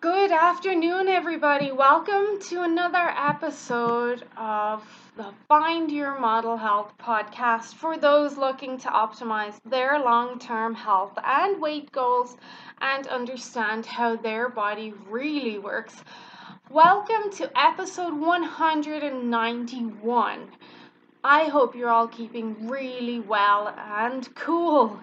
Good 0.00 0.32
afternoon, 0.32 1.08
everybody. 1.08 1.72
Welcome 1.72 2.38
to 2.48 2.62
another 2.62 3.12
episode 3.18 4.24
of 4.34 4.82
the 5.14 5.30
Find 5.46 5.92
Your 5.92 6.18
Model 6.18 6.56
Health 6.56 6.94
podcast 6.98 7.74
for 7.74 7.98
those 7.98 8.38
looking 8.38 8.78
to 8.78 8.88
optimize 8.88 9.60
their 9.66 9.98
long 9.98 10.38
term 10.38 10.74
health 10.74 11.12
and 11.22 11.60
weight 11.60 11.92
goals 11.92 12.38
and 12.80 13.06
understand 13.08 13.84
how 13.84 14.16
their 14.16 14.48
body 14.48 14.94
really 15.06 15.58
works. 15.58 16.02
Welcome 16.70 17.30
to 17.32 17.50
episode 17.54 18.14
191. 18.14 20.50
I 21.22 21.44
hope 21.44 21.74
you're 21.74 21.90
all 21.90 22.08
keeping 22.08 22.68
really 22.68 23.20
well 23.20 23.74
and 23.76 24.34
cool 24.34 24.98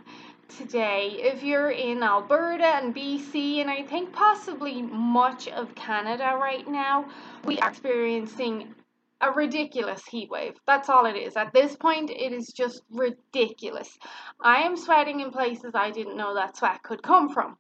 today. 0.50 1.18
If 1.20 1.44
you're 1.44 1.72
in 1.72 2.04
Alberta 2.04 2.66
and 2.66 2.96
BC, 2.96 3.62
and 3.62 3.70
I 3.70 3.84
think 3.84 4.14
possibly 4.14 4.82
much 4.82 5.48
of 5.48 5.74
Canada 5.76 6.38
right 6.40 6.68
now, 6.68 7.10
we 7.46 7.60
are 7.60 7.70
experiencing 7.70 8.74
a 9.22 9.32
ridiculous 9.32 10.06
heat 10.06 10.30
wave. 10.30 10.56
That's 10.66 10.90
all 10.90 11.06
it 11.06 11.16
is. 11.16 11.36
At 11.36 11.54
this 11.54 11.76
point, 11.76 12.10
it 12.10 12.32
is 12.32 12.48
just 12.48 12.84
ridiculous. 12.92 13.98
I 14.42 14.62
am 14.62 14.78
sweating 14.78 15.22
in 15.22 15.32
places 15.32 15.72
I 15.74 15.92
didn't 15.92 16.18
know 16.18 16.36
that 16.36 16.58
sweat 16.58 16.84
could 16.84 17.02
come 17.02 17.30
from. 17.30 17.58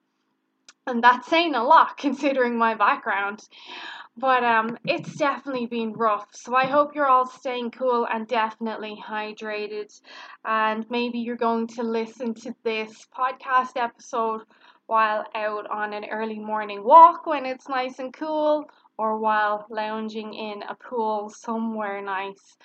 And 0.85 1.03
that's 1.03 1.27
saying 1.27 1.55
a 1.55 1.63
lot 1.63 1.97
considering 1.97 2.57
my 2.57 2.75
background. 2.75 3.41
But 4.19 4.43
um, 4.43 4.77
it's 4.85 5.15
definitely 5.15 5.67
been 5.67 5.93
rough. 5.93 6.27
So 6.33 6.55
I 6.55 6.65
hope 6.65 6.95
you're 6.95 7.05
all 7.05 7.27
staying 7.27 7.69
cool 7.69 8.07
and 8.11 8.27
definitely 8.27 8.97
hydrated. 9.07 9.93
And 10.43 10.85
maybe 10.89 11.19
you're 11.19 11.35
going 11.35 11.67
to 11.67 11.83
listen 11.83 12.33
to 12.33 12.55
this 12.63 13.07
podcast 13.15 13.73
episode 13.75 14.41
while 14.87 15.23
out 15.35 15.69
on 15.69 15.93
an 15.93 16.05
early 16.05 16.39
morning 16.39 16.83
walk 16.83 17.27
when 17.27 17.45
it's 17.45 17.69
nice 17.69 17.99
and 17.99 18.11
cool, 18.11 18.65
or 18.97 19.19
while 19.19 19.67
lounging 19.69 20.33
in 20.33 20.63
a 20.63 20.75
pool 20.75 21.29
somewhere 21.29 22.01
nice. 22.01 22.57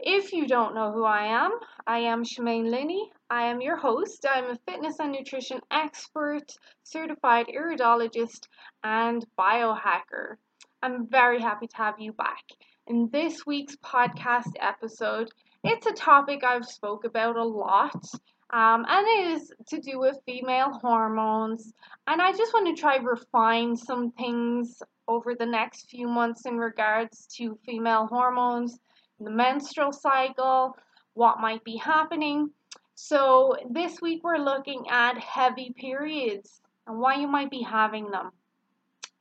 If 0.00 0.32
you 0.32 0.46
don't 0.46 0.74
know 0.74 0.90
who 0.92 1.04
I 1.04 1.26
am, 1.26 1.50
I 1.86 1.98
am 1.98 2.24
Shemaine 2.24 2.70
Linney. 2.70 3.12
I 3.28 3.46
am 3.50 3.60
your 3.60 3.76
host. 3.76 4.24
I'm 4.26 4.50
a 4.50 4.58
fitness 4.66 4.96
and 5.00 5.12
nutrition 5.12 5.60
expert, 5.70 6.50
certified 6.84 7.46
iridologist, 7.48 8.48
and 8.82 9.24
biohacker. 9.38 10.36
I'm 10.84 11.06
very 11.06 11.40
happy 11.40 11.66
to 11.66 11.76
have 11.78 11.98
you 11.98 12.12
back. 12.12 12.44
In 12.88 13.08
this 13.10 13.46
week's 13.46 13.74
podcast 13.76 14.52
episode, 14.60 15.30
it's 15.64 15.86
a 15.86 15.94
topic 15.94 16.44
I've 16.44 16.66
spoke 16.66 17.06
about 17.06 17.36
a 17.36 17.42
lot, 17.42 18.04
um, 18.50 18.84
and 18.86 19.06
it 19.08 19.32
is 19.32 19.50
to 19.68 19.80
do 19.80 19.98
with 19.98 20.18
female 20.26 20.78
hormones. 20.82 21.72
And 22.06 22.20
I 22.20 22.32
just 22.32 22.52
want 22.52 22.66
to 22.66 22.78
try 22.78 22.96
refine 22.96 23.74
some 23.74 24.10
things 24.10 24.82
over 25.08 25.34
the 25.34 25.46
next 25.46 25.88
few 25.88 26.06
months 26.06 26.44
in 26.44 26.58
regards 26.58 27.28
to 27.38 27.58
female 27.64 28.06
hormones, 28.06 28.78
the 29.18 29.30
menstrual 29.30 29.90
cycle, 29.90 30.76
what 31.14 31.40
might 31.40 31.64
be 31.64 31.78
happening. 31.78 32.50
So 32.94 33.56
this 33.70 34.02
week 34.02 34.22
we're 34.22 34.36
looking 34.36 34.84
at 34.90 35.16
heavy 35.16 35.72
periods 35.78 36.60
and 36.86 36.98
why 36.98 37.14
you 37.14 37.26
might 37.26 37.50
be 37.50 37.62
having 37.62 38.10
them. 38.10 38.32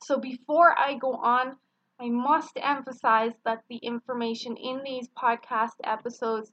So 0.05 0.19
before 0.19 0.77
I 0.77 0.95
go 0.95 1.13
on, 1.13 1.57
I 1.97 2.09
must 2.09 2.57
emphasize 2.57 3.31
that 3.45 3.63
the 3.69 3.77
information 3.77 4.57
in 4.57 4.83
these 4.83 5.07
podcast 5.09 5.75
episodes 5.81 6.51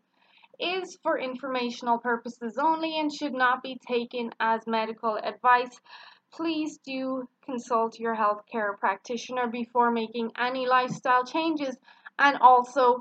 is 0.60 0.96
for 1.02 1.18
informational 1.18 1.98
purposes 1.98 2.58
only 2.58 3.00
and 3.00 3.12
should 3.12 3.32
not 3.32 3.60
be 3.60 3.76
taken 3.88 4.32
as 4.38 4.68
medical 4.68 5.16
advice. 5.16 5.80
Please 6.30 6.78
do 6.78 7.28
consult 7.42 7.98
your 7.98 8.14
healthcare 8.14 8.78
practitioner 8.78 9.48
before 9.48 9.90
making 9.90 10.30
any 10.38 10.68
lifestyle 10.68 11.24
changes. 11.24 11.76
And 12.20 12.36
also, 12.36 13.00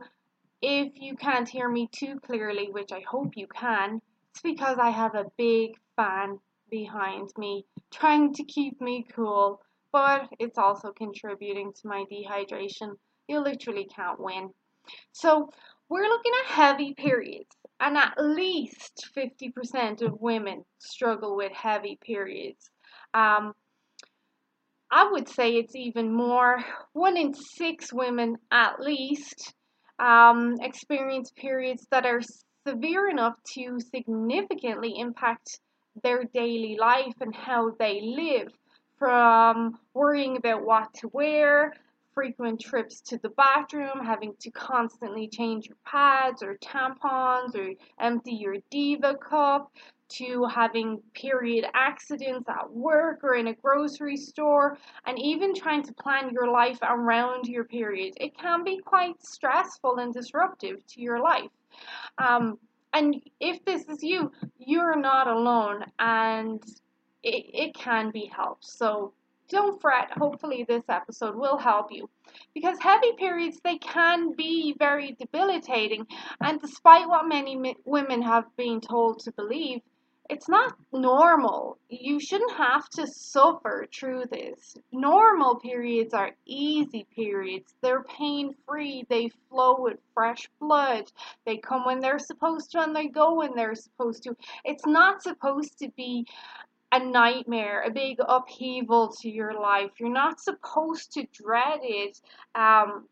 if 0.63 0.99
you 0.99 1.15
can't 1.15 1.47
hear 1.47 1.69
me 1.69 1.89
too 1.91 2.19
clearly, 2.21 2.71
which 2.71 2.91
I 2.91 3.01
hope 3.01 3.37
you 3.37 3.45
can, 3.45 4.01
it's 4.31 4.41
because 4.41 4.79
I 4.79 4.89
have 4.89 5.13
a 5.13 5.31
big 5.37 5.77
fan 5.95 6.39
behind 6.71 7.29
me 7.37 7.67
trying 7.91 8.33
to 8.33 8.43
keep 8.43 8.81
me 8.81 9.05
cool 9.13 9.61
but 9.91 10.27
it's 10.39 10.57
also 10.57 10.91
contributing 10.91 11.71
to 11.73 11.87
my 11.87 12.05
dehydration. 12.11 12.95
You 13.27 13.39
literally 13.39 13.87
can't 13.95 14.19
win. 14.19 14.49
So, 15.11 15.49
we're 15.89 16.07
looking 16.07 16.33
at 16.45 16.51
heavy 16.51 16.93
periods, 16.93 17.55
and 17.79 17.97
at 17.97 18.13
least 18.17 19.09
50% 19.17 20.03
of 20.03 20.21
women 20.21 20.63
struggle 20.77 21.35
with 21.35 21.51
heavy 21.51 21.97
periods. 22.03 22.69
Um, 23.15 23.53
I 24.91 25.09
would 25.11 25.27
say 25.27 25.55
it's 25.55 25.75
even 25.75 26.13
more. 26.13 26.63
One 26.93 27.17
in 27.17 27.33
six 27.33 27.91
women, 27.91 28.37
at 28.51 28.79
least, 28.79 29.53
um, 29.99 30.57
experience 30.61 31.31
periods 31.35 31.85
that 31.91 32.05
are 32.05 32.21
severe 32.67 33.09
enough 33.09 33.35
to 33.53 33.79
significantly 33.79 34.93
impact 34.97 35.59
their 36.03 36.23
daily 36.33 36.77
life 36.79 37.13
and 37.19 37.35
how 37.35 37.71
they 37.79 37.99
live 38.01 38.51
from 38.99 39.79
worrying 39.93 40.37
about 40.37 40.63
what 40.63 40.93
to 40.95 41.07
wear, 41.07 41.73
frequent 42.13 42.59
trips 42.59 42.99
to 42.99 43.17
the 43.19 43.29
bathroom, 43.29 44.03
having 44.03 44.33
to 44.41 44.51
constantly 44.51 45.27
change 45.27 45.67
your 45.67 45.77
pads 45.85 46.43
or 46.43 46.57
tampons 46.57 47.55
or 47.55 47.73
empty 47.99 48.33
your 48.33 48.57
Diva 48.69 49.15
cup, 49.15 49.71
to 50.09 50.43
having 50.45 50.99
period 51.13 51.65
accidents 51.73 52.49
at 52.49 52.71
work 52.71 53.23
or 53.23 53.35
in 53.35 53.47
a 53.47 53.53
grocery 53.53 54.17
store, 54.17 54.77
and 55.05 55.19
even 55.19 55.53
trying 55.53 55.83
to 55.83 55.93
plan 55.93 56.31
your 56.31 56.51
life 56.51 56.79
around 56.81 57.47
your 57.47 57.63
period. 57.63 58.15
It 58.19 58.37
can 58.37 58.63
be 58.63 58.79
quite 58.79 59.23
stressful 59.23 59.97
and 59.97 60.13
disruptive 60.13 60.85
to 60.87 61.01
your 61.01 61.19
life. 61.19 61.51
Um, 62.17 62.57
and 62.91 63.21
if 63.39 63.63
this 63.65 63.83
is 63.87 64.01
you, 64.01 64.31
you're 64.57 64.99
not 64.99 65.27
alone. 65.27 65.85
And 65.99 66.63
it, 67.23 67.45
it 67.53 67.73
can 67.73 68.11
be 68.11 68.31
helped. 68.35 68.65
So 68.65 69.13
don't 69.49 69.81
fret. 69.81 70.11
Hopefully, 70.11 70.63
this 70.67 70.83
episode 70.89 71.35
will 71.35 71.57
help 71.57 71.91
you. 71.91 72.09
Because 72.53 72.77
heavy 72.79 73.13
periods, 73.17 73.59
they 73.63 73.77
can 73.79 74.35
be 74.35 74.75
very 74.77 75.15
debilitating. 75.19 76.05
And 76.39 76.61
despite 76.61 77.07
what 77.07 77.27
many 77.27 77.75
women 77.85 78.21
have 78.21 78.45
been 78.55 78.79
told 78.79 79.19
to 79.21 79.31
believe, 79.31 79.81
it's 80.29 80.47
not 80.47 80.75
normal. 80.93 81.79
You 81.89 82.19
shouldn't 82.19 82.51
have 82.51 82.87
to 82.89 83.07
suffer 83.07 83.87
through 83.91 84.25
this. 84.31 84.77
Normal 84.91 85.55
periods 85.55 86.13
are 86.13 86.31
easy 86.45 87.07
periods. 87.15 87.73
They're 87.81 88.03
pain 88.03 88.53
free. 88.67 89.07
They 89.09 89.31
flow 89.49 89.77
with 89.79 89.97
fresh 90.13 90.47
blood. 90.59 91.05
They 91.47 91.57
come 91.57 91.83
when 91.83 91.99
they're 91.99 92.19
supposed 92.19 92.71
to 92.71 92.81
and 92.81 92.95
they 92.95 93.07
go 93.07 93.33
when 93.33 93.55
they're 93.55 93.73
supposed 93.73 94.21
to. 94.23 94.35
It's 94.63 94.85
not 94.85 95.23
supposed 95.23 95.79
to 95.79 95.89
be 95.97 96.27
a 96.91 96.99
nightmare, 96.99 97.83
a 97.83 97.91
big 97.91 98.17
upheaval 98.19 99.13
to 99.21 99.29
your 99.29 99.53
life. 99.53 99.91
You're 99.99 100.09
not 100.09 100.39
supposed 100.39 101.13
to 101.13 101.27
dread 101.31 101.79
it. 101.83 102.19
Um, 102.55 103.07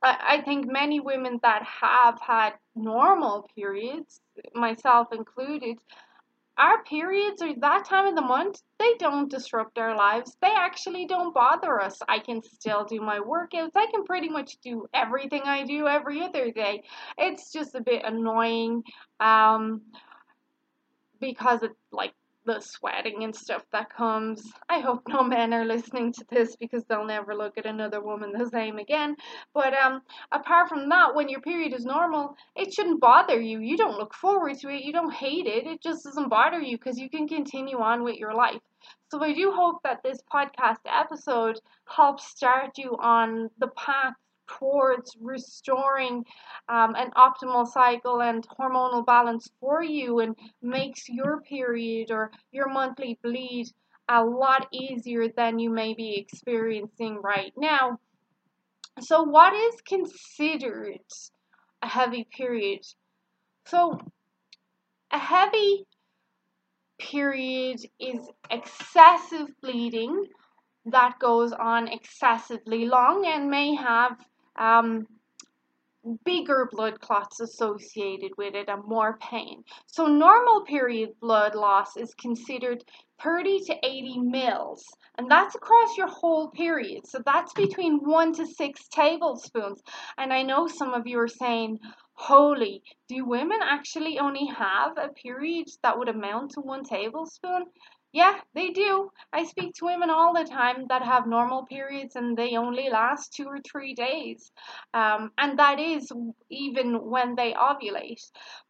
I, 0.00 0.42
think 0.44 0.70
many 0.70 1.00
women 1.00 1.40
that 1.42 1.64
have 1.64 2.20
had 2.20 2.52
normal 2.76 3.48
periods, 3.56 4.20
myself 4.54 5.08
included, 5.12 5.78
our 6.56 6.82
periods 6.84 7.40
or 7.42 7.54
that 7.58 7.84
time 7.84 8.06
of 8.06 8.14
the 8.14 8.20
month, 8.20 8.62
they 8.78 8.94
don't 8.98 9.30
disrupt 9.30 9.78
our 9.78 9.96
lives. 9.96 10.36
They 10.40 10.52
actually 10.56 11.06
don't 11.06 11.32
bother 11.34 11.80
us. 11.80 11.98
I 12.08 12.18
can 12.18 12.42
still 12.42 12.84
do 12.84 13.00
my 13.00 13.20
workouts. 13.20 13.72
I 13.76 13.86
can 13.90 14.04
pretty 14.04 14.28
much 14.28 14.58
do 14.62 14.86
everything 14.92 15.42
I 15.44 15.64
do 15.64 15.86
every 15.86 16.22
other 16.22 16.50
day. 16.50 16.82
It's 17.16 17.52
just 17.52 17.74
a 17.74 17.80
bit 17.80 18.02
annoying 18.04 18.82
um, 19.20 19.82
because 21.20 21.62
it 21.62 21.72
like 21.92 22.12
the 22.48 22.60
sweating 22.60 23.24
and 23.24 23.36
stuff 23.36 23.62
that 23.72 23.94
comes. 23.94 24.42
I 24.70 24.80
hope 24.80 25.02
no 25.06 25.22
men 25.22 25.52
are 25.52 25.66
listening 25.66 26.12
to 26.14 26.24
this 26.30 26.56
because 26.56 26.82
they'll 26.84 27.04
never 27.04 27.34
look 27.34 27.58
at 27.58 27.66
another 27.66 28.00
woman 28.00 28.32
the 28.32 28.48
same 28.48 28.78
again. 28.78 29.16
But 29.52 29.74
um, 29.74 30.00
apart 30.32 30.70
from 30.70 30.88
that, 30.88 31.14
when 31.14 31.28
your 31.28 31.42
period 31.42 31.74
is 31.74 31.84
normal, 31.84 32.34
it 32.56 32.72
shouldn't 32.72 33.00
bother 33.00 33.38
you. 33.38 33.60
You 33.60 33.76
don't 33.76 33.98
look 33.98 34.14
forward 34.14 34.58
to 34.60 34.68
it. 34.70 34.82
You 34.82 34.94
don't 34.94 35.12
hate 35.12 35.46
it. 35.46 35.66
It 35.66 35.82
just 35.82 36.04
doesn't 36.04 36.30
bother 36.30 36.60
you 36.60 36.78
because 36.78 36.98
you 36.98 37.10
can 37.10 37.28
continue 37.28 37.78
on 37.78 38.02
with 38.02 38.16
your 38.16 38.32
life. 38.34 38.62
So 39.10 39.22
I 39.22 39.34
do 39.34 39.52
hope 39.52 39.82
that 39.84 40.02
this 40.02 40.22
podcast 40.32 40.78
episode 40.86 41.60
helps 41.86 42.24
start 42.24 42.78
you 42.78 42.96
on 42.98 43.50
the 43.58 43.68
path 43.68 44.14
towards 44.48 45.16
restoring 45.20 46.24
um, 46.68 46.94
an 46.96 47.10
optimal 47.16 47.66
cycle 47.66 48.22
and 48.22 48.46
hormonal 48.48 49.04
balance 49.04 49.48
for 49.60 49.82
you 49.82 50.20
and 50.20 50.36
makes 50.62 51.08
your 51.08 51.40
period 51.42 52.10
or 52.10 52.30
your 52.52 52.68
monthly 52.68 53.18
bleed 53.22 53.66
a 54.08 54.24
lot 54.24 54.66
easier 54.72 55.28
than 55.36 55.58
you 55.58 55.70
may 55.70 55.94
be 55.94 56.16
experiencing 56.16 57.20
right 57.22 57.52
now. 57.56 57.98
So, 59.00 59.22
what 59.22 59.52
is 59.52 59.80
considered 59.82 61.00
a 61.82 61.88
heavy 61.88 62.26
period? 62.36 62.80
So, 63.66 64.00
a 65.12 65.18
heavy 65.18 65.86
period 66.98 67.80
is 68.00 68.28
excessive 68.50 69.48
bleeding 69.62 70.26
that 70.86 71.18
goes 71.18 71.52
on 71.52 71.88
excessively 71.88 72.86
long 72.86 73.26
and 73.26 73.50
may 73.50 73.74
have 73.74 74.16
um, 74.58 75.06
bigger 76.24 76.68
blood 76.70 77.00
clots 77.00 77.40
associated 77.40 78.32
with 78.38 78.54
it 78.54 78.68
and 78.68 78.84
more 78.84 79.18
pain. 79.18 79.62
So, 79.86 80.06
normal 80.06 80.62
period 80.64 81.10
blood 81.20 81.54
loss 81.54 81.96
is 81.96 82.14
considered 82.14 82.84
30 83.22 83.60
to 83.66 83.76
80 83.82 84.18
mils, 84.20 84.84
and 85.16 85.30
that's 85.30 85.54
across 85.54 85.96
your 85.96 86.08
whole 86.08 86.50
period. 86.50 87.06
So, 87.06 87.20
that's 87.24 87.52
between 87.52 87.98
one 87.98 88.32
to 88.34 88.46
six 88.46 88.88
tablespoons. 88.88 89.82
And 90.16 90.32
I 90.32 90.42
know 90.42 90.66
some 90.66 90.94
of 90.94 91.06
you 91.06 91.18
are 91.18 91.28
saying, 91.28 91.78
Holy, 92.14 92.82
do 93.08 93.24
women 93.24 93.58
actually 93.62 94.18
only 94.18 94.46
have 94.46 94.98
a 94.98 95.08
period 95.08 95.68
that 95.82 95.96
would 95.96 96.08
amount 96.08 96.52
to 96.52 96.60
one 96.60 96.82
tablespoon? 96.84 97.66
Yeah, 98.12 98.40
they 98.54 98.70
do. 98.70 99.10
I 99.32 99.44
speak 99.44 99.74
to 99.74 99.84
women 99.84 100.08
all 100.08 100.32
the 100.32 100.44
time 100.44 100.86
that 100.88 101.02
have 101.02 101.26
normal 101.26 101.66
periods 101.66 102.16
and 102.16 102.36
they 102.36 102.56
only 102.56 102.88
last 102.88 103.34
two 103.34 103.44
or 103.44 103.58
three 103.60 103.92
days. 103.94 104.50
Um, 104.94 105.30
and 105.36 105.58
that 105.58 105.78
is 105.78 106.10
even 106.50 106.94
when 107.10 107.34
they 107.34 107.52
ovulate. 107.52 108.22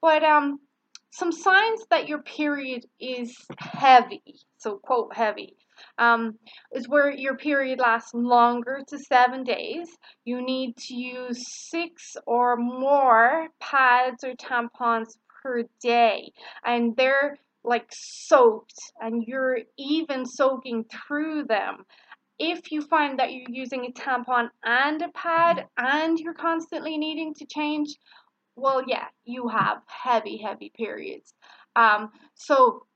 But 0.03 0.25
um, 0.25 0.59
some 1.11 1.31
signs 1.31 1.87
that 1.91 2.09
your 2.09 2.23
period 2.23 2.85
is 3.01 3.33
heavy, 3.59 4.23
so 4.59 4.79
quote 4.79 5.15
heavy, 5.15 5.57
um, 5.99 6.37
is 6.73 6.89
where 6.89 7.11
your 7.11 7.37
period 7.37 7.79
lasts 7.79 8.13
longer 8.15 8.83
to 8.89 8.99
seven 8.99 9.45
days. 9.45 9.89
You 10.25 10.43
need 10.45 10.77
to 10.77 10.95
use 10.95 11.41
six 11.71 12.17
or 12.27 12.57
more 12.57 13.47
pads 13.61 14.25
or 14.25 14.35
tampons 14.35 15.17
per 15.43 15.63
day. 15.81 16.33
And 16.65 16.97
they're 16.97 17.39
like 17.65 17.87
soaked 17.91 18.79
and 19.01 19.25
you're 19.27 19.59
even 19.79 20.25
soaking 20.27 20.85
through 20.85 21.45
them. 21.45 21.85
If 22.39 22.71
you 22.71 22.83
find 22.83 23.19
that 23.19 23.33
you're 23.33 23.51
using 23.51 23.85
a 23.85 23.93
tampon 23.93 24.49
and 24.65 25.03
a 25.03 25.09
pad 25.09 25.67
and 25.77 26.19
you're 26.19 26.35
constantly 26.35 26.97
needing 26.97 27.35
to 27.35 27.47
change, 27.47 27.89
well, 28.55 28.83
yeah, 28.87 29.07
you 29.25 29.49
have 29.49 29.79
heavy, 29.87 30.39
heavy 30.39 30.71
periods. 30.77 31.35
Um, 31.75 32.11
so 32.35 32.87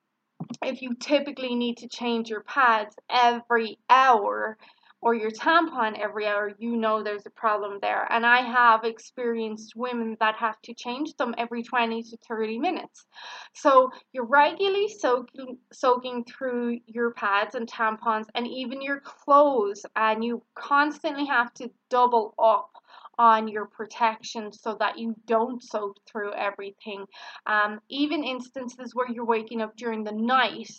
if 0.62 0.82
you 0.82 0.94
typically 1.00 1.54
need 1.54 1.78
to 1.78 1.88
change 1.88 2.28
your 2.28 2.42
pads 2.42 2.94
every 3.10 3.78
hour, 3.90 4.58
or 5.02 5.14
your 5.14 5.32
tampon 5.32 5.99
every 5.99 6.26
hour, 6.26 6.52
you 6.58 6.76
know 6.76 7.02
there's 7.02 7.26
a 7.26 7.31
problem 7.31 7.78
there. 7.82 8.06
And 8.10 8.25
I 8.25 8.40
have 8.40 8.84
experienced 8.84 9.75
women 9.75 10.16
that 10.20 10.37
have 10.37 10.62
to 10.62 10.75
change 10.75 11.16
them 11.16 11.34
every 11.37 11.64
20 11.64 12.04
to 12.04 12.16
30 12.28 12.60
minutes. 12.60 13.04
So 13.52 13.90
you're 14.12 14.25
regularly 14.25 14.88
soaking, 14.88 15.58
soaking 15.72 16.25
through 16.25 16.78
your 16.87 17.10
pads 17.10 17.56
and 17.56 17.69
tampons 17.69 18.26
and 18.37 18.46
even 18.46 18.81
your 18.81 19.00
clothes, 19.00 19.84
and 19.96 20.25
you 20.25 20.44
constantly 20.54 21.26
have 21.26 21.52
to 21.55 21.69
double 21.90 22.34
up 22.38 22.70
on 23.19 23.48
your 23.48 23.66
protection 23.66 24.52
so 24.52 24.76
that 24.78 24.98
you 24.98 25.14
don't 25.26 25.62
soak 25.62 25.96
through 26.06 26.32
everything. 26.34 27.05
Um, 27.46 27.81
even 27.88 28.22
instances 28.25 28.94
where 28.94 29.10
you're 29.10 29.25
waking 29.25 29.60
up 29.60 29.76
during 29.76 30.05
the 30.05 30.12
night 30.12 30.70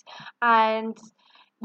and 0.41 0.97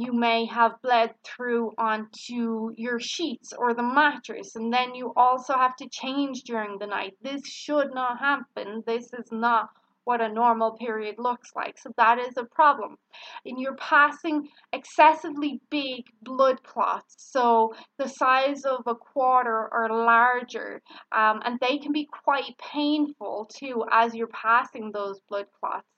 you 0.01 0.13
may 0.13 0.47
have 0.47 0.81
bled 0.83 1.15
through 1.25 1.73
onto 1.79 2.73
your 2.77 3.01
sheets 3.01 3.53
or 3.53 3.75
the 3.75 3.83
mattress, 3.83 4.57
and 4.57 4.73
then 4.73 4.95
you 4.95 5.13
also 5.17 5.55
have 5.55 5.77
to 5.77 5.89
change 5.89 6.43
during 6.43 6.79
the 6.79 6.87
night. 6.87 7.15
This 7.23 7.47
should 7.47 7.95
not 7.95 8.19
happen. 8.19 8.83
This 8.87 9.13
is 9.13 9.31
not 9.33 9.71
what 10.05 10.23
a 10.23 10.29
normal 10.29 10.73
period 10.73 11.17
looks 11.19 11.51
like. 11.55 11.77
So 11.77 11.91
that 11.99 12.19
is 12.19 12.39
a 12.39 12.45
problem. 12.45 12.97
And 13.45 13.61
you're 13.61 13.77
passing 13.77 14.49
excessively 14.73 15.61
big 15.69 16.05
blood 16.23 16.63
clots, 16.63 17.15
so 17.19 17.75
the 17.99 18.09
size 18.09 18.65
of 18.65 18.85
a 18.87 18.95
quarter 18.95 19.69
or 19.71 19.89
larger, 19.91 20.81
um, 21.13 21.43
and 21.45 21.61
they 21.61 21.77
can 21.77 21.93
be 21.93 22.09
quite 22.25 22.57
painful 22.57 23.51
too 23.55 23.85
as 23.93 24.15
you're 24.15 24.29
passing 24.29 24.93
those 24.93 25.21
blood 25.29 25.47
clots. 25.61 25.98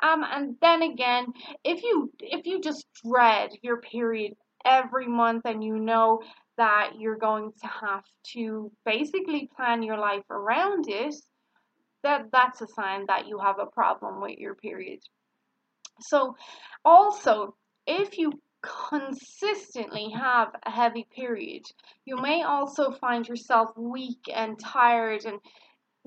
Um, 0.00 0.24
and 0.24 0.56
then 0.60 0.82
again, 0.82 1.26
if 1.64 1.82
you 1.82 2.12
if 2.20 2.46
you 2.46 2.60
just 2.60 2.86
dread 3.04 3.50
your 3.62 3.80
period 3.80 4.34
every 4.64 5.06
month 5.06 5.42
and 5.44 5.62
you 5.62 5.78
know 5.78 6.20
that 6.56 6.92
you're 6.98 7.18
going 7.18 7.52
to 7.60 7.66
have 7.66 8.04
to 8.34 8.70
basically 8.84 9.48
plan 9.56 9.82
your 9.82 9.98
life 9.98 10.24
around 10.30 10.88
it, 10.88 11.14
that 12.02 12.26
that's 12.32 12.60
a 12.60 12.66
sign 12.68 13.06
that 13.06 13.26
you 13.26 13.38
have 13.38 13.58
a 13.58 13.66
problem 13.66 14.20
with 14.20 14.38
your 14.38 14.54
period. 14.54 15.00
So 16.00 16.36
also, 16.84 17.54
if 17.86 18.18
you 18.18 18.32
consistently 18.62 20.10
have 20.10 20.48
a 20.66 20.70
heavy 20.70 21.06
period, 21.14 21.62
you 22.04 22.16
may 22.16 22.42
also 22.42 22.90
find 22.90 23.26
yourself 23.26 23.70
weak 23.76 24.28
and 24.32 24.58
tired 24.58 25.24
and 25.24 25.38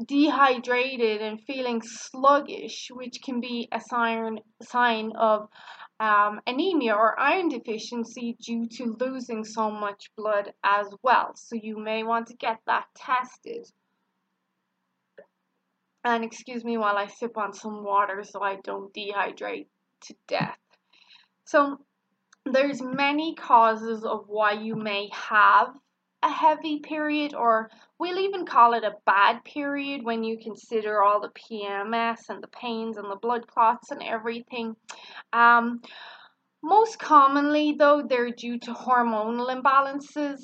dehydrated 0.06 1.22
and 1.22 1.42
feeling 1.42 1.82
sluggish, 1.82 2.90
which 2.92 3.20
can 3.24 3.40
be 3.40 3.68
a 3.72 3.80
sign 3.80 4.40
sign 4.62 5.12
of 5.18 5.48
um, 6.00 6.42
anemia 6.48 6.94
or 6.94 7.20
iron 7.20 7.50
deficiency 7.50 8.36
due 8.44 8.68
to 8.68 8.98
losing 9.00 9.44
so 9.44 9.70
much 9.70 10.12
blood 10.18 10.52
as 10.64 10.88
well. 11.04 11.34
So 11.36 11.56
you 11.56 11.78
may 11.78 12.04
want 12.04 12.28
to 12.28 12.36
get 12.36 12.60
that 12.66 12.86
tested. 12.96 13.68
And 16.04 16.24
excuse 16.24 16.64
me 16.64 16.78
while 16.78 16.98
I 16.98 17.06
sip 17.08 17.38
on 17.38 17.54
some 17.54 17.84
water 17.84 18.24
so 18.24 18.42
I 18.42 18.58
don't 18.64 18.92
dehydrate 18.94 19.68
to 20.06 20.16
death. 20.28 20.58
So 21.46 21.78
there's 22.46 22.82
many 22.82 23.36
causes 23.36 24.04
of 24.04 24.26
why 24.28 24.54
you 24.54 24.76
may 24.76 25.10
have 25.14 25.68
a 26.24 26.32
heavy 26.32 26.80
period, 26.80 27.34
or 27.34 27.70
we'll 28.00 28.20
even 28.20 28.46
call 28.46 28.74
it 28.74 28.84
a 28.84 28.96
bad 29.06 29.44
period 29.44 30.04
when 30.04 30.24
you 30.24 30.38
consider 30.38 31.02
all 31.04 31.20
the 31.20 31.30
PMS 31.30 32.30
and 32.30 32.44
the 32.44 32.48
pains 32.48 32.98
and 32.98 33.10
the 33.10 33.16
blood 33.16 33.48
clots 33.48 33.92
and 33.92 34.04
everything. 34.04 34.76
Um, 35.34 35.82
most 36.64 37.00
commonly, 37.00 37.76
though, 37.78 38.04
they're 38.08 38.32
due 38.32 38.60
to 38.60 38.74
hormonal 38.74 39.50
imbalances. 39.50 40.42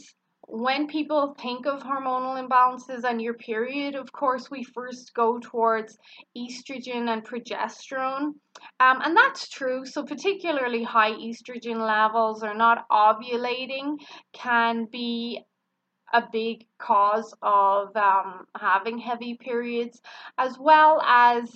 When 0.49 0.87
people 0.87 1.35
think 1.39 1.67
of 1.67 1.83
hormonal 1.83 2.41
imbalances 2.41 3.03
and 3.03 3.21
your 3.21 3.33
period, 3.33 3.95
of 3.95 4.11
course, 4.13 4.49
we 4.49 4.63
first 4.63 5.13
go 5.13 5.39
towards 5.39 5.97
estrogen 6.35 7.09
and 7.09 7.23
progesterone. 7.23 8.33
Um, 8.79 9.01
and 9.03 9.15
that's 9.15 9.49
true. 9.49 9.85
So, 9.85 10.03
particularly 10.03 10.83
high 10.83 11.11
estrogen 11.11 11.85
levels 11.85 12.43
or 12.43 12.55
not 12.55 12.87
ovulating 12.89 13.97
can 14.33 14.85
be 14.85 15.43
a 16.13 16.23
big 16.31 16.65
cause 16.77 17.33
of 17.41 17.95
um, 17.95 18.45
having 18.59 18.97
heavy 18.97 19.35
periods, 19.35 20.01
as 20.37 20.57
well 20.57 21.01
as 21.01 21.49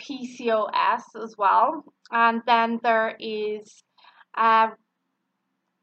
PCOS 0.00 1.02
as 1.22 1.36
well. 1.36 1.84
And 2.10 2.42
then 2.46 2.80
there 2.82 3.16
is 3.18 3.82
a 4.36 4.70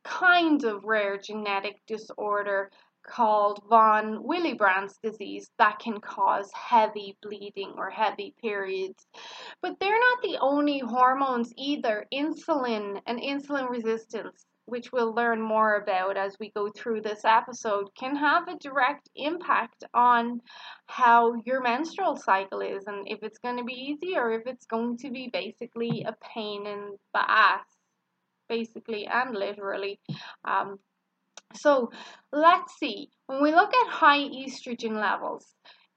kind 0.04 0.64
of 0.64 0.84
rare 0.84 1.18
genetic 1.18 1.82
disorder 1.88 2.72
called 3.08 3.64
von 3.70 4.24
Willebrand's 4.24 4.98
disease 5.02 5.50
that 5.58 5.80
can 5.80 6.00
cause 6.00 6.50
heavy 6.54 7.18
bleeding 7.22 7.74
or 7.78 7.90
heavy 7.90 8.36
periods. 8.42 9.08
But 9.62 9.80
they're 9.80 10.00
not 10.00 10.22
the 10.22 10.38
only 10.42 10.80
hormones 10.80 11.52
either. 11.58 12.06
Insulin 12.14 13.02
and 13.08 13.20
insulin 13.20 13.70
resistance 13.70 14.46
which 14.70 14.92
we'll 14.92 15.14
learn 15.14 15.42
more 15.42 15.76
about 15.76 16.18
as 16.18 16.38
we 16.40 16.52
go 16.52 16.70
through 16.70 17.02
this 17.02 17.22
episode, 17.26 17.88
can 17.98 18.16
have 18.16 18.48
a 18.48 18.58
direct 18.58 19.10
impact 19.16 19.84
on 19.94 20.42
how 20.88 21.34
your 21.46 21.62
menstrual 21.62 22.16
cycle 22.16 22.62
is 22.62 22.86
and 22.88 23.08
if 23.08 23.20
it's 23.24 23.40
going 23.40 23.58
to 23.58 23.64
be 23.64 23.74
easy 23.74 24.16
or 24.18 24.32
if 24.32 24.46
it's 24.46 24.66
going 24.66 24.98
to 24.98 25.10
be 25.10 25.30
basically 25.32 26.06
a 26.08 26.16
pain 26.34 26.66
in 26.66 26.98
the 27.14 27.32
ass, 27.32 27.66
basically 28.48 29.08
and 29.08 29.36
literally. 29.36 30.00
Um, 30.46 30.80
so 31.54 31.92
let's 32.32 32.78
see. 32.80 33.10
When 33.28 33.42
we 33.42 33.52
look 33.52 33.74
at 33.74 33.92
high 33.92 34.20
estrogen 34.20 35.00
levels, 35.00 35.46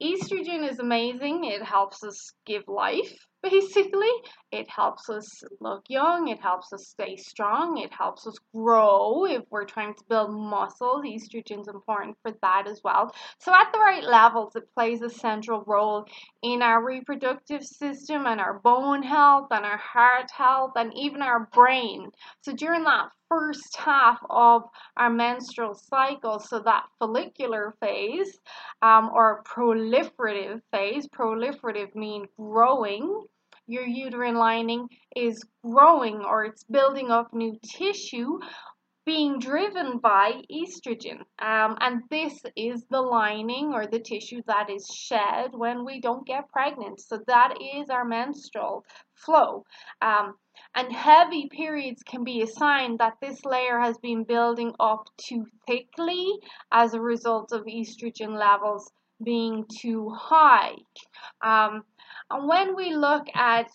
estrogen 0.03 0.69
is 0.69 0.79
amazing. 0.79 1.45
It 1.45 1.63
helps 1.63 2.03
us 2.03 2.33
give 2.47 2.65
life 2.67 3.27
basically. 3.43 4.11
It 4.51 4.69
helps 4.69 5.09
us 5.09 5.43
look 5.61 5.85
young, 5.89 6.29
it 6.29 6.41
helps 6.41 6.73
us 6.73 6.89
stay 6.89 7.17
strong, 7.17 7.79
it 7.79 7.93
helps 7.93 8.27
us 8.27 8.37
grow 8.55 9.25
if 9.25 9.43
we're 9.51 9.65
trying 9.65 9.95
to 9.95 10.05
build 10.09 10.31
muscles. 10.31 11.05
Estrogen's 11.05 11.69
important 11.69 12.17
for 12.23 12.33
that 12.43 12.67
as 12.69 12.81
well. 12.85 13.15
So, 13.39 13.53
at 13.55 13.73
the 13.73 13.79
right 13.79 14.05
levels, 14.05 14.55
it 14.57 14.69
plays 14.75 15.03
a 15.03 15.11
central 15.11 15.65
role 15.67 16.05
in 16.43 16.63
our 16.63 16.85
reproductive 16.85 17.63
system 17.65 18.27
and 18.27 18.41
our 18.41 18.59
bone 18.59 19.03
health 19.03 19.49
and 19.51 19.65
our 19.65 19.79
heart 19.79 20.31
health 20.31 20.73
and 20.77 20.93
even 20.95 21.23
our 21.23 21.49
brain. 21.53 22.11
So, 22.43 22.53
during 22.53 22.85
that 22.85 23.09
first 23.29 23.75
half 23.79 24.19
of 24.29 24.65
our 24.99 25.09
menstrual 25.09 25.75
cycle, 25.75 26.39
so 26.39 26.61
that 26.61 26.85
follicular 26.99 27.75
phase 27.81 28.39
um, 28.83 29.11
or 29.15 29.43
proliferative 29.45 30.61
phase, 30.71 31.09
proliferative 31.09 31.95
mean 31.95 32.27
growing 32.37 33.25
your 33.67 33.87
uterine 33.87 34.35
lining 34.35 34.89
is 35.17 35.45
growing 35.65 36.17
or 36.25 36.45
it's 36.45 36.65
building 36.65 37.11
up 37.11 37.33
new 37.33 37.59
tissue, 37.65 38.39
being 39.05 39.39
driven 39.39 39.99
by 39.99 40.43
estrogen. 40.51 41.21
Um, 41.41 41.77
and 41.81 42.03
this 42.11 42.41
is 42.57 42.85
the 42.91 43.01
lining 43.01 43.73
or 43.75 43.87
the 43.87 43.99
tissue 43.99 44.43
that 44.47 44.71
is 44.71 44.87
shed 44.87 45.51
when 45.53 45.85
we 45.85 46.01
don't 46.01 46.27
get 46.27 46.49
pregnant. 46.49 47.01
So 47.01 47.19
that 47.27 47.55
is 47.61 47.91
our 47.91 48.05
menstrual 48.05 48.85
flow. 49.15 49.65
Um, 50.01 50.35
and 50.75 50.93
heavy 50.93 51.49
periods 51.49 52.03
can 52.03 52.25
be 52.25 52.43
a 52.43 52.47
sign 52.47 52.97
that 52.99 53.15
this 53.21 53.45
layer 53.45 53.79
has 53.81 53.99
been 53.99 54.25
building 54.25 54.73
up 54.79 55.09
too 55.17 55.47
thickly 55.67 56.27
as 56.71 56.95
a 56.95 57.01
result 57.01 57.53
of 57.53 57.65
estrogen 57.65 58.39
levels 58.39 58.91
being 59.23 59.65
too 59.81 60.11
high. 60.11 60.75
Um, 61.43 61.85
and 62.33 62.49
when 62.49 62.75
we 62.75 62.95
look 62.95 63.27
at 63.35 63.69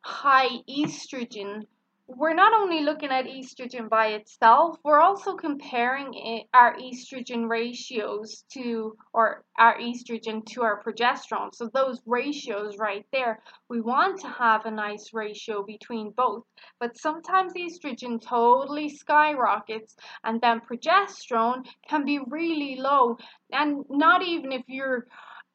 high 0.00 0.48
estrogen, 0.68 1.66
we're 2.08 2.34
not 2.34 2.52
only 2.52 2.82
looking 2.82 3.10
at 3.10 3.26
estrogen 3.26 3.88
by 3.88 4.08
itself, 4.08 4.78
we're 4.84 5.00
also 5.00 5.34
comparing 5.34 6.14
it, 6.14 6.46
our 6.54 6.76
estrogen 6.76 7.48
ratios 7.48 8.44
to, 8.52 8.96
or 9.12 9.44
our 9.58 9.76
estrogen 9.78 10.46
to 10.46 10.62
our 10.62 10.82
progesterone. 10.84 11.52
So 11.52 11.68
those 11.74 12.00
ratios 12.06 12.78
right 12.78 13.04
there, 13.12 13.42
we 13.68 13.80
want 13.80 14.20
to 14.20 14.28
have 14.28 14.66
a 14.66 14.70
nice 14.70 15.12
ratio 15.12 15.64
between 15.64 16.12
both. 16.12 16.44
But 16.78 16.96
sometimes 16.96 17.54
estrogen 17.54 18.22
totally 18.22 18.88
skyrockets 18.88 19.96
and 20.22 20.40
then 20.40 20.60
progesterone 20.60 21.66
can 21.88 22.04
be 22.04 22.20
really 22.28 22.76
low. 22.76 23.18
And 23.50 23.84
not 23.90 24.22
even 24.22 24.52
if 24.52 24.62
you're, 24.68 25.08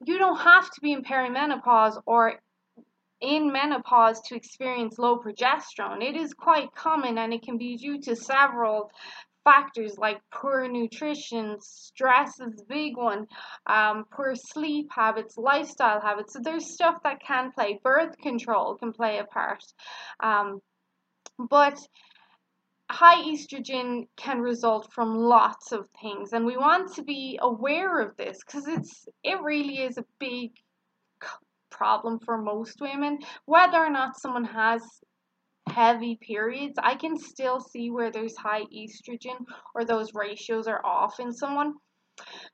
you 0.05 0.17
don't 0.17 0.39
have 0.39 0.69
to 0.71 0.81
be 0.81 0.93
in 0.93 1.03
perimenopause 1.03 2.01
or 2.05 2.39
in 3.21 3.51
menopause 3.51 4.19
to 4.21 4.35
experience 4.35 4.97
low 4.97 5.19
progesterone. 5.19 6.03
It 6.03 6.15
is 6.15 6.33
quite 6.33 6.73
common 6.73 7.17
and 7.19 7.33
it 7.33 7.43
can 7.43 7.57
be 7.57 7.77
due 7.77 8.01
to 8.01 8.15
several 8.15 8.91
factors 9.43 9.97
like 9.97 10.19
poor 10.31 10.67
nutrition, 10.67 11.57
stress 11.61 12.39
is 12.39 12.61
a 12.61 12.65
big 12.67 12.97
one, 12.97 13.27
um, 13.65 14.05
poor 14.11 14.33
sleep 14.35 14.87
habits, 14.91 15.37
lifestyle 15.37 15.99
habits. 15.99 16.33
So 16.33 16.39
there's 16.43 16.73
stuff 16.73 16.97
that 17.03 17.21
can 17.21 17.51
play. 17.51 17.79
Birth 17.83 18.17
control 18.19 18.75
can 18.75 18.93
play 18.93 19.19
a 19.19 19.23
part. 19.23 19.63
Um, 20.19 20.61
but 21.49 21.79
high 22.91 23.21
estrogen 23.23 24.07
can 24.17 24.39
result 24.39 24.91
from 24.93 25.15
lots 25.15 25.71
of 25.71 25.87
things 26.01 26.33
and 26.33 26.45
we 26.45 26.57
want 26.57 26.93
to 26.93 27.03
be 27.03 27.39
aware 27.41 27.99
of 27.99 28.15
this 28.17 28.39
because 28.45 28.67
it's 28.67 29.05
it 29.23 29.41
really 29.41 29.81
is 29.81 29.97
a 29.97 30.05
big 30.19 30.51
problem 31.81 32.19
for 32.19 32.37
most 32.37 32.79
women. 32.79 33.17
Whether 33.45 33.77
or 33.77 33.89
not 33.89 34.19
someone 34.19 34.45
has 34.45 34.83
heavy 35.67 36.19
periods, 36.21 36.77
I 36.81 36.95
can 36.95 37.17
still 37.17 37.59
see 37.59 37.89
where 37.89 38.11
there's 38.11 38.35
high 38.35 38.65
estrogen 38.65 39.45
or 39.73 39.83
those 39.83 40.13
ratios 40.13 40.67
are 40.67 40.85
off 40.85 41.19
in 41.19 41.31
someone. 41.33 41.73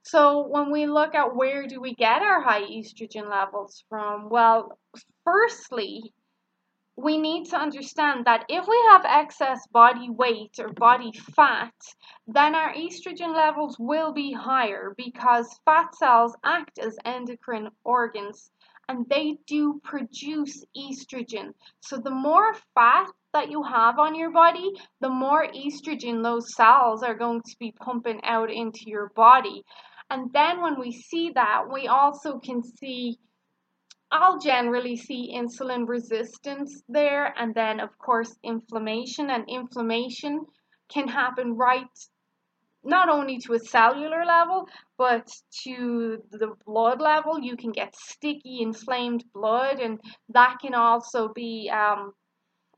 So 0.04 0.48
when 0.48 0.72
we 0.72 0.86
look 0.86 1.14
at 1.14 1.36
where 1.36 1.68
do 1.68 1.82
we 1.82 1.94
get 1.96 2.22
our 2.22 2.42
high 2.42 2.64
estrogen 2.64 3.30
levels 3.30 3.84
from? 3.90 4.30
Well, 4.30 4.80
firstly, 5.26 6.14
we 6.98 7.20
need 7.20 7.46
to 7.46 7.56
understand 7.56 8.26
that 8.26 8.44
if 8.50 8.68
we 8.68 8.86
have 8.90 9.06
excess 9.06 9.60
body 9.68 10.10
weight 10.10 10.56
or 10.60 10.70
body 10.74 11.12
fat, 11.36 11.74
then 12.26 12.56
our 12.56 12.74
estrogen 12.74 13.36
levels 13.36 13.78
will 13.80 14.12
be 14.12 14.34
higher 14.34 14.96
because 14.98 15.60
fat 15.64 15.94
cells 15.94 16.36
act 16.44 16.80
as 16.80 16.98
endocrine 17.06 17.70
organs 17.84 18.50
and 18.90 19.06
they 19.10 19.38
do 19.46 19.80
produce 19.84 20.66
estrogen. 20.76 21.54
So 21.82 21.98
the 21.98 22.10
more 22.10 22.56
fat 22.74 23.08
that 23.32 23.52
you 23.52 23.62
have 23.62 24.00
on 24.00 24.16
your 24.16 24.32
body, 24.32 24.72
the 25.00 25.10
more 25.10 25.46
estrogen 25.46 26.24
those 26.24 26.56
cells 26.56 27.04
are 27.04 27.14
going 27.14 27.42
to 27.42 27.56
be 27.60 27.76
pumping 27.80 28.24
out 28.24 28.52
into 28.52 28.86
your 28.88 29.12
body. 29.16 29.64
And 30.10 30.32
then 30.34 30.62
when 30.62 30.80
we 30.80 30.94
see 30.94 31.32
that, 31.36 31.66
we 31.72 31.88
also 31.88 32.40
can 32.40 32.64
see 32.64 33.20
I'll 34.12 34.40
generally 34.40 34.96
see 34.96 35.34
insulin 35.36 35.88
resistance 35.88 36.82
there, 36.88 37.34
and 37.38 37.54
then, 37.54 37.80
of 37.80 37.98
course, 37.98 38.36
inflammation. 38.44 39.30
And 39.30 39.44
inflammation 39.50 40.46
can 40.90 41.08
happen 41.08 41.56
right 41.56 41.88
not 42.84 43.10
only 43.10 43.38
to 43.40 43.54
a 43.54 43.60
cellular 43.60 44.24
level, 44.26 44.70
but 44.98 45.30
to 45.64 46.24
the 46.32 46.54
blood 46.66 47.02
level. 47.02 47.40
You 47.40 47.58
can 47.58 47.72
get 47.72 47.96
sticky, 47.96 48.62
inflamed 48.62 49.26
blood, 49.34 49.80
and 49.80 50.00
that 50.30 50.58
can 50.62 50.74
also 50.74 51.28
be 51.34 51.70
um, 51.70 52.14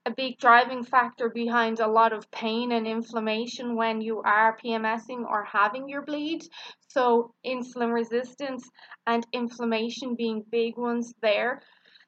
a 0.10 0.16
big 0.16 0.40
driving 0.40 0.84
factor 0.84 1.30
behind 1.30 1.80
a 1.80 1.88
lot 1.88 2.14
of 2.14 2.32
pain 2.32 2.72
and 2.72 2.88
inflammation 2.88 3.76
when 3.76 4.02
you 4.02 4.22
are 4.22 4.58
PMSing 4.58 5.24
or 5.24 5.44
having 5.44 5.88
your 5.88 6.02
bleed. 6.02 6.42
So, 6.88 7.36
insulin 7.46 7.94
resistance 7.94 8.68
and 9.06 9.26
inflammation 9.34 10.16
being 10.16 10.44
big 10.50 10.78
ones 10.78 11.14
there. 11.22 11.62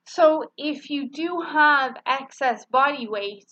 So, 0.08 0.52
if 0.58 0.90
you 0.90 1.10
do 1.10 1.42
have 1.42 1.96
excess 2.08 2.66
body 2.66 3.08
weight, 3.08 3.52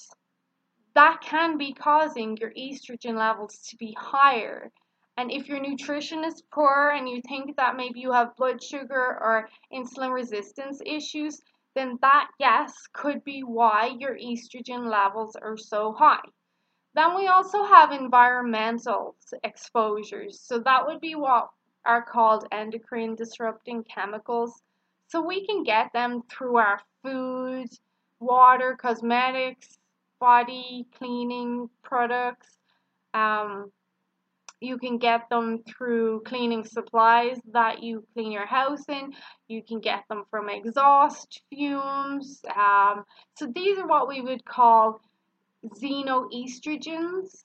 that 0.96 1.22
can 1.22 1.58
be 1.58 1.74
causing 1.74 2.36
your 2.38 2.52
estrogen 2.54 3.18
levels 3.18 3.60
to 3.70 3.78
be 3.78 3.96
higher. 4.00 4.72
And 5.16 5.32
if 5.32 5.48
your 5.48 5.60
nutrition 5.60 6.24
is 6.24 6.42
poor 6.52 6.90
and 6.96 7.08
you 7.08 7.22
think 7.22 7.58
that 7.58 7.76
maybe 7.76 8.00
you 8.00 8.14
have 8.14 8.36
blood 8.36 8.64
sugar 8.64 9.20
or 9.22 9.48
insulin 9.72 10.12
resistance 10.12 10.82
issues, 10.86 11.40
then 11.80 11.98
that, 12.02 12.30
yes, 12.40 12.74
could 12.92 13.24
be 13.24 13.42
why 13.42 13.96
your 13.98 14.18
estrogen 14.18 14.90
levels 14.92 15.38
are 15.38 15.56
so 15.56 15.94
high. 15.94 16.20
Then 16.94 17.16
we 17.16 17.28
also 17.28 17.64
have 17.64 17.92
environmental 17.92 19.16
exposures. 19.44 20.42
So 20.42 20.60
that 20.60 20.86
would 20.86 21.00
be 21.00 21.16
what 21.16 21.50
are 21.86 22.02
called 22.04 22.46
endocrine 22.52 23.16
disrupting 23.16 23.86
chemicals. 23.86 24.62
So 25.08 25.22
we 25.26 25.46
can 25.46 25.64
get 25.64 25.94
them 25.94 26.24
through 26.30 26.58
our 26.58 26.82
food, 27.02 27.68
water, 28.20 28.76
cosmetics, 28.80 29.78
body 30.20 30.86
cleaning 30.98 31.70
products. 31.82 32.58
Um, 33.14 33.72
you 34.62 34.78
can 34.78 34.98
get 34.98 35.30
them 35.30 35.64
through 35.64 36.22
cleaning 36.26 36.66
supplies 36.66 37.38
that 37.52 37.82
you 37.82 38.06
clean 38.14 38.32
your 38.32 38.46
house 38.46 38.84
in. 38.90 39.14
You 39.48 39.64
can 39.64 39.80
get 39.80 40.04
them 40.10 40.24
from 40.30 40.50
exhaust 40.50 41.42
fumes. 41.50 42.42
Um, 42.56 43.06
so 43.38 43.48
these 43.54 43.78
are 43.80 43.88
what 43.88 44.08
we 44.08 44.22
would 44.22 44.44
call 44.46 45.02
xenoestrogens. 45.66 47.44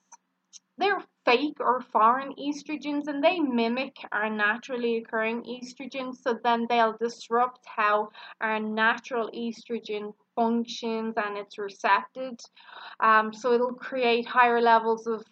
They're 0.77 1.05
fake 1.25 1.59
or 1.61 1.81
foreign 1.81 2.35
estrogens 2.35 3.07
and 3.07 3.23
they 3.23 3.39
mimic 3.39 3.97
our 4.11 4.29
naturally 4.29 4.97
occurring 4.97 5.45
estrogens. 5.45 6.17
So 6.23 6.39
then 6.43 6.67
they'll 6.69 6.97
disrupt 7.01 7.61
how 7.65 8.11
our 8.41 8.59
natural 8.59 9.31
estrogen 9.31 10.15
functions 10.35 11.15
and 11.17 11.39
it's 11.39 11.59
recepted. 11.59 12.41
Um, 12.99 13.33
so 13.33 13.53
it'll 13.53 13.75
create 13.75 14.27
higher 14.27 14.61
levels 14.61 15.07
of 15.07 15.25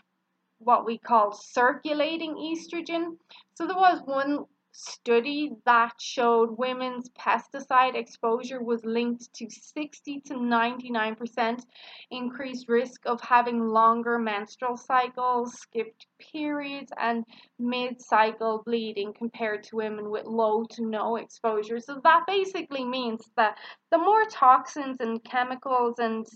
what 0.64 0.87
we 0.87 0.99
call 0.99 1.33
circulating 1.33 2.35
estrogen. 2.37 3.16
So 3.54 3.66
there 3.66 3.76
was 3.76 4.00
one 4.04 4.47
study 4.73 5.52
that 5.66 5.92
showed 6.00 6.57
women's 6.57 7.11
pesticide 7.11 7.95
exposure 7.95 8.62
was 8.62 8.85
linked 8.85 9.33
to 9.35 9.47
60 9.50 10.21
to 10.26 10.35
99% 10.35 11.62
increased 12.11 12.69
risk 12.69 13.02
of 13.04 13.21
having 13.21 13.61
longer 13.61 14.19
menstrual 14.19 14.76
cycles, 14.76 15.52
skipped 15.54 16.07
periods, 16.19 16.90
and 16.99 17.25
mid 17.59 18.00
cycle 18.00 18.62
bleeding 18.64 19.12
compared 19.12 19.62
to 19.64 19.76
women 19.76 20.11
with 20.11 20.25
low 20.25 20.64
to 20.71 20.87
no 20.87 21.16
exposure. 21.16 21.78
So 21.78 22.00
that 22.02 22.25
basically 22.26 22.85
means 22.85 23.21
that 23.37 23.59
the 23.90 23.99
more 23.99 24.25
toxins 24.25 24.97
and 25.00 25.23
chemicals 25.23 25.99
and 25.99 26.26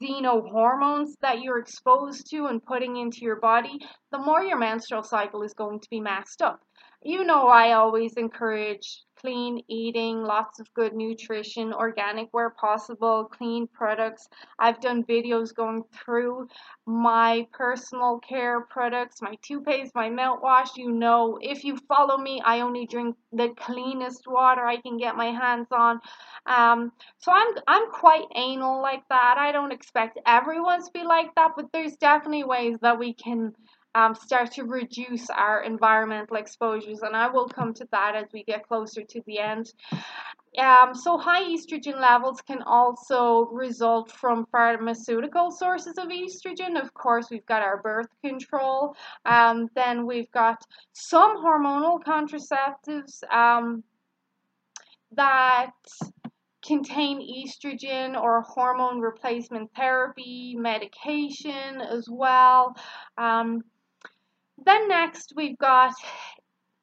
xenohormones 0.00 1.12
that 1.20 1.40
you're 1.40 1.58
exposed 1.58 2.30
to 2.30 2.46
and 2.46 2.64
putting 2.64 2.96
into 2.96 3.20
your 3.20 3.40
body, 3.40 3.78
the 4.12 4.18
more 4.18 4.42
your 4.42 4.58
menstrual 4.58 5.02
cycle 5.02 5.42
is 5.42 5.54
going 5.54 5.80
to 5.80 5.90
be 5.90 6.00
messed 6.00 6.42
up. 6.42 6.60
You 7.02 7.24
know, 7.24 7.46
I 7.46 7.72
always 7.72 8.14
encourage 8.14 9.02
clean 9.20 9.62
eating, 9.68 10.22
lots 10.22 10.60
of 10.60 10.72
good 10.74 10.94
nutrition, 10.94 11.72
organic 11.72 12.28
where 12.32 12.50
possible, 12.50 13.24
clean 13.24 13.66
products. 13.66 14.28
I've 14.58 14.80
done 14.80 15.04
videos 15.04 15.54
going 15.54 15.84
through 15.92 16.48
my 16.86 17.46
personal 17.52 18.18
care 18.20 18.60
products, 18.62 19.20
my 19.20 19.36
toothpaste, 19.42 19.94
my 19.94 20.08
mouthwash. 20.08 20.76
You 20.76 20.90
know, 20.90 21.38
if 21.40 21.64
you 21.64 21.76
follow 21.88 22.16
me, 22.16 22.40
I 22.44 22.60
only 22.60 22.86
drink 22.86 23.16
the 23.32 23.50
cleanest 23.56 24.26
water 24.26 24.64
I 24.64 24.76
can 24.76 24.96
get 24.98 25.16
my 25.16 25.26
hands 25.26 25.68
on. 25.70 26.00
Um, 26.46 26.92
so 27.18 27.32
I'm 27.32 27.54
I'm 27.66 27.90
quite 27.90 28.24
anal 28.34 28.80
like 28.80 29.02
that. 29.10 29.36
I 29.38 29.52
don't 29.52 29.72
expect 29.72 30.18
everyone 30.26 30.82
to 30.82 30.90
be 30.92 31.04
like 31.04 31.34
that, 31.34 31.52
but 31.56 31.66
there's 31.72 31.96
definitely 31.96 32.44
ways 32.44 32.76
that 32.82 32.98
we 32.98 33.12
can 33.12 33.54
um, 33.98 34.14
start 34.14 34.52
to 34.52 34.64
reduce 34.64 35.28
our 35.30 35.62
environmental 35.62 36.36
exposures. 36.36 37.00
And 37.00 37.16
I 37.16 37.28
will 37.28 37.48
come 37.48 37.74
to 37.74 37.88
that 37.90 38.14
as 38.14 38.26
we 38.32 38.44
get 38.44 38.66
closer 38.66 39.02
to 39.02 39.22
the 39.26 39.38
end. 39.38 39.72
Um, 40.58 40.94
so 40.94 41.18
high 41.18 41.42
estrogen 41.42 42.00
levels 42.00 42.40
can 42.40 42.62
also 42.62 43.46
result 43.52 44.10
from 44.10 44.46
pharmaceutical 44.50 45.50
sources 45.50 45.98
of 45.98 46.08
estrogen. 46.08 46.80
Of 46.80 46.94
course, 46.94 47.26
we've 47.30 47.46
got 47.46 47.62
our 47.62 47.82
birth 47.82 48.08
control. 48.24 48.96
Um, 49.24 49.68
then 49.74 50.06
we've 50.06 50.30
got 50.30 50.62
some 50.92 51.36
hormonal 51.44 52.02
contraceptives 52.02 53.22
um, 53.32 53.82
that 55.12 55.72
contain 56.64 57.20
estrogen 57.20 58.20
or 58.20 58.42
hormone 58.42 59.00
replacement 59.00 59.70
therapy, 59.74 60.54
medication 60.56 61.80
as 61.80 62.08
well. 62.10 62.74
Um, 63.16 63.62
then 64.64 64.88
next 64.88 65.32
we've 65.36 65.58
got 65.58 65.94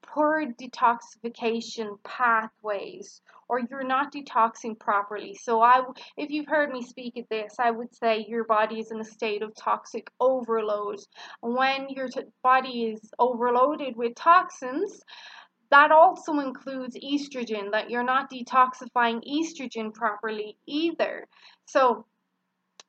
poor 0.01 0.45
detoxification 0.45 2.01
pathways 2.03 3.21
or 3.47 3.59
you're 3.59 3.83
not 3.83 4.13
detoxing 4.13 4.79
properly. 4.79 5.35
So 5.35 5.61
I 5.61 5.83
if 6.17 6.29
you've 6.29 6.47
heard 6.47 6.71
me 6.71 6.81
speak 6.81 7.17
at 7.17 7.29
this, 7.29 7.55
I 7.59 7.71
would 7.71 7.93
say 7.93 8.25
your 8.27 8.45
body 8.45 8.79
is 8.79 8.91
in 8.91 8.99
a 8.99 9.05
state 9.05 9.41
of 9.41 9.53
toxic 9.55 10.09
overload. 10.19 10.99
When 11.41 11.89
your 11.89 12.07
t- 12.07 12.23
body 12.41 12.93
is 12.93 13.11
overloaded 13.19 13.95
with 13.95 14.15
toxins, 14.15 15.01
that 15.69 15.91
also 15.91 16.39
includes 16.39 16.97
estrogen 16.97 17.71
that 17.71 17.89
you're 17.89 18.03
not 18.03 18.31
detoxifying 18.31 19.21
estrogen 19.27 19.93
properly 19.93 20.57
either. 20.65 21.27
So 21.65 22.05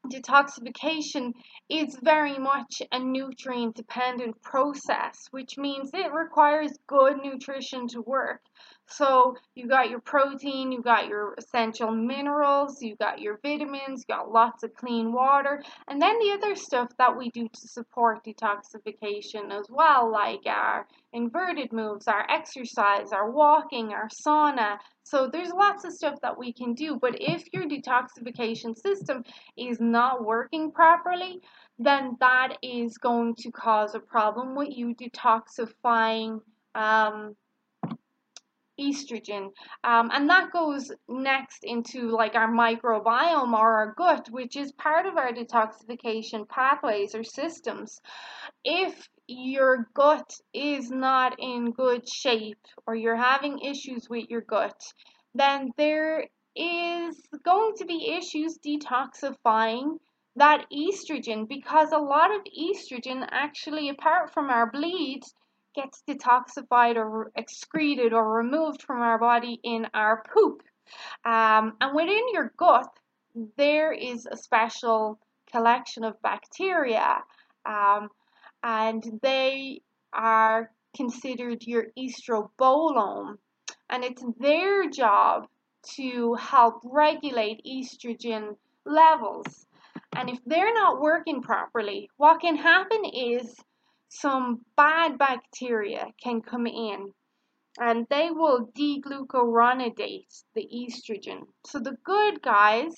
detoxification 0.09 1.33
is 1.69 1.99
very 2.03 2.39
much 2.39 2.83
a 2.93 2.99
nutrient 2.99 3.77
dependent 3.77 4.41
process, 4.43 5.29
which 5.31 5.59
means 5.59 5.91
it 5.95 6.13
requires 6.13 6.73
good 6.87 7.19
nutrition 7.23 7.89
to 7.89 8.01
work. 8.03 8.41
So 8.89 9.37
you 9.55 9.67
got 9.67 9.91
your 9.91 10.01
protein, 10.01 10.71
you 10.71 10.81
got 10.81 11.09
your 11.09 11.35
essential 11.39 11.91
minerals, 11.91 12.81
you 12.81 12.97
got 12.97 13.21
your 13.21 13.39
vitamins, 13.43 14.05
you 14.09 14.15
got 14.15 14.31
lots 14.31 14.63
of 14.63 14.75
clean 14.75 15.13
water, 15.13 15.63
and 15.89 16.01
then 16.01 16.19
the 16.19 16.33
other 16.33 16.55
stuff 16.55 16.91
that 16.99 17.17
we 17.17 17.31
do 17.31 17.49
to 17.49 17.69
support 17.69 18.25
detoxification 18.25 19.51
as 19.51 19.67
well, 19.69 20.11
like 20.11 20.47
our 20.47 20.87
inverted 21.13 21.73
moves, 21.73 22.07
our 22.07 22.25
exercise, 22.31 23.13
our 23.13 23.31
walking, 23.31 23.93
our 23.93 24.09
sauna. 24.09 24.79
So 25.03 25.29
there's 25.33 25.51
lots 25.51 25.85
of 25.85 25.93
stuff 25.93 26.21
that 26.23 26.39
we 26.39 26.53
can 26.53 26.75
do, 26.75 26.97
but 27.01 27.17
if 27.21 27.45
your 27.53 27.65
detoxification 27.65 28.77
system 28.77 29.25
is 29.57 29.81
not 29.81 30.25
working 30.25 30.71
properly, 30.71 31.41
then 31.79 32.17
that 32.21 32.57
is 32.63 32.99
going 32.99 33.35
to 33.37 33.51
cause 33.51 33.95
a 33.95 34.01
problem 34.01 34.55
with 34.55 34.77
you 34.77 34.95
detoxifying 34.95 36.41
um, 36.75 37.35
estrogen. 38.81 39.51
Um, 39.85 40.11
and 40.13 40.29
that 40.29 40.53
goes 40.53 40.91
next 41.09 41.65
into 41.65 42.11
like 42.11 42.35
our 42.35 42.49
microbiome 42.49 43.53
or 43.53 43.77
our 43.77 43.95
gut, 43.97 44.29
which 44.31 44.57
is 44.57 44.73
part 44.73 45.07
of 45.07 45.17
our 45.17 45.33
detoxification 45.33 46.49
pathways 46.49 47.15
or 47.15 47.25
systems. 47.25 48.01
If 48.65 49.09
your 49.27 49.89
gut 49.95 50.31
is 50.55 50.91
not 50.91 51.37
in 51.39 51.73
good 51.73 52.09
shape 52.09 52.65
or 52.87 52.95
you're 52.95 53.17
having 53.17 53.59
issues 53.61 54.09
with 54.09 54.29
your 54.29 54.43
gut, 54.43 54.81
then 55.35 55.71
there 55.77 56.27
is 56.55 57.21
going 57.45 57.75
to 57.77 57.85
be 57.85 58.15
issues 58.17 58.59
detoxifying 58.65 59.99
that 60.37 60.67
estrogen 60.71 61.49
because 61.49 61.93
a 61.93 61.99
lot 61.99 62.31
of 62.35 62.43
estrogen 62.59 63.27
actually 63.31 63.89
apart 63.89 64.33
from 64.33 64.51
our 64.51 64.71
bleeds 64.71 65.35
gets 65.77 66.03
detoxified 66.09 66.97
or 66.97 67.31
excreted 67.37 68.13
or 68.13 68.37
removed 68.37 68.83
from 68.83 69.01
our 69.01 69.19
body 69.19 69.61
in 69.63 69.87
our 69.95 70.25
poop. 70.35 70.63
Um, 71.25 71.75
and 71.81 71.95
within 71.95 72.25
your 72.33 72.53
gut, 72.57 72.89
there 73.57 73.93
is 73.93 74.27
a 74.27 74.37
special 74.37 75.21
collection 75.53 76.05
of 76.05 76.21
bacteria, 76.23 77.19
um, 77.65 78.09
and 78.63 79.05
they 79.23 79.83
are 80.13 80.71
considered 80.97 81.63
your 81.63 81.87
estrobolome. 81.99 83.37
And 83.91 84.03
it's 84.03 84.25
their 84.39 84.89
job 84.91 85.47
to 85.95 86.35
help 86.35 86.81
regulate 86.85 87.63
estrogen 87.65 88.57
levels. 88.85 89.67
And 90.15 90.31
if 90.31 90.39
they're 90.47 90.75
not 90.75 91.01
working 91.01 91.43
properly, 91.43 92.11
what 92.17 92.41
can 92.41 92.57
happen 92.57 93.05
is 93.05 93.55
some 94.09 94.65
bad 94.77 95.19
bacteria 95.19 96.07
can 96.23 96.41
come 96.41 96.67
in 96.67 97.13
and 97.79 98.07
they 98.09 98.31
will 98.31 98.71
deglucuronidate 98.77 100.45
the 100.55 100.67
estrogen. 100.75 101.43
So 101.67 101.79
the 101.79 101.97
good 102.05 102.41
guys, 102.43 102.95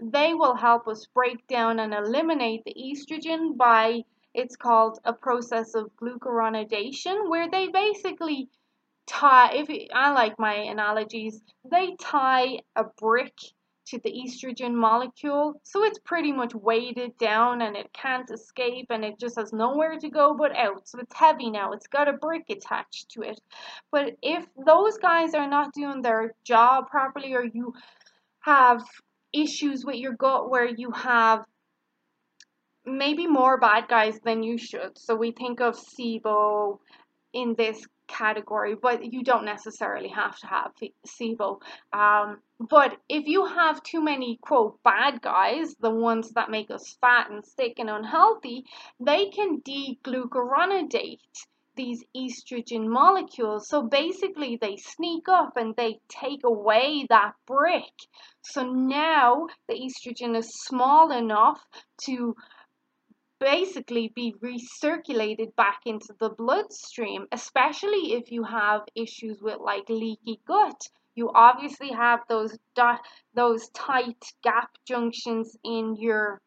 they 0.00 0.34
will 0.34 0.56
help 0.56 0.88
us 0.88 1.06
break 1.14 1.46
down 1.46 1.78
and 1.78 1.92
eliminate 1.92 2.62
the 2.64 2.74
estrogen 2.74 3.56
by 3.56 4.02
it's 4.34 4.56
called 4.56 4.98
a 5.04 5.12
process 5.12 5.74
of 5.74 5.90
glucuronidation 6.00 7.28
where 7.28 7.50
they 7.50 7.68
basically 7.68 8.48
tie 9.06 9.52
if 9.52 9.68
I 9.92 10.12
like 10.12 10.38
my 10.38 10.54
analogies, 10.54 11.42
they 11.70 11.94
tie 12.00 12.60
a 12.74 12.84
brick 12.84 13.34
to 13.86 13.98
the 13.98 14.10
estrogen 14.10 14.74
molecule. 14.74 15.60
So 15.64 15.84
it's 15.84 15.98
pretty 15.98 16.32
much 16.32 16.54
weighted 16.54 17.16
down 17.18 17.62
and 17.62 17.76
it 17.76 17.92
can't 17.92 18.30
escape 18.30 18.86
and 18.90 19.04
it 19.04 19.18
just 19.18 19.36
has 19.36 19.52
nowhere 19.52 19.98
to 19.98 20.08
go 20.08 20.34
but 20.34 20.56
out. 20.56 20.88
So 20.88 20.98
it's 21.00 21.14
heavy 21.14 21.50
now. 21.50 21.72
It's 21.72 21.86
got 21.86 22.08
a 22.08 22.12
brick 22.12 22.44
attached 22.50 23.10
to 23.10 23.22
it. 23.22 23.40
But 23.90 24.16
if 24.22 24.46
those 24.66 24.98
guys 24.98 25.34
are 25.34 25.48
not 25.48 25.74
doing 25.74 26.02
their 26.02 26.34
job 26.44 26.88
properly 26.88 27.34
or 27.34 27.44
you 27.44 27.74
have 28.40 28.82
issues 29.32 29.84
with 29.84 29.96
your 29.96 30.12
gut 30.12 30.50
where 30.50 30.68
you 30.68 30.90
have 30.90 31.44
maybe 32.84 33.26
more 33.26 33.58
bad 33.58 33.88
guys 33.88 34.18
than 34.24 34.42
you 34.42 34.58
should. 34.58 34.98
So 34.98 35.14
we 35.14 35.32
think 35.32 35.60
of 35.60 35.76
SIBO 35.76 36.78
in 37.32 37.54
this 37.56 37.86
category, 38.12 38.74
but 38.74 39.12
you 39.12 39.24
don't 39.24 39.44
necessarily 39.44 40.08
have 40.08 40.36
to 40.38 40.46
have 40.46 40.72
SIBO. 41.06 41.60
Um, 41.92 42.38
but 42.60 42.96
if 43.08 43.26
you 43.26 43.46
have 43.46 43.82
too 43.82 44.02
many, 44.02 44.38
quote, 44.40 44.78
bad 44.84 45.20
guys, 45.22 45.74
the 45.80 45.90
ones 45.90 46.30
that 46.34 46.50
make 46.50 46.70
us 46.70 46.96
fat 47.00 47.30
and 47.30 47.44
sick 47.44 47.74
and 47.78 47.90
unhealthy, 47.90 48.64
they 49.00 49.30
can 49.30 49.60
deglucuronidate 49.62 51.18
these 51.74 52.04
estrogen 52.14 52.86
molecules. 52.86 53.68
So 53.68 53.82
basically, 53.82 54.58
they 54.60 54.76
sneak 54.76 55.28
up 55.28 55.56
and 55.56 55.74
they 55.76 56.00
take 56.08 56.44
away 56.44 57.06
that 57.08 57.32
brick. 57.46 57.94
So 58.42 58.64
now 58.64 59.46
the 59.68 59.74
estrogen 59.74 60.36
is 60.36 60.50
small 60.66 61.10
enough 61.12 61.60
to 62.04 62.34
basically 63.42 64.12
be 64.14 64.34
recirculated 64.40 65.54
back 65.56 65.80
into 65.84 66.14
the 66.20 66.30
bloodstream, 66.30 67.26
especially 67.32 68.12
if 68.12 68.30
you 68.30 68.44
have 68.44 68.82
issues 68.94 69.42
with 69.42 69.58
like 69.58 69.88
leaky 69.88 70.40
gut. 70.46 70.88
You 71.16 71.30
obviously 71.34 71.90
have 71.90 72.20
those 72.28 72.56
those 73.34 73.68
tight 73.70 74.24
gap 74.44 74.70
junctions 74.86 75.56
in 75.64 75.96
your 75.96 76.40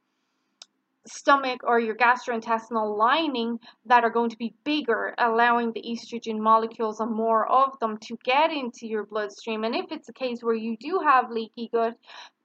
stomach 1.07 1.61
or 1.63 1.79
your 1.79 1.95
gastrointestinal 1.95 2.97
lining 2.97 3.59
that 3.85 4.03
are 4.03 4.09
going 4.09 4.29
to 4.29 4.37
be 4.37 4.53
bigger, 4.63 5.13
allowing 5.17 5.71
the 5.71 5.81
estrogen 5.81 6.39
molecules 6.39 6.99
and 6.99 7.11
more 7.11 7.49
of 7.51 7.77
them 7.79 7.97
to 7.99 8.17
get 8.23 8.51
into 8.51 8.87
your 8.87 9.05
bloodstream. 9.05 9.63
And 9.63 9.75
if 9.75 9.91
it's 9.91 10.09
a 10.09 10.13
case 10.13 10.41
where 10.41 10.55
you 10.55 10.77
do 10.77 10.99
have 11.03 11.31
leaky 11.31 11.69
gut, 11.71 11.95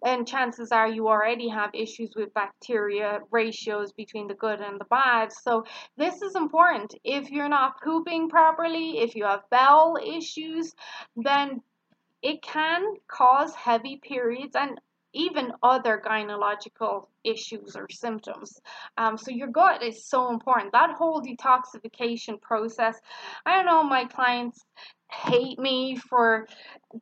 then 0.03 0.25
chances 0.25 0.73
are 0.73 0.88
you 0.88 1.09
already 1.09 1.49
have 1.49 1.70
issues 1.75 2.12
with 2.16 2.33
bacteria 2.33 3.20
ratios 3.31 3.92
between 3.92 4.29
the 4.29 4.35
good 4.35 4.61
and 4.61 4.81
the 4.81 4.87
bad. 4.87 5.33
So 5.33 5.64
this 5.96 6.23
is 6.23 6.37
important. 6.37 6.94
If 7.05 7.31
you're 7.31 7.49
not 7.49 7.83
pooping 7.83 8.29
properly, 8.29 8.99
if 8.99 9.14
you 9.14 9.25
have 9.25 9.42
bowel 9.51 9.99
issues, 10.03 10.75
then 11.16 11.62
it 12.23 12.42
can 12.42 12.83
cause 13.09 13.55
heavy 13.55 14.01
periods 14.03 14.55
and 14.55 14.79
even 15.12 15.53
other 15.62 16.03
gynecological 16.05 17.07
issues 17.25 17.77
or 17.77 17.87
symptoms. 17.90 18.61
Um, 18.96 19.16
so 19.16 19.31
your 19.31 19.49
gut 19.49 19.83
is 19.83 20.07
so 20.07 20.31
important. 20.31 20.73
That 20.73 20.96
whole 20.96 21.23
detoxification 21.23 22.40
process. 22.40 22.99
I 23.44 23.57
don't 23.57 23.66
know, 23.66 23.83
my 23.83 24.05
clients 24.05 24.64
hate 25.11 25.59
me 25.59 25.96
for 25.96 26.46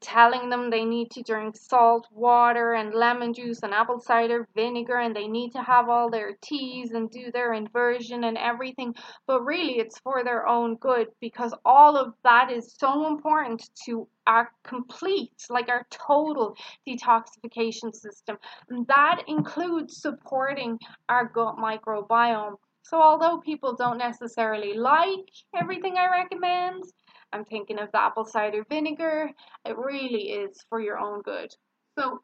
telling 0.01 0.51
them 0.51 0.69
they 0.69 0.85
need 0.85 1.11
to 1.11 1.23
drink 1.23 1.57
salt 1.57 2.07
water 2.13 2.75
and 2.75 2.93
lemon 2.93 3.33
juice 3.33 3.63
and 3.63 3.73
apple 3.73 3.99
cider 3.99 4.47
vinegar 4.55 4.99
and 4.99 5.17
they 5.17 5.27
need 5.27 5.51
to 5.51 5.63
have 5.63 5.89
all 5.89 6.11
their 6.11 6.37
teas 6.43 6.91
and 6.91 7.11
do 7.11 7.31
their 7.33 7.55
inversion 7.55 8.25
and 8.25 8.37
everything. 8.37 8.95
But 9.27 9.43
really 9.43 9.79
it's 9.79 9.99
for 10.01 10.25
their 10.25 10.47
own 10.47 10.77
good 10.77 11.09
because 11.21 11.55
all 11.65 11.97
of 11.97 12.15
that 12.25 12.51
is 12.51 12.75
so 12.79 13.07
important 13.07 13.69
to 13.87 14.07
our 14.27 14.51
complete 14.63 15.33
like 15.49 15.69
our 15.69 15.87
total 15.91 16.55
detoxification 16.87 17.95
system. 17.95 18.37
And 18.69 18.87
that 18.89 19.23
includes 19.27 20.03
supporting 20.03 20.79
our 21.09 21.27
gut 21.27 21.57
microbiome. 21.57 22.57
So, 22.83 23.03
although 23.03 23.39
people 23.39 23.77
don't 23.77 23.99
necessarily 23.99 24.73
like 24.75 25.29
everything 25.55 25.97
I 25.99 26.11
recommend, 26.11 26.85
I'm 27.33 27.45
thinking 27.45 27.79
of 27.79 27.93
the 27.93 28.01
apple 28.01 28.25
cider 28.25 28.65
vinegar, 28.69 29.31
it 29.65 29.77
really 29.77 30.31
is 30.31 30.65
for 30.69 30.81
your 30.81 30.99
own 30.99 31.23
good. 31.23 31.55
So, 31.99 32.23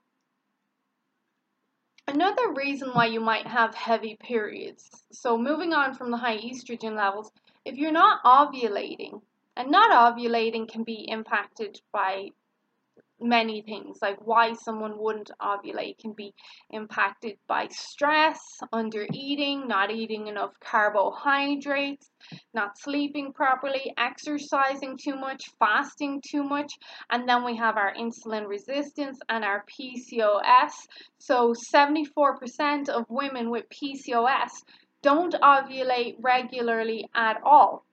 another 2.08 2.52
reason 2.52 2.90
why 2.90 3.06
you 3.06 3.20
might 3.20 3.46
have 3.46 3.74
heavy 3.74 4.16
periods. 4.16 4.88
So, 5.12 5.36
moving 5.36 5.72
on 5.72 5.94
from 5.94 6.10
the 6.10 6.16
high 6.16 6.38
estrogen 6.38 6.96
levels, 6.96 7.30
if 7.64 7.76
you're 7.76 7.92
not 7.92 8.22
ovulating, 8.24 9.20
and 9.56 9.70
not 9.70 9.90
ovulating 9.90 10.68
can 10.68 10.84
be 10.84 11.08
impacted 11.08 11.80
by 11.92 12.30
many 13.24 13.62
things 13.62 13.96
like 14.02 14.18
why 14.26 14.52
someone 14.52 14.98
wouldn't 14.98 15.30
ovulate 15.40 15.98
can 15.98 16.12
be 16.12 16.32
impacted 16.70 17.36
by 17.48 17.66
stress 17.70 18.38
under 18.72 19.06
eating 19.12 19.66
not 19.66 19.90
eating 19.90 20.26
enough 20.26 20.52
carbohydrates 20.60 22.10
not 22.52 22.78
sleeping 22.78 23.32
properly 23.32 23.92
exercising 23.96 24.96
too 25.02 25.16
much 25.16 25.42
fasting 25.58 26.22
too 26.30 26.44
much 26.44 26.72
and 27.10 27.28
then 27.28 27.44
we 27.44 27.56
have 27.56 27.76
our 27.76 27.94
insulin 27.94 28.46
resistance 28.46 29.18
and 29.30 29.44
our 29.44 29.64
PCOS 29.72 30.72
so 31.18 31.54
74% 31.74 32.88
of 32.90 33.04
women 33.08 33.50
with 33.50 33.64
PCOS 33.70 34.50
don't 35.02 35.34
ovulate 35.34 36.16
regularly 36.20 37.08
at 37.14 37.40
all 37.44 37.84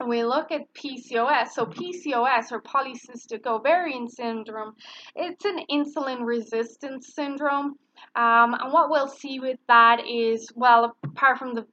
and 0.00 0.08
we 0.08 0.24
look 0.24 0.52
at 0.52 0.72
PCOS, 0.74 1.48
so 1.48 1.66
PCOS 1.66 2.52
or 2.52 2.62
polycystic 2.62 3.46
ovarian 3.46 4.08
syndrome, 4.08 4.74
it's 5.16 5.44
an 5.44 5.60
insulin 5.70 6.24
resistance 6.24 7.12
syndrome. 7.14 7.74
Um, 8.14 8.54
and 8.54 8.72
what 8.72 8.90
we'll 8.90 9.08
see 9.08 9.40
with 9.40 9.58
that 9.66 10.06
is, 10.06 10.50
well, 10.54 10.96
apart 11.04 11.38
from 11.38 11.54
the 11.54 11.66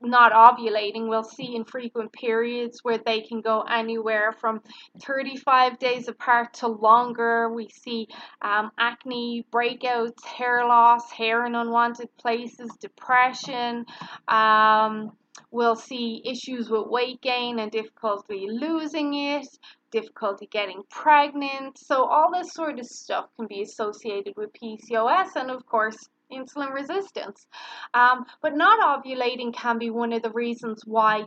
not 0.00 0.32
ovulating, 0.32 1.08
we'll 1.08 1.24
see 1.24 1.56
infrequent 1.56 2.12
periods 2.12 2.80
where 2.84 2.98
they 2.98 3.22
can 3.22 3.40
go 3.40 3.62
anywhere 3.62 4.32
from 4.32 4.60
35 5.02 5.78
days 5.80 6.06
apart 6.06 6.54
to 6.54 6.68
longer. 6.68 7.52
We 7.52 7.68
see 7.68 8.06
um, 8.40 8.70
acne, 8.78 9.44
breakouts, 9.50 10.24
hair 10.24 10.64
loss, 10.66 11.10
hair 11.10 11.44
in 11.46 11.56
unwanted 11.56 12.16
places, 12.16 12.70
depression. 12.80 13.86
Um, 14.28 15.12
We'll 15.50 15.76
see 15.76 16.22
issues 16.24 16.70
with 16.70 16.86
weight 16.86 17.20
gain 17.20 17.58
and 17.58 17.70
difficulty 17.70 18.46
losing 18.50 19.14
it, 19.14 19.48
difficulty 19.90 20.46
getting 20.46 20.82
pregnant. 20.90 21.78
So, 21.78 22.04
all 22.04 22.30
this 22.32 22.52
sort 22.52 22.78
of 22.78 22.86
stuff 22.86 23.26
can 23.36 23.46
be 23.46 23.62
associated 23.62 24.34
with 24.36 24.52
PCOS 24.52 25.36
and, 25.36 25.50
of 25.50 25.66
course, 25.66 26.08
insulin 26.30 26.72
resistance. 26.72 27.46
Um, 27.94 28.26
but 28.42 28.56
not 28.56 29.04
ovulating 29.04 29.54
can 29.54 29.78
be 29.78 29.90
one 29.90 30.12
of 30.12 30.22
the 30.22 30.30
reasons 30.30 30.82
why 30.84 31.24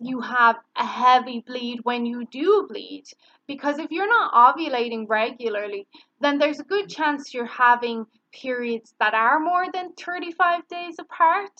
you 0.00 0.20
have 0.20 0.56
a 0.76 0.86
heavy 0.86 1.44
bleed 1.46 1.80
when 1.82 2.06
you 2.06 2.26
do 2.26 2.66
bleed. 2.68 3.04
Because 3.46 3.78
if 3.78 3.90
you're 3.90 4.08
not 4.08 4.32
ovulating 4.32 5.06
regularly, 5.08 5.86
then 6.20 6.38
there's 6.38 6.60
a 6.60 6.64
good 6.64 6.88
chance 6.88 7.34
you're 7.34 7.44
having 7.44 8.06
periods 8.32 8.94
that 9.00 9.14
are 9.14 9.40
more 9.40 9.66
than 9.72 9.92
35 9.92 10.66
days 10.68 10.96
apart. 10.98 11.52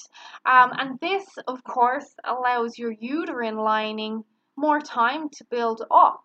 Um, 0.44 0.72
and 0.78 1.00
this, 1.00 1.26
of 1.46 1.62
course, 1.64 2.14
allows 2.24 2.78
your 2.78 2.92
uterine 2.92 3.56
lining 3.56 4.24
more 4.56 4.80
time 4.80 5.28
to 5.30 5.44
build 5.44 5.82
up. 5.90 6.24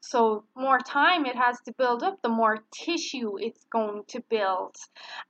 So, 0.00 0.44
more 0.54 0.78
time 0.78 1.26
it 1.26 1.34
has 1.36 1.60
to 1.62 1.72
build 1.72 2.02
up, 2.02 2.22
the 2.22 2.28
more 2.28 2.58
tissue 2.72 3.38
it's 3.38 3.64
going 3.72 4.04
to 4.08 4.20
build. 4.28 4.76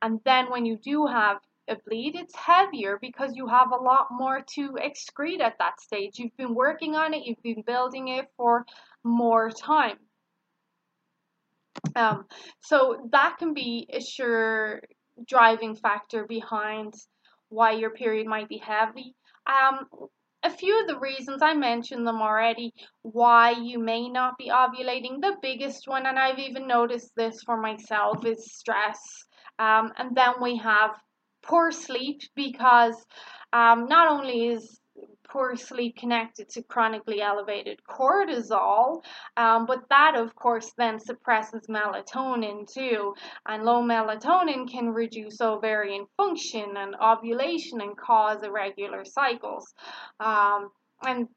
And 0.02 0.20
then, 0.24 0.50
when 0.50 0.66
you 0.66 0.76
do 0.76 1.07
have 1.07 1.38
a 1.68 1.76
bleed, 1.87 2.14
it's 2.14 2.35
heavier 2.35 2.98
because 3.00 3.35
you 3.35 3.46
have 3.46 3.72
a 3.72 3.83
lot 3.83 4.09
more 4.11 4.42
to 4.55 4.72
excrete 4.72 5.40
at 5.40 5.59
that 5.59 5.81
stage. 5.81 6.18
You've 6.18 6.37
been 6.37 6.55
working 6.55 6.94
on 6.94 7.14
it, 7.14 7.24
you've 7.24 7.42
been 7.42 7.62
building 7.66 8.09
it 8.09 8.31
for 8.37 8.66
more 9.02 9.50
time. 9.50 9.98
Um, 11.94 12.24
so 12.62 13.08
that 13.12 13.36
can 13.38 13.54
be 13.54 13.88
a 13.92 14.00
sure 14.00 14.80
driving 15.26 15.76
factor 15.76 16.26
behind 16.26 16.94
why 17.48 17.72
your 17.72 17.90
period 17.90 18.26
might 18.26 18.48
be 18.48 18.58
heavy. 18.58 19.14
Um, 19.46 19.86
a 20.42 20.50
few 20.50 20.80
of 20.80 20.86
the 20.86 20.98
reasons 20.98 21.42
I 21.42 21.54
mentioned 21.54 22.06
them 22.06 22.20
already 22.20 22.72
why 23.02 23.50
you 23.50 23.78
may 23.78 24.08
not 24.08 24.38
be 24.38 24.50
ovulating. 24.50 25.20
The 25.20 25.36
biggest 25.42 25.88
one, 25.88 26.06
and 26.06 26.18
I've 26.18 26.38
even 26.38 26.66
noticed 26.66 27.10
this 27.16 27.42
for 27.44 27.56
myself, 27.56 28.24
is 28.24 28.54
stress. 28.54 29.00
Um, 29.58 29.92
and 29.96 30.14
then 30.14 30.34
we 30.40 30.56
have 30.58 30.90
poor 31.42 31.70
sleep 31.70 32.20
because 32.34 32.94
um, 33.52 33.86
not 33.86 34.08
only 34.08 34.48
is 34.48 34.80
poor 35.37 35.55
sleep 35.55 35.94
connected 35.99 36.49
to 36.49 36.62
chronically 36.62 37.20
elevated 37.20 37.79
cortisol, 37.87 39.03
um, 39.37 39.66
but 39.66 39.87
that, 39.90 40.14
of 40.16 40.35
course, 40.35 40.72
then 40.79 40.99
suppresses 40.99 41.66
melatonin 41.68 42.66
too. 42.66 43.14
And 43.46 43.62
low 43.62 43.83
melatonin 43.83 44.66
can 44.66 44.88
reduce 44.94 45.42
ovarian 45.42 46.07
function 46.16 46.79
and 46.79 46.96
ovulation 46.96 47.83
and 47.83 47.94
cause 47.99 48.42
irregular 48.42 49.05
cycles. 49.05 49.75
Um, 50.20 50.70
and 51.03 51.29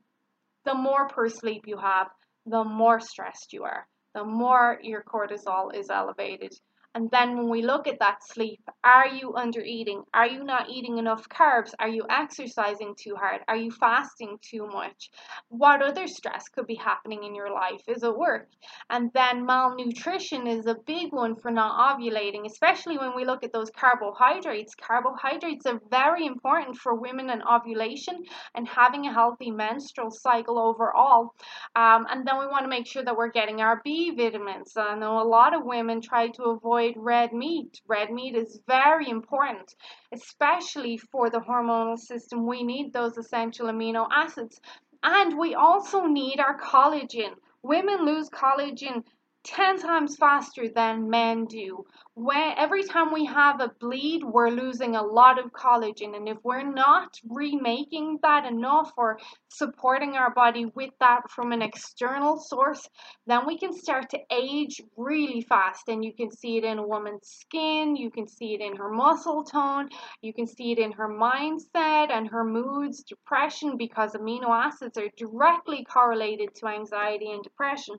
the 0.64 0.76
more 0.76 1.10
poor 1.10 1.28
sleep 1.28 1.64
you 1.66 1.78
have, 1.78 2.08
the 2.46 2.64
more 2.64 3.02
stressed 3.02 3.52
you 3.52 3.66
are, 3.66 3.86
the 4.16 4.24
more 4.24 4.80
your 4.82 5.04
cortisol 5.04 5.76
is 5.76 5.90
elevated. 5.90 6.54
And 6.96 7.12
then 7.12 7.38
when 7.38 7.50
we 7.50 7.62
look 7.62 7.88
at 7.88 8.00
that 8.00 8.24
sleep, 8.24 8.62
are 8.84 9.08
you 9.08 9.36
under 9.36 9.62
eating? 9.62 10.04
Are 10.12 10.26
you 10.26 10.44
not 10.44 10.70
eating 10.70 10.98
enough 10.98 11.30
carbs? 11.30 11.72
Are 11.80 11.88
you 11.88 12.04
exercising 12.10 12.96
too 12.98 13.16
hard? 13.16 13.42
Are 13.48 13.56
you 13.56 13.70
fasting 13.70 14.40
too 14.42 14.66
much? 14.66 15.12
What 15.50 15.84
other 15.84 16.08
stress 16.08 16.50
could 16.50 16.66
be 16.66 16.76
happening 16.76 17.24
in 17.24 17.36
your 17.36 17.52
life? 17.54 17.82
Is 17.88 18.02
it 18.02 18.18
work? 18.18 18.50
And 18.90 19.12
then 19.14 19.46
malnutrition 19.46 20.48
is 20.48 20.66
a 20.66 20.78
big 20.88 21.14
one 21.14 21.36
for 21.36 21.52
not 21.52 21.78
ovulating, 21.80 22.48
especially 22.48 22.98
when 22.98 23.16
we 23.16 23.24
look 23.24 23.44
at 23.44 23.54
those 23.54 23.70
carbohydrates. 23.70 24.74
Carbohydrates 24.74 25.68
are 25.68 25.80
very 25.92 26.26
important 26.26 26.76
for 26.76 26.96
women 26.96 27.30
and 27.30 27.44
ovulation 27.44 28.24
and 28.56 28.68
having 28.68 29.06
a 29.06 29.14
healthy 29.14 29.52
menstrual 29.52 30.10
cycle 30.10 30.58
overall. 30.58 31.36
Um, 31.76 32.08
and 32.10 32.28
then 32.28 32.40
we 32.40 32.48
want 32.48 32.64
to 32.64 32.70
make 32.70 32.88
sure 32.88 33.04
that 33.04 33.16
we're 33.16 33.32
getting 33.32 33.62
our 33.62 33.80
B 33.84 34.16
vitamins. 34.16 34.74
I 34.76 34.96
know 34.96 35.22
a 35.22 35.24
lot 35.24 35.54
of 35.54 35.64
women 35.64 36.02
try 36.02 36.30
to 36.30 36.44
avoid 36.46 36.79
avoid 36.80 36.96
red 36.98 37.34
meat. 37.34 37.82
Red 37.88 38.10
meat 38.10 38.36
is 38.36 38.62
very 38.66 39.10
important, 39.10 39.76
especially 40.14 40.98
for 40.98 41.30
the 41.30 41.40
hormonal 41.40 41.98
system. 41.98 42.48
We 42.48 42.64
need 42.64 42.94
those 42.94 43.18
essential 43.18 43.68
amino 43.68 44.08
acids. 44.12 44.62
And 45.04 45.38
we 45.38 45.56
also 45.56 46.06
need 46.06 46.40
our 46.40 46.58
collagen. 46.58 47.34
Women 47.64 48.06
lose 48.06 48.30
collagen 48.30 49.04
10 49.50 49.80
times 49.80 50.16
faster 50.16 50.70
than 50.70 51.10
men 51.10 51.46
do. 51.46 51.84
When, 52.14 52.54
every 52.56 52.84
time 52.84 53.12
we 53.12 53.26
have 53.26 53.62
a 53.62 53.72
bleed, 53.80 54.24
we're 54.24 54.50
losing 54.50 54.96
a 54.96 55.02
lot 55.02 55.40
of 55.40 55.52
collagen. 55.52 56.16
And 56.16 56.30
if 56.30 56.38
we're 56.44 56.70
not 56.70 57.18
remaking 57.28 58.20
that 58.22 58.46
enough 58.46 58.92
or 58.96 59.18
supporting 59.48 60.16
our 60.16 60.32
body 60.32 60.66
with 60.76 60.92
that 61.00 61.32
from 61.32 61.52
an 61.52 61.64
external 61.64 62.38
source, 62.38 62.88
then 63.26 63.48
we 63.48 63.58
can 63.58 63.74
start 63.74 64.12
to 64.12 64.20
age 64.32 64.82
really 64.96 65.42
fast. 65.42 65.88
And 65.88 66.06
you 66.06 66.14
can 66.14 66.30
see 66.32 66.58
it 66.58 66.64
in 66.64 66.78
a 66.78 66.88
woman's 66.88 67.28
skin, 67.28 67.96
you 67.96 68.12
can 68.12 68.28
see 68.28 68.54
it 68.54 68.62
in 68.62 68.76
her 68.76 68.90
muscle 68.90 69.44
tone, 69.44 69.90
you 70.22 70.34
can 70.34 70.46
see 70.46 70.74
it 70.74 70.78
in 70.78 70.92
her 70.92 71.10
mindset 71.10 72.12
and 72.12 72.28
her 72.28 72.44
moods, 72.44 73.04
depression, 73.04 73.78
because 73.78 74.14
amino 74.14 74.50
acids 74.50 74.98
are 74.98 75.10
directly 75.18 75.84
correlated 75.86 76.54
to 76.56 76.68
anxiety 76.68 77.32
and 77.32 77.44
depression 77.44 77.96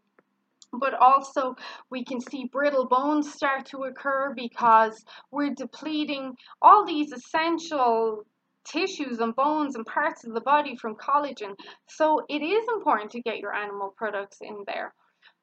but 0.73 0.95
also 0.95 1.57
we 1.91 2.05
can 2.05 2.21
see 2.21 2.49
brittle 2.53 2.87
bones 2.87 3.33
start 3.33 3.67
to 3.67 3.85
occur 3.85 4.33
because 4.35 5.05
we're 5.31 5.55
depleting 5.55 6.35
all 6.63 6.85
these 6.85 7.13
essential 7.13 8.25
tissues 8.65 9.19
and 9.19 9.35
bones 9.35 9.75
and 9.75 9.87
parts 9.87 10.25
of 10.25 10.35
the 10.35 10.41
body 10.41 10.77
from 10.77 10.95
collagen. 10.97 11.55
So 11.89 12.25
it 12.29 12.43
is 12.43 12.65
important 12.73 13.11
to 13.13 13.23
get 13.23 13.39
your 13.39 13.55
animal 13.55 13.95
products 13.97 14.39
in 14.41 14.65
there. 14.67 14.95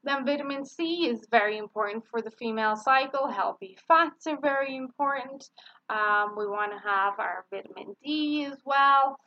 Then 0.04 0.26
vitamin 0.26 0.66
C 0.66 1.08
is 1.10 1.28
very 1.32 1.58
important 1.58 2.06
for 2.10 2.22
the 2.22 2.32
female 2.32 2.76
cycle. 2.76 3.28
Healthy 3.28 3.78
fats 3.88 4.28
are 4.28 4.40
very 4.40 4.78
important. 4.78 5.50
Um, 5.90 6.36
we 6.38 6.46
want 6.46 6.72
to 6.72 6.78
have 6.78 7.20
our 7.20 7.46
vitamin 7.50 7.96
D 8.04 8.46
as 8.46 8.62
well. 8.66 9.20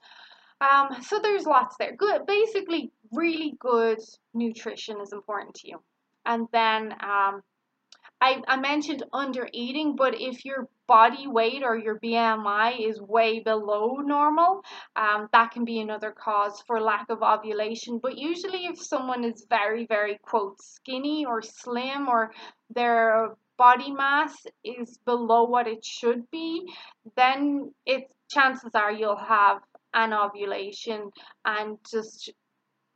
Um, 0.60 1.02
so 1.02 1.18
there's 1.20 1.44
lots 1.44 1.76
there. 1.78 1.96
Good, 1.96 2.26
basically, 2.26 2.92
really 3.12 3.56
good 3.58 3.98
nutrition 4.34 5.00
is 5.00 5.12
important 5.12 5.54
to 5.56 5.68
you. 5.68 5.82
And 6.24 6.46
then 6.52 6.92
um, 6.92 7.42
I, 8.20 8.42
I 8.46 8.56
mentioned 8.56 9.02
under 9.12 9.48
eating, 9.52 9.96
but 9.96 10.14
if 10.20 10.44
your 10.44 10.68
body 10.86 11.26
weight 11.26 11.62
or 11.62 11.78
your 11.78 11.98
BMI 12.00 12.88
is 12.88 13.00
way 13.00 13.40
below 13.40 13.96
normal, 13.96 14.62
um, 14.96 15.28
that 15.32 15.52
can 15.52 15.64
be 15.64 15.80
another 15.80 16.12
cause 16.12 16.62
for 16.66 16.80
lack 16.80 17.06
of 17.08 17.22
ovulation. 17.22 17.98
But 18.02 18.18
usually, 18.18 18.66
if 18.66 18.78
someone 18.82 19.24
is 19.24 19.46
very, 19.48 19.86
very 19.86 20.18
quote 20.22 20.60
skinny 20.60 21.24
or 21.24 21.40
slim 21.40 22.08
or 22.08 22.32
their 22.74 23.36
body 23.56 23.90
mass 23.90 24.34
is 24.64 24.98
below 25.04 25.44
what 25.44 25.66
it 25.66 25.84
should 25.84 26.30
be, 26.30 26.66
then 27.16 27.72
it 27.86 28.12
chances 28.30 28.70
are 28.74 28.92
you'll 28.92 29.16
have 29.16 29.58
anovulation 29.94 31.10
and 31.44 31.78
just 31.90 32.32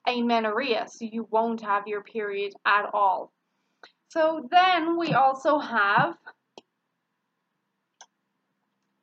amenorrhea, 0.07 0.87
so 0.89 1.05
you 1.05 1.27
won't 1.31 1.63
have 1.63 1.87
your 1.87 2.03
period 2.03 2.53
at 2.65 2.91
all. 2.93 3.33
So 4.09 4.47
then 4.51 4.97
we 4.99 5.13
also 5.13 5.59
have 5.59 6.17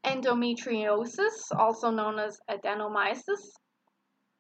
endometriosis, 0.06 1.52
also 1.58 1.92
known 1.92 2.20
as 2.20 2.40
adenomyosis. 2.50 3.42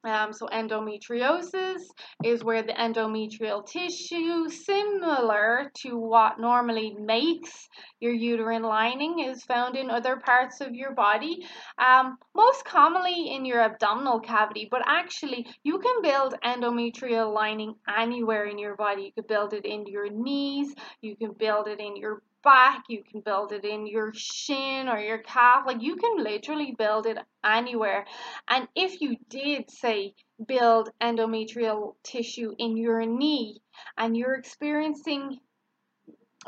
Um, 0.04 0.34
so 0.34 0.48
endometriosis 0.48 1.82
is 2.24 2.44
where 2.44 2.64
the 2.64 2.74
endometrial 2.74 3.66
tissue, 3.66 4.50
similar 4.50 5.72
to 5.84 5.98
what 5.98 6.40
normally 6.40 6.96
makes 7.00 7.70
your 8.00 8.12
uterine 8.12 8.64
lining, 8.64 9.20
is 9.20 9.44
found 9.44 9.76
in 9.76 9.92
other 9.92 10.18
parts 10.18 10.60
of 10.60 10.74
your 10.74 10.94
body. 10.96 11.46
Um, 11.78 12.18
most 12.36 12.66
commonly 12.66 13.36
in 13.36 13.46
your 13.46 13.62
abdominal 13.62 14.20
cavity, 14.20 14.68
but 14.72 14.82
actually 14.88 15.46
you 15.64 15.78
can 15.78 16.02
build 16.02 16.34
endometrial 16.44 17.32
lining 17.32 17.76
anywhere 17.88 18.46
in 18.46 18.58
your 18.58 18.76
body. 18.76 19.04
You 19.04 19.12
could 19.14 19.28
build 19.28 19.54
it 19.54 19.66
in 19.66 19.86
your 19.86 20.10
knees, 20.10 20.74
you 21.02 21.16
can 21.16 21.34
build 21.34 21.68
it 21.68 21.80
in 21.80 21.96
your 21.96 22.24
back, 22.44 22.84
you 22.90 23.04
can 23.04 23.22
build 23.22 23.52
it 23.52 23.66
in 23.66 23.88
your 23.88 24.12
shin 24.14 24.88
or 24.88 25.00
your 25.00 25.20
calf. 25.20 25.64
Like 25.66 25.82
you 25.82 25.96
can 25.96 26.24
literally 26.24 26.76
build 26.78 27.06
it 27.06 27.18
anywhere. 27.44 28.06
And 28.50 28.68
if 28.76 29.02
you 29.02 29.18
did, 29.30 29.70
say, 29.70 30.14
build 30.48 30.90
endometrial 31.02 31.96
tissue 32.04 32.54
in 32.58 32.78
your 32.78 33.06
knee 33.06 33.62
and 33.98 34.18
you're 34.18 34.36
experiencing 34.36 35.40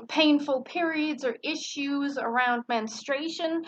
painful 0.08 0.63
periods 0.63 1.23
or 1.23 1.38
issues 1.43 2.17
around 2.17 2.63
menstruation, 2.67 3.63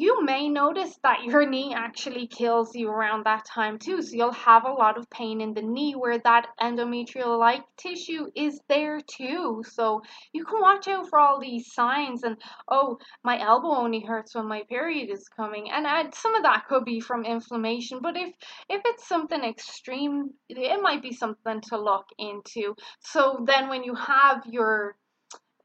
you 0.00 0.24
may 0.24 0.48
notice 0.48 0.98
that 1.02 1.24
your 1.24 1.46
knee 1.48 1.72
actually 1.74 2.26
kills 2.26 2.74
you 2.74 2.88
around 2.88 3.24
that 3.24 3.44
time 3.44 3.78
too. 3.78 4.02
So 4.02 4.16
you'll 4.16 4.32
have 4.32 4.64
a 4.64 4.72
lot 4.72 4.98
of 4.98 5.08
pain 5.08 5.40
in 5.40 5.54
the 5.54 5.62
knee 5.62 5.92
where 5.92 6.18
that 6.18 6.46
endometrial 6.60 7.38
like 7.38 7.62
tissue 7.76 8.26
is 8.34 8.60
there 8.68 9.00
too. 9.00 9.62
So 9.66 10.02
you 10.32 10.44
can 10.44 10.60
watch 10.60 10.88
out 10.88 11.08
for 11.08 11.18
all 11.18 11.40
these 11.40 11.72
signs 11.72 12.24
and 12.24 12.36
oh, 12.68 12.98
my 13.22 13.40
elbow 13.40 13.76
only 13.76 14.00
hurts 14.00 14.34
when 14.34 14.48
my 14.48 14.62
period 14.68 15.10
is 15.10 15.28
coming. 15.28 15.70
And 15.70 15.86
I, 15.86 16.10
some 16.12 16.34
of 16.34 16.42
that 16.42 16.64
could 16.68 16.84
be 16.84 17.00
from 17.00 17.24
inflammation, 17.24 18.00
but 18.02 18.16
if 18.16 18.32
if 18.68 18.82
it's 18.84 19.06
something 19.06 19.42
extreme, 19.42 20.30
it 20.48 20.82
might 20.82 21.02
be 21.02 21.12
something 21.12 21.60
to 21.68 21.78
look 21.78 22.06
into. 22.18 22.74
So 23.00 23.44
then 23.46 23.68
when 23.68 23.84
you 23.84 23.94
have 23.94 24.42
your 24.46 24.96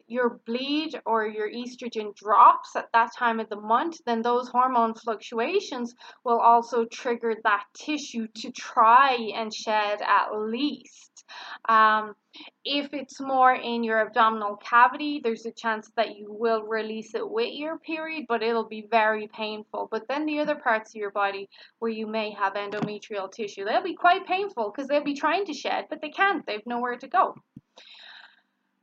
your 0.10 0.40
bleed 0.46 1.00
or 1.06 1.28
your 1.28 1.50
estrogen 1.50 2.16
drops 2.16 2.76
at 2.76 2.92
that 2.94 3.16
time 3.16 3.40
of 3.40 3.50
the 3.50 3.60
month, 3.60 3.98
then 4.06 4.22
those 4.22 4.50
hormone 4.50 4.94
fluctuations 4.94 5.96
will 6.24 6.40
also 6.40 6.86
trigger 6.86 7.36
that 7.44 7.64
tissue 7.76 8.28
to 8.36 8.52
try 8.52 9.32
and 9.36 9.54
shed 9.54 10.02
at 10.02 10.30
least. 10.34 11.26
Um, 11.68 12.16
if 12.64 12.94
it's 12.94 13.20
more 13.20 13.54
in 13.54 13.84
your 13.84 14.00
abdominal 14.00 14.56
cavity, 14.58 15.20
there's 15.24 15.46
a 15.46 15.52
chance 15.52 15.92
that 15.96 16.16
you 16.18 16.28
will 16.32 16.64
release 16.64 17.14
it 17.16 17.30
with 17.30 17.54
your 17.54 17.78
period, 17.78 18.26
but 18.28 18.44
it'll 18.44 18.68
be 18.68 18.88
very 18.90 19.28
painful. 19.28 19.88
But 19.92 20.08
then 20.08 20.26
the 20.26 20.40
other 20.40 20.56
parts 20.56 20.92
of 20.92 20.96
your 20.96 21.12
body 21.12 21.50
where 21.80 21.92
you 21.92 22.08
may 22.08 22.32
have 22.32 22.54
endometrial 22.54 23.32
tissue, 23.32 23.66
they'll 23.66 23.84
be 23.84 23.96
quite 23.96 24.26
painful 24.28 24.72
because 24.72 24.88
they'll 24.88 25.04
be 25.04 25.16
trying 25.16 25.46
to 25.46 25.54
shed, 25.54 25.86
but 25.90 26.02
they 26.02 26.10
can't. 26.10 26.46
They've 26.46 26.66
nowhere 26.66 26.98
to 26.98 27.08
go. 27.08 27.36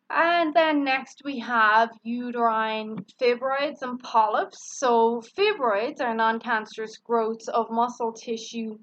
And 0.08 0.54
then 0.54 0.84
next 0.84 1.22
we 1.24 1.40
have 1.40 1.90
uterine 2.02 3.04
fibroids 3.20 3.82
and 3.82 3.98
polyps. 3.98 4.78
So 4.78 5.20
fibroids 5.36 6.00
are 6.00 6.14
non-cancerous 6.14 6.98
growths 6.98 7.48
of 7.48 7.70
muscle 7.70 8.12
tissue 8.12 8.78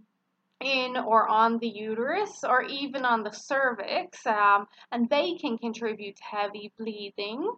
in 0.60 0.98
or 0.98 1.28
on 1.28 1.58
the 1.60 1.68
uterus 1.68 2.44
or 2.44 2.64
even 2.64 3.06
on 3.06 3.24
the 3.24 3.32
cervix, 3.32 4.26
um, 4.26 4.68
and 4.92 5.10
they 5.10 5.36
can 5.36 5.58
contribute 5.58 6.16
to 6.16 6.24
heavy 6.24 6.72
bleeding. 6.78 7.52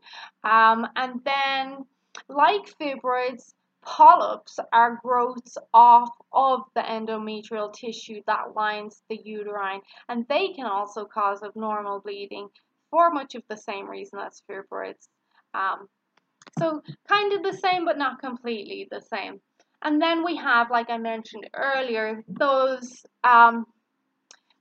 Um, 0.43 0.87
and 0.95 1.21
then, 1.23 1.85
like 2.27 2.63
fibroids, 2.79 3.53
polyps 3.83 4.59
are 4.73 4.99
growths 5.03 5.57
off 5.73 6.09
of 6.33 6.61
the 6.73 6.81
endometrial 6.81 7.71
tissue 7.71 8.21
that 8.25 8.55
lines 8.55 9.03
the 9.09 9.19
uterine, 9.23 9.81
and 10.09 10.27
they 10.27 10.49
can 10.49 10.65
also 10.65 11.05
cause 11.05 11.43
abnormal 11.43 11.99
bleeding 11.99 12.49
for 12.95 13.11
much 13.11 13.35
of 13.35 13.43
the 13.49 13.57
same 13.57 13.89
reason 13.89 14.19
as 14.19 14.41
fibroids. 14.49 15.09
Um, 15.53 15.89
so 16.57 16.81
kind 17.09 17.33
of 17.33 17.43
the 17.43 17.57
same, 17.57 17.83
but 17.83 17.97
not 17.97 18.21
completely 18.21 18.87
the 18.89 19.01
same. 19.13 19.41
And 19.81 20.01
then 20.01 20.23
we 20.23 20.37
have, 20.37 20.71
like 20.71 20.89
I 20.89 20.97
mentioned 20.97 21.49
earlier, 21.53 22.23
those 22.29 23.05
um, 23.25 23.65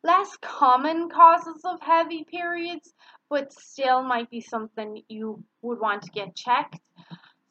less 0.02 0.36
common 0.42 1.10
causes 1.10 1.60
of 1.64 1.78
heavy 1.80 2.24
periods, 2.28 2.92
but 3.30 3.52
still 3.52 4.02
might 4.02 4.28
be 4.30 4.40
something 4.40 5.00
you 5.08 5.44
would 5.62 5.78
want 5.78 6.02
to 6.02 6.10
get 6.10 6.34
checked. 6.34 6.80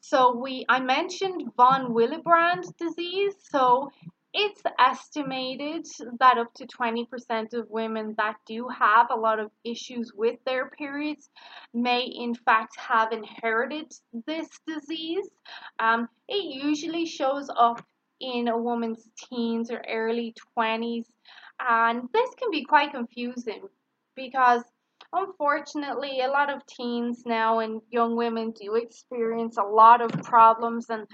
So 0.02 0.36
we, 0.36 0.66
I 0.68 0.80
mentioned 0.80 1.50
von 1.56 1.94
Willebrand 1.94 2.64
disease. 2.76 3.36
So 3.50 3.90
it's 4.34 4.60
estimated 4.80 5.86
that 6.18 6.38
up 6.38 6.52
to 6.54 6.66
20% 6.66 7.54
of 7.54 7.70
women 7.70 8.14
that 8.18 8.34
do 8.46 8.66
have 8.68 9.06
a 9.10 9.16
lot 9.16 9.38
of 9.38 9.52
issues 9.62 10.12
with 10.12 10.40
their 10.44 10.70
periods 10.70 11.30
may, 11.72 12.02
in 12.02 12.34
fact, 12.34 12.76
have 12.76 13.12
inherited 13.12 13.92
this 14.26 14.48
disease. 14.66 15.28
Um, 15.78 16.08
it 16.28 16.44
usually 16.52 17.06
shows 17.06 17.48
up 17.56 17.84
in 18.20 18.48
a 18.48 18.58
woman's 18.58 19.08
teens 19.16 19.70
or 19.70 19.80
early 19.88 20.34
20s, 20.58 21.06
and 21.60 22.08
this 22.12 22.30
can 22.36 22.50
be 22.50 22.64
quite 22.64 22.90
confusing 22.90 23.62
because 24.16 24.62
unfortunately 25.12 26.20
a 26.22 26.28
lot 26.28 26.52
of 26.52 26.66
teens 26.66 27.22
now 27.24 27.60
and 27.60 27.80
young 27.90 28.16
women 28.16 28.52
do 28.60 28.74
experience 28.74 29.56
a 29.58 29.62
lot 29.62 30.00
of 30.00 30.10
problems 30.24 30.86
and 30.90 31.06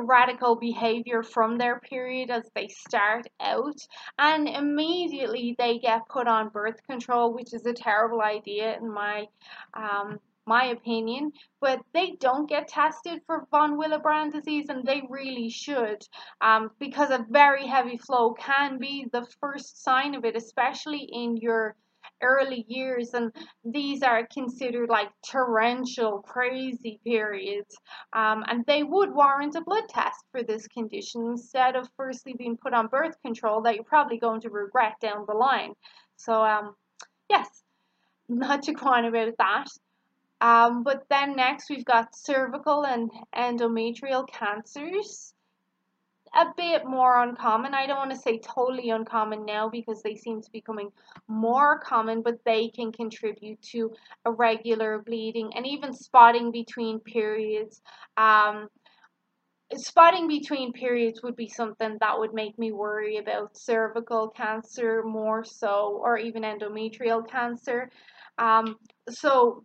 radical 0.00 0.56
behavior 0.56 1.22
from 1.22 1.58
their 1.58 1.80
period 1.80 2.30
as 2.30 2.48
they 2.54 2.68
start 2.68 3.26
out 3.40 3.78
and 4.18 4.48
immediately 4.48 5.54
they 5.58 5.78
get 5.78 6.08
put 6.08 6.26
on 6.26 6.48
birth 6.48 6.80
control 6.88 7.34
which 7.34 7.52
is 7.52 7.66
a 7.66 7.72
terrible 7.72 8.22
idea 8.22 8.76
in 8.78 8.90
my 8.90 9.26
um, 9.74 10.18
my 10.46 10.66
opinion 10.66 11.30
but 11.60 11.80
they 11.94 12.12
don't 12.18 12.48
get 12.48 12.66
tested 12.66 13.20
for 13.26 13.46
von 13.50 13.78
Willebrand 13.78 14.32
disease 14.32 14.66
and 14.68 14.84
they 14.84 15.02
really 15.08 15.48
should 15.48 16.02
um, 16.40 16.70
because 16.80 17.10
a 17.10 17.24
very 17.30 17.66
heavy 17.66 17.98
flow 17.98 18.32
can 18.32 18.78
be 18.78 19.06
the 19.12 19.26
first 19.40 19.82
sign 19.84 20.14
of 20.14 20.24
it 20.24 20.34
especially 20.34 21.08
in 21.12 21.36
your 21.36 21.76
early 22.22 22.64
years 22.68 23.14
and 23.14 23.32
these 23.64 24.02
are 24.02 24.26
considered 24.32 24.88
like 24.88 25.10
torrential 25.28 26.20
crazy 26.20 27.00
periods 27.04 27.76
um, 28.12 28.44
and 28.48 28.64
they 28.66 28.82
would 28.82 29.12
warrant 29.12 29.56
a 29.56 29.60
blood 29.60 29.84
test 29.88 30.24
for 30.30 30.42
this 30.42 30.66
condition. 30.68 31.26
Instead 31.26 31.76
of 31.76 31.88
firstly 31.96 32.34
being 32.38 32.56
put 32.56 32.74
on 32.74 32.86
birth 32.86 33.16
control 33.22 33.62
that 33.62 33.74
you're 33.74 33.84
probably 33.84 34.18
going 34.18 34.40
to 34.40 34.50
regret 34.50 34.94
down 35.00 35.24
the 35.26 35.34
line. 35.34 35.72
So 36.16 36.42
um, 36.42 36.74
yes 37.28 37.62
not 38.28 38.62
to 38.64 38.72
go 38.72 38.86
on 38.86 39.04
about 39.04 39.34
that. 39.38 39.66
Um, 40.40 40.82
but 40.82 41.04
then 41.08 41.36
next 41.36 41.70
we've 41.70 41.84
got 41.84 42.16
cervical 42.16 42.84
and 42.84 43.10
endometrial 43.36 44.26
cancers 44.28 45.31
a 46.34 46.46
bit 46.56 46.86
more 46.86 47.22
uncommon. 47.22 47.74
I 47.74 47.86
don't 47.86 47.98
want 47.98 48.10
to 48.10 48.16
say 48.16 48.38
totally 48.38 48.90
uncommon 48.90 49.44
now 49.44 49.68
because 49.68 50.02
they 50.02 50.16
seem 50.16 50.40
to 50.40 50.50
be 50.50 50.60
becoming 50.60 50.90
more 51.28 51.78
common, 51.80 52.22
but 52.22 52.38
they 52.44 52.68
can 52.68 52.92
contribute 52.92 53.60
to 53.72 53.92
irregular 54.24 55.02
bleeding 55.04 55.52
and 55.54 55.66
even 55.66 55.92
spotting 55.92 56.50
between 56.50 57.00
periods. 57.00 57.82
Um, 58.16 58.68
spotting 59.74 60.28
between 60.28 60.72
periods 60.72 61.22
would 61.22 61.36
be 61.36 61.48
something 61.48 61.96
that 62.00 62.18
would 62.18 62.34
make 62.34 62.58
me 62.58 62.72
worry 62.72 63.18
about 63.18 63.56
cervical 63.56 64.28
cancer 64.28 65.02
more 65.02 65.44
so, 65.44 66.00
or 66.02 66.16
even 66.18 66.42
endometrial 66.42 67.28
cancer. 67.28 67.90
Um, 68.38 68.76
so 69.08 69.64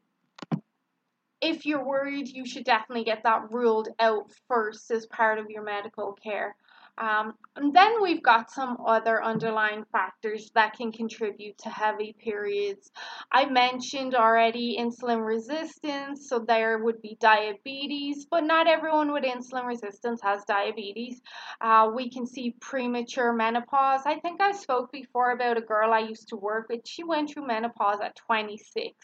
if 1.41 1.65
you're 1.65 1.86
worried, 1.86 2.28
you 2.28 2.45
should 2.45 2.63
definitely 2.65 3.04
get 3.04 3.23
that 3.23 3.52
ruled 3.52 3.89
out 4.00 4.32
first 4.47 4.89
as 4.91 5.06
part 5.06 5.39
of 5.39 5.50
your 5.50 5.63
medical 5.63 6.13
care. 6.13 6.56
Um, 7.00 7.36
and 7.56 7.76
then 7.76 8.02
we've 8.02 8.23
got 8.23 8.50
some 8.50 8.78
other 8.84 9.23
underlying 9.23 9.86
factors 9.91 10.50
that 10.56 10.73
can 10.73 10.91
contribute 10.91 11.56
to 11.60 11.69
heavy 11.69 12.15
periods. 12.17 12.89
I 13.32 13.45
mentioned 13.45 14.15
already 14.15 14.78
insulin 14.80 15.23
resistance, 15.23 16.28
so 16.28 16.39
there 16.39 16.80
would 16.80 17.00
be 17.04 17.15
diabetes, 17.19 18.26
but 18.26 18.45
not 18.45 18.67
everyone 18.67 19.13
with 19.13 19.23
insulin 19.23 19.67
resistance 19.67 20.21
has 20.23 20.43
diabetes. 20.45 21.21
Uh, 21.62 21.91
we 21.93 22.10
can 22.10 22.26
see 22.26 22.56
premature 22.60 23.32
menopause. 23.32 24.02
I 24.08 24.19
think 24.19 24.41
I 24.41 24.52
spoke 24.52 24.91
before 24.91 25.32
about 25.32 25.58
a 25.58 25.62
girl 25.62 25.93
I 25.93 26.00
used 26.00 26.30
to 26.30 26.36
work 26.36 26.67
with. 26.69 26.82
She 26.86 27.04
went 27.04 27.30
through 27.30 27.45
menopause 27.45 28.00
at 28.02 28.15
26, 28.15 28.95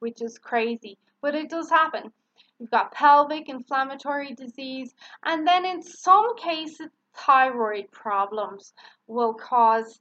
which 0.00 0.20
is 0.20 0.36
crazy 0.36 0.98
but 1.20 1.34
it 1.34 1.50
does 1.50 1.70
happen. 1.70 2.12
You've 2.58 2.70
got 2.70 2.92
pelvic 2.92 3.48
inflammatory 3.48 4.34
disease, 4.34 4.94
and 5.24 5.46
then 5.46 5.64
in 5.64 5.82
some 5.82 6.36
cases, 6.36 6.88
thyroid 7.14 7.90
problems 7.92 8.72
will 9.06 9.34
cause 9.34 10.00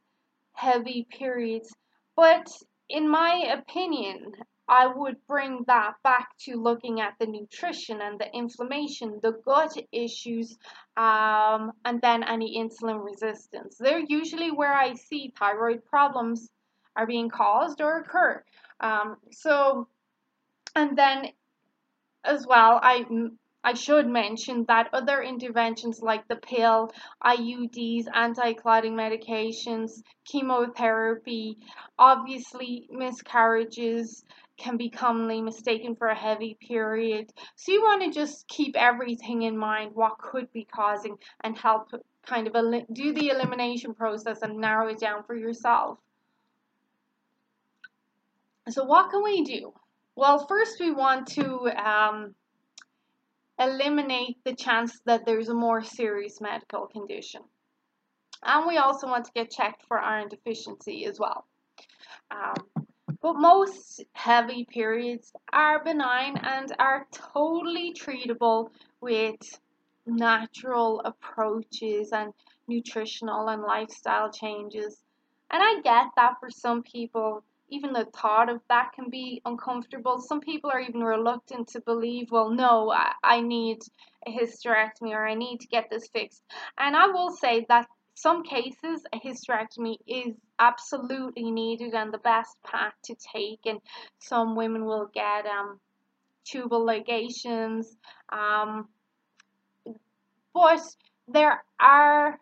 heavy 0.53 1.07
periods. 1.09 1.73
But 2.15 2.47
in 2.89 3.07
my 3.09 3.53
opinion, 3.53 4.33
I 4.67 4.87
would 4.87 5.15
bring 5.27 5.63
that 5.67 5.93
back 6.03 6.29
to 6.39 6.55
looking 6.55 6.99
at 6.99 7.13
the 7.19 7.25
nutrition 7.25 8.01
and 8.01 8.19
the 8.19 8.33
inflammation, 8.35 9.19
the 9.23 9.33
gut 9.45 9.77
issues, 9.91 10.57
um, 10.97 11.71
and 11.85 12.01
then 12.01 12.23
any 12.23 12.57
insulin 12.57 13.03
resistance. 13.03 13.77
They're 13.79 14.03
usually 14.07 14.51
where 14.51 14.73
I 14.73 14.93
see 14.95 15.33
thyroid 15.39 15.85
problems 15.85 16.49
are 16.97 17.07
being 17.07 17.29
caused 17.29 17.79
or 17.79 17.99
occur. 17.99 18.43
Um, 18.81 19.17
so, 19.31 19.87
and 20.77 20.95
then 20.95 21.29
as 22.23 22.45
well, 22.45 22.79
I 22.81 23.03
I 23.63 23.73
should 23.73 24.07
mention 24.07 24.63
that 24.67 24.89
other 24.93 25.21
interventions 25.23 26.01
like 26.01 26.27
the 26.27 26.35
pill, 26.35 26.91
IUDs, 27.25 28.05
anti 28.13 28.53
clotting 28.53 28.93
medications, 28.93 30.03
chemotherapy, 30.23 31.57
obviously 31.97 32.87
miscarriages 32.91 34.23
can 34.57 34.77
be 34.77 34.89
commonly 34.89 35.41
mistaken 35.41 35.95
for 35.95 36.07
a 36.07 36.15
heavy 36.15 36.57
period. 36.61 37.33
So 37.55 37.71
you 37.71 37.81
want 37.81 38.03
to 38.03 38.11
just 38.11 38.47
keep 38.47 38.75
everything 38.75 39.41
in 39.41 39.57
mind 39.57 39.91
what 39.95 40.19
could 40.19 40.51
be 40.53 40.63
causing 40.65 41.17
and 41.43 41.57
help 41.57 41.89
kind 42.25 42.47
of 42.47 42.53
do 42.93 43.13
the 43.13 43.29
elimination 43.29 43.95
process 43.95 44.43
and 44.43 44.57
narrow 44.57 44.89
it 44.89 44.99
down 44.99 45.23
for 45.23 45.35
yourself. 45.35 45.97
So 48.69 48.83
what 48.83 49.09
can 49.09 49.23
we 49.23 49.43
do? 49.43 49.73
Well, 50.17 50.47
first 50.47 50.79
we 50.79 50.89
want 50.89 51.27
to 51.33 51.69
um, 51.77 52.33
eliminate 53.59 54.43
the 54.43 54.55
chance 54.55 54.99
that 55.05 55.27
there's 55.27 55.49
a 55.49 55.53
more 55.53 55.83
serious 55.83 56.41
medical 56.41 56.87
condition. 56.87 57.41
And 58.41 58.65
we 58.65 58.77
also 58.77 59.05
want 59.05 59.25
to 59.25 59.31
get 59.35 59.51
checked 59.51 59.83
for 59.87 59.99
iron 59.99 60.27
deficiency 60.27 61.05
as 61.05 61.19
well. 61.19 61.45
Um, 62.31 62.55
but 63.21 63.35
most 63.35 64.03
heavy 64.13 64.65
periods 64.65 65.31
are 65.53 65.83
benign 65.83 66.37
and 66.37 66.75
are 66.79 67.05
totally 67.11 67.93
treatable 67.93 68.71
with 69.01 69.37
natural 70.07 70.99
approaches 71.05 72.11
and 72.11 72.33
nutritional 72.67 73.49
and 73.49 73.61
lifestyle 73.61 74.31
changes. 74.31 75.03
And 75.51 75.61
I 75.61 75.79
get 75.83 76.07
that 76.15 76.39
for 76.39 76.49
some 76.49 76.81
people, 76.81 77.43
even 77.69 77.93
the 77.93 78.05
thought 78.05 78.49
of 78.49 78.61
that 78.69 78.93
can 78.93 79.09
be 79.09 79.41
uncomfortable. 79.45 80.19
Some 80.19 80.39
people 80.39 80.69
are 80.71 80.79
even 80.79 81.03
reluctant 81.03 81.67
to 81.69 81.81
believe, 81.81 82.31
well, 82.31 82.49
no, 82.49 82.91
I, 82.91 83.11
I 83.23 83.41
need 83.41 83.79
a 84.25 84.31
hysterectomy 84.31 85.11
or 85.11 85.27
I 85.27 85.33
need 85.33 85.59
to 85.61 85.67
get 85.67 85.89
this 85.89 86.07
fixed. 86.07 86.43
And 86.77 86.95
I 86.95 87.07
will 87.07 87.31
say 87.31 87.65
that 87.69 87.87
some 88.13 88.43
cases 88.43 89.03
a 89.13 89.19
hysterectomy 89.19 89.97
is 90.07 90.33
absolutely 90.57 91.51
needed 91.51 91.93
and 91.93 92.11
the 92.11 92.17
best 92.19 92.57
path 92.63 92.93
to 93.03 93.15
take 93.35 93.59
and 93.65 93.79
some 94.17 94.55
women 94.55 94.85
will 94.85 95.11
get 95.13 95.45
um, 95.45 95.79
tubal 96.43 96.83
ligations 96.83 97.85
um, 98.31 98.87
but 100.51 100.81
there 101.27 101.63
are 101.79 102.39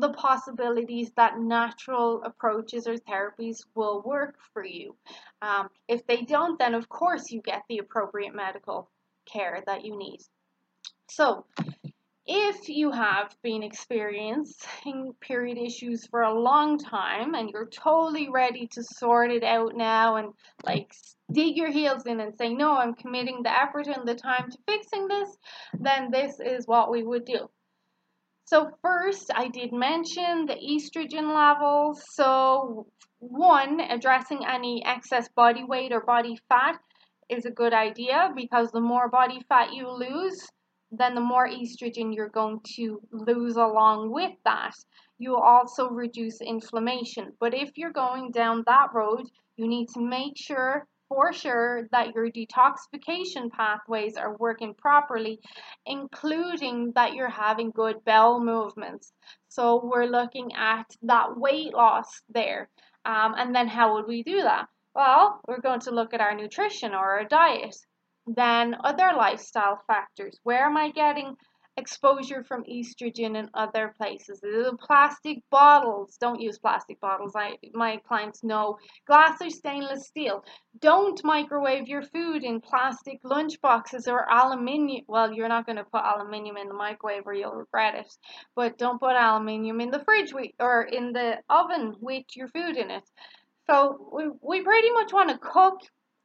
the 0.00 0.12
possibilities 0.12 1.10
that 1.16 1.38
natural 1.38 2.22
approaches 2.24 2.86
or 2.86 2.94
therapies 2.94 3.64
will 3.74 4.02
work 4.02 4.36
for 4.52 4.64
you. 4.64 4.96
Um, 5.42 5.68
if 5.88 6.06
they 6.06 6.22
don't, 6.22 6.58
then 6.58 6.74
of 6.74 6.88
course 6.88 7.30
you 7.30 7.42
get 7.42 7.62
the 7.68 7.78
appropriate 7.78 8.34
medical 8.34 8.90
care 9.30 9.62
that 9.66 9.84
you 9.84 9.96
need. 9.96 10.20
So, 11.10 11.46
if 12.30 12.68
you 12.68 12.90
have 12.90 13.34
been 13.42 13.62
experiencing 13.62 15.14
period 15.20 15.56
issues 15.56 16.06
for 16.06 16.20
a 16.20 16.38
long 16.38 16.78
time 16.78 17.34
and 17.34 17.48
you're 17.48 17.70
totally 17.70 18.28
ready 18.28 18.68
to 18.72 18.82
sort 18.82 19.30
it 19.30 19.42
out 19.42 19.74
now 19.74 20.16
and 20.16 20.34
like 20.62 20.92
dig 21.32 21.56
your 21.56 21.70
heels 21.70 22.04
in 22.04 22.20
and 22.20 22.36
say, 22.36 22.52
No, 22.52 22.76
I'm 22.76 22.94
committing 22.94 23.42
the 23.42 23.50
effort 23.50 23.86
and 23.86 24.06
the 24.06 24.14
time 24.14 24.50
to 24.50 24.58
fixing 24.66 25.08
this, 25.08 25.38
then 25.80 26.10
this 26.10 26.38
is 26.38 26.66
what 26.66 26.90
we 26.90 27.02
would 27.02 27.24
do. 27.24 27.48
So 28.50 28.70
first, 28.80 29.30
I 29.34 29.48
did 29.48 29.74
mention 29.74 30.46
the 30.46 30.54
estrogen 30.54 31.34
levels. 31.34 32.02
So 32.14 32.86
one, 33.18 33.78
addressing 33.78 34.46
any 34.46 34.82
excess 34.86 35.28
body 35.28 35.64
weight 35.64 35.92
or 35.92 36.00
body 36.00 36.38
fat 36.48 36.80
is 37.28 37.44
a 37.44 37.50
good 37.50 37.74
idea 37.74 38.32
because 38.34 38.70
the 38.70 38.80
more 38.80 39.10
body 39.10 39.42
fat 39.50 39.74
you 39.74 39.90
lose, 39.90 40.48
then 40.90 41.14
the 41.14 41.20
more 41.20 41.46
estrogen 41.46 42.14
you're 42.14 42.30
going 42.30 42.60
to 42.76 43.02
lose 43.12 43.56
along 43.56 44.12
with 44.12 44.32
that. 44.46 44.72
You 45.18 45.36
also 45.36 45.90
reduce 45.90 46.40
inflammation. 46.40 47.34
But 47.38 47.52
if 47.52 47.76
you're 47.76 47.92
going 47.92 48.30
down 48.30 48.64
that 48.64 48.94
road, 48.94 49.26
you 49.58 49.68
need 49.68 49.88
to 49.90 50.00
make 50.00 50.38
sure 50.38 50.86
for 51.08 51.32
sure 51.32 51.88
that 51.92 52.14
your 52.14 52.30
detoxification 52.30 53.50
pathways 53.50 54.16
are 54.16 54.36
working 54.36 54.74
properly, 54.74 55.40
including 55.86 56.92
that 56.94 57.14
you're 57.14 57.28
having 57.28 57.70
good 57.70 57.96
bowel 58.04 58.40
movements. 58.40 59.12
So 59.48 59.80
we're 59.82 60.06
looking 60.06 60.52
at 60.54 60.86
that 61.02 61.36
weight 61.36 61.74
loss 61.74 62.22
there. 62.28 62.68
Um, 63.04 63.34
and 63.36 63.54
then 63.54 63.68
how 63.68 63.94
would 63.94 64.06
we 64.06 64.22
do 64.22 64.42
that? 64.42 64.66
Well, 64.94 65.40
we're 65.46 65.60
going 65.60 65.80
to 65.80 65.90
look 65.90 66.12
at 66.12 66.20
our 66.20 66.34
nutrition 66.34 66.92
or 66.92 67.18
our 67.18 67.24
diet. 67.24 67.76
Then 68.26 68.76
other 68.84 69.12
lifestyle 69.16 69.80
factors. 69.86 70.38
Where 70.42 70.66
am 70.66 70.76
I 70.76 70.90
getting 70.90 71.34
exposure 71.78 72.42
from 72.42 72.64
estrogen 72.64 73.38
and 73.38 73.48
other 73.54 73.94
places. 73.96 74.40
The 74.40 74.76
plastic 74.80 75.38
bottles, 75.50 76.16
don't 76.20 76.40
use 76.40 76.58
plastic 76.58 77.00
bottles. 77.00 77.32
I 77.36 77.56
my 77.72 77.98
clients 78.08 78.42
know 78.42 78.78
glass 79.06 79.40
or 79.40 79.48
stainless 79.48 80.06
steel. 80.06 80.44
Don't 80.80 81.22
microwave 81.24 81.88
your 81.88 82.02
food 82.02 82.44
in 82.44 82.60
plastic 82.60 83.20
lunch 83.22 83.60
boxes 83.62 84.08
or 84.08 84.30
aluminium. 84.30 85.04
Well, 85.08 85.32
you're 85.32 85.48
not 85.48 85.66
going 85.66 85.76
to 85.76 85.84
put 85.84 86.02
aluminium 86.04 86.56
in 86.56 86.68
the 86.68 86.74
microwave 86.74 87.26
or 87.26 87.34
you'll 87.34 87.52
regret 87.52 87.94
it. 87.94 88.12
But 88.54 88.76
don't 88.76 89.00
put 89.00 89.16
aluminium 89.16 89.80
in 89.80 89.90
the 89.90 90.04
fridge 90.04 90.32
or 90.58 90.82
in 90.82 91.12
the 91.12 91.38
oven 91.48 91.94
with 92.00 92.24
your 92.34 92.48
food 92.48 92.76
in 92.76 92.90
it. 92.90 93.04
So 93.70 94.10
we, 94.12 94.24
we 94.42 94.62
pretty 94.62 94.90
much 94.90 95.12
want 95.12 95.30
to 95.30 95.38
cook 95.38 95.80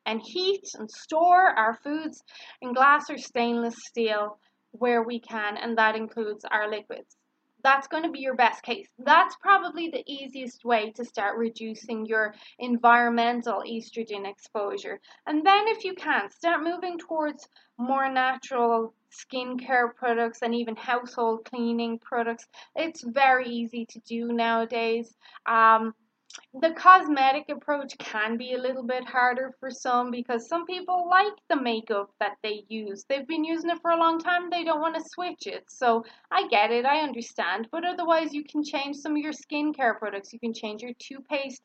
and 0.05 0.21
heat 0.21 0.63
and 0.75 0.89
store 0.89 1.47
our 1.47 1.77
foods 1.83 2.23
in 2.61 2.73
glass 2.73 3.09
or 3.09 3.17
stainless 3.17 3.75
steel 3.87 4.39
where 4.73 5.01
we 5.03 5.19
can, 5.19 5.57
and 5.57 5.77
that 5.77 5.95
includes 5.95 6.45
our 6.45 6.69
liquids. 6.69 7.15
That's 7.63 7.87
going 7.87 8.03
to 8.03 8.11
be 8.11 8.19
your 8.19 8.35
best 8.35 8.61
case. 8.61 8.89
That's 8.99 9.37
probably 9.37 9.87
the 9.89 10.03
easiest 10.05 10.65
way 10.65 10.91
to 10.97 11.05
start 11.05 11.37
reducing 11.37 12.05
your 12.05 12.35
environmental 12.59 13.63
estrogen 13.65 14.29
exposure. 14.29 14.99
And 15.25 15.45
then, 15.45 15.69
if 15.69 15.85
you 15.85 15.93
can, 15.93 16.29
start 16.29 16.61
moving 16.61 16.99
towards 16.99 17.47
more 17.77 18.09
natural 18.11 18.93
skincare 19.11 19.95
products 19.95 20.39
and 20.41 20.53
even 20.53 20.75
household 20.75 21.45
cleaning 21.45 21.99
products. 21.99 22.45
It's 22.75 23.01
very 23.01 23.47
easy 23.47 23.85
to 23.85 23.99
do 23.99 24.33
nowadays. 24.33 25.15
Um, 25.45 25.93
the 26.61 26.71
cosmetic 26.71 27.49
approach 27.49 27.97
can 27.97 28.37
be 28.37 28.53
a 28.53 28.57
little 28.57 28.83
bit 28.83 29.05
harder 29.05 29.53
for 29.59 29.69
some 29.69 30.11
because 30.11 30.47
some 30.47 30.65
people 30.65 31.07
like 31.09 31.33
the 31.49 31.55
makeup 31.55 32.11
that 32.19 32.37
they 32.43 32.63
use. 32.69 33.05
They've 33.07 33.27
been 33.27 33.43
using 33.43 33.69
it 33.69 33.81
for 33.81 33.91
a 33.91 33.99
long 33.99 34.19
time, 34.19 34.49
they 34.49 34.63
don't 34.63 34.81
want 34.81 34.95
to 34.95 35.09
switch 35.09 35.47
it. 35.47 35.65
So 35.69 36.03
I 36.31 36.47
get 36.47 36.71
it, 36.71 36.85
I 36.85 36.99
understand. 36.99 37.67
But 37.71 37.85
otherwise, 37.85 38.33
you 38.33 38.43
can 38.43 38.63
change 38.63 38.97
some 38.97 39.13
of 39.13 39.17
your 39.19 39.33
skincare 39.33 39.97
products. 39.97 40.33
You 40.33 40.39
can 40.39 40.53
change 40.53 40.81
your 40.81 40.93
toothpaste 40.99 41.61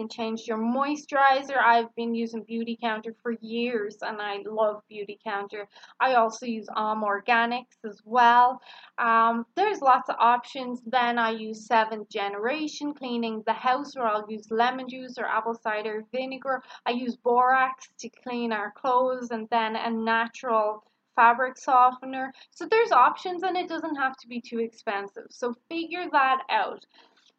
can 0.00 0.08
change 0.08 0.46
your 0.46 0.56
moisturizer. 0.56 1.58
I've 1.62 1.94
been 1.94 2.14
using 2.14 2.42
Beautycounter 2.46 3.14
for 3.22 3.32
years 3.42 3.98
and 4.00 4.18
I 4.18 4.38
love 4.46 4.82
Beautycounter. 4.90 5.66
I 6.00 6.14
also 6.14 6.46
use 6.46 6.66
Alm 6.74 7.02
Organics 7.02 7.76
as 7.84 8.00
well. 8.06 8.62
Um, 8.96 9.44
there's 9.56 9.82
lots 9.82 10.08
of 10.08 10.16
options. 10.18 10.80
Then 10.86 11.18
I 11.18 11.32
use 11.32 11.68
7th 11.68 12.08
Generation 12.08 12.94
cleaning 12.94 13.42
the 13.44 13.52
house 13.52 13.94
where 13.94 14.06
I'll 14.06 14.24
use 14.26 14.50
lemon 14.50 14.88
juice 14.88 15.18
or 15.18 15.26
apple 15.26 15.54
cider 15.54 16.02
vinegar. 16.12 16.62
I 16.86 16.92
use 16.92 17.16
borax 17.16 17.88
to 17.98 18.08
clean 18.08 18.52
our 18.52 18.70
clothes 18.70 19.32
and 19.32 19.46
then 19.50 19.76
a 19.76 19.90
natural 19.90 20.82
fabric 21.14 21.58
softener. 21.58 22.32
So 22.52 22.66
there's 22.70 22.90
options 22.90 23.42
and 23.42 23.54
it 23.54 23.68
doesn't 23.68 23.96
have 23.96 24.16
to 24.16 24.28
be 24.28 24.40
too 24.40 24.60
expensive. 24.60 25.26
So 25.28 25.54
figure 25.68 26.06
that 26.10 26.38
out. 26.48 26.86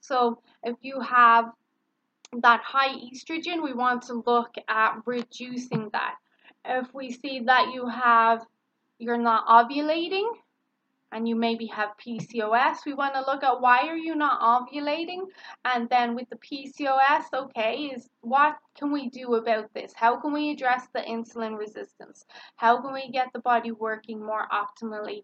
So 0.02 0.42
if 0.64 0.76
you 0.82 1.00
have 1.00 1.46
that 2.40 2.62
high 2.62 2.96
estrogen, 2.96 3.64
we 3.64 3.74
want 3.74 4.04
to 4.04 4.24
look 4.26 4.56
at 4.68 5.02
reducing 5.06 5.90
that. 5.92 6.16
If 6.64 6.94
we 6.94 7.12
see 7.12 7.42
that 7.42 7.72
you 7.74 7.88
have, 7.88 8.46
you're 9.00 9.18
not 9.18 9.48
ovulating, 9.48 10.28
and 11.12 11.28
you 11.28 11.36
maybe 11.36 11.66
have 11.66 11.90
PCOS, 11.98 12.86
we 12.86 12.94
want 12.94 13.14
to 13.16 13.22
look 13.22 13.44
at 13.44 13.60
why 13.60 13.88
are 13.88 13.98
you 13.98 14.16
not 14.16 14.40
ovulating? 14.40 15.24
And 15.66 15.90
then 15.90 16.16
with 16.16 16.30
the 16.30 16.38
PCOS, 16.38 17.26
okay, 17.34 17.92
is 17.94 18.08
what 18.22 18.58
can 18.78 18.92
we 18.92 19.10
do 19.10 19.36
about 19.36 19.74
this? 19.74 19.92
How 19.94 20.20
can 20.22 20.32
we 20.32 20.52
address 20.52 20.88
the 20.94 21.02
insulin 21.02 21.58
resistance? 21.58 22.26
How 22.56 22.82
can 22.82 22.94
we 22.94 23.10
get 23.12 23.28
the 23.34 23.40
body 23.40 23.72
working 23.72 24.24
more 24.26 24.48
optimally 24.52 25.24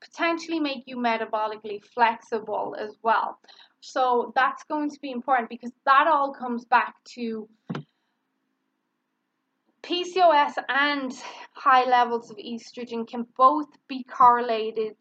potentially 0.00 0.60
make 0.60 0.84
you 0.86 0.96
metabolically 0.96 1.82
flexible 1.94 2.76
as 2.78 2.96
well. 3.02 3.38
So 3.80 4.32
that's 4.34 4.64
going 4.64 4.90
to 4.90 5.00
be 5.00 5.10
important 5.10 5.48
because 5.48 5.72
that 5.84 6.06
all 6.08 6.32
comes 6.32 6.64
back 6.64 6.94
to 7.14 7.48
PCOS 9.82 10.54
and 10.68 11.12
high 11.52 11.84
levels 11.84 12.30
of 12.30 12.36
estrogen 12.36 13.08
can 13.08 13.26
both 13.36 13.68
be 13.88 14.04
correlated 14.04 14.96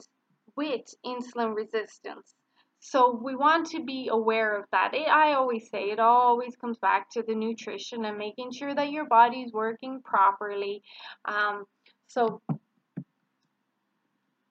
with 0.56 0.82
insulin 1.06 1.56
resistance. 1.56 2.34
So 2.80 3.20
we 3.22 3.36
want 3.36 3.68
to 3.72 3.84
be 3.84 4.08
aware 4.10 4.58
of 4.58 4.66
that. 4.72 4.94
It, 4.94 5.08
I 5.08 5.34
always 5.34 5.70
say 5.70 5.90
it 5.90 6.00
always 6.00 6.56
comes 6.56 6.78
back 6.78 7.10
to 7.12 7.24
the 7.24 7.36
nutrition 7.36 8.06
and 8.06 8.18
making 8.18 8.52
sure 8.52 8.74
that 8.74 8.92
your 8.92 9.06
body's 9.06 9.52
working 9.52 10.02
properly. 10.04 10.84
Um, 11.26 11.66
so 12.08 12.42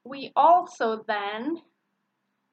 we 0.09 0.32
also 0.36 1.04
then 1.07 1.57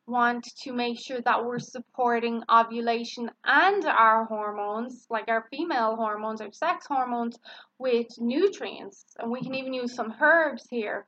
want 0.06 0.44
to 0.64 0.74
make 0.74 1.00
sure 1.00 1.22
that 1.22 1.46
we're 1.46 1.60
supporting 1.60 2.44
ovulation 2.52 3.32
and 3.46 3.86
our 3.86 4.26
hormones, 4.26 5.06
like 5.10 5.26
our 5.30 5.46
female 5.50 5.96
hormones, 5.96 6.42
our 6.42 6.52
sex 6.52 6.86
hormones, 6.88 7.38
with 7.80 8.08
nutrients. 8.18 9.06
And 9.20 9.32
we 9.32 9.42
can 9.42 9.56
even 9.56 9.74
use 9.74 9.96
some 9.96 10.14
herbs 10.22 10.68
here. 10.70 11.06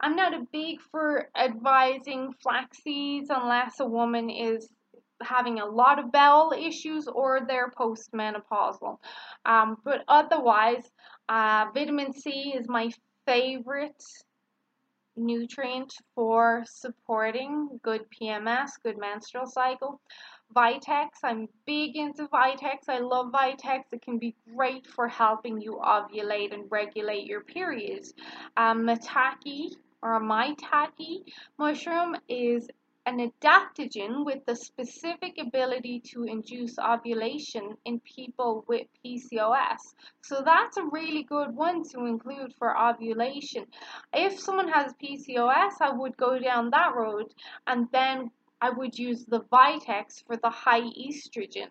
I'm 0.00 0.16
not 0.16 0.34
a 0.34 0.46
big 0.52 0.80
for 0.90 1.28
advising 1.36 2.34
flax 2.42 2.82
seeds 2.82 3.30
unless 3.30 3.78
a 3.78 3.86
woman 3.86 4.28
is 4.28 4.68
having 5.22 5.60
a 5.60 5.66
lot 5.66 6.00
of 6.00 6.10
bowel 6.10 6.52
issues 6.52 7.06
or 7.06 7.42
they're 7.46 7.70
postmenopausal. 7.70 8.96
Um, 9.44 9.76
but 9.84 10.02
otherwise, 10.08 10.90
uh, 11.28 11.66
vitamin 11.72 12.12
C 12.12 12.54
is 12.56 12.68
my 12.68 12.90
favorite 13.24 14.02
nutrient 15.16 15.92
for 16.14 16.64
supporting 16.66 17.80
good 17.82 18.02
PMS, 18.10 18.70
good 18.82 18.98
menstrual 18.98 19.46
cycle. 19.46 20.00
Vitex, 20.54 21.08
I'm 21.24 21.48
big 21.66 21.96
into 21.96 22.26
Vitex. 22.26 22.88
I 22.88 22.98
love 22.98 23.32
Vitex. 23.32 23.84
It 23.92 24.02
can 24.02 24.18
be 24.18 24.34
great 24.54 24.86
for 24.86 25.08
helping 25.08 25.60
you 25.60 25.80
ovulate 25.82 26.52
and 26.52 26.70
regulate 26.70 27.24
your 27.24 27.40
periods. 27.40 28.12
Um, 28.56 28.82
Maitake 28.82 29.76
or 30.02 30.16
a 30.16 30.20
maitake 30.20 31.32
mushroom 31.58 32.16
is 32.28 32.68
an 33.06 33.18
adaptogen 33.18 34.24
with 34.24 34.44
the 34.46 34.54
specific 34.54 35.38
ability 35.38 36.00
to 36.00 36.24
induce 36.24 36.78
ovulation 36.78 37.76
in 37.84 38.00
people 38.00 38.64
with 38.68 38.86
PCOS. 39.04 39.94
So 40.22 40.42
that's 40.44 40.76
a 40.76 40.84
really 40.84 41.24
good 41.24 41.54
one 41.54 41.82
to 41.90 42.06
include 42.06 42.54
for 42.58 42.78
ovulation. 42.78 43.66
If 44.12 44.38
someone 44.38 44.68
has 44.68 44.94
PCOS, 45.02 45.80
I 45.80 45.90
would 45.90 46.16
go 46.16 46.38
down 46.38 46.70
that 46.70 46.94
road 46.94 47.34
and 47.66 47.88
then 47.92 48.30
I 48.60 48.70
would 48.70 48.96
use 48.96 49.24
the 49.24 49.40
Vitex 49.52 50.24
for 50.24 50.36
the 50.36 50.50
high 50.50 50.82
estrogen. 50.82 51.70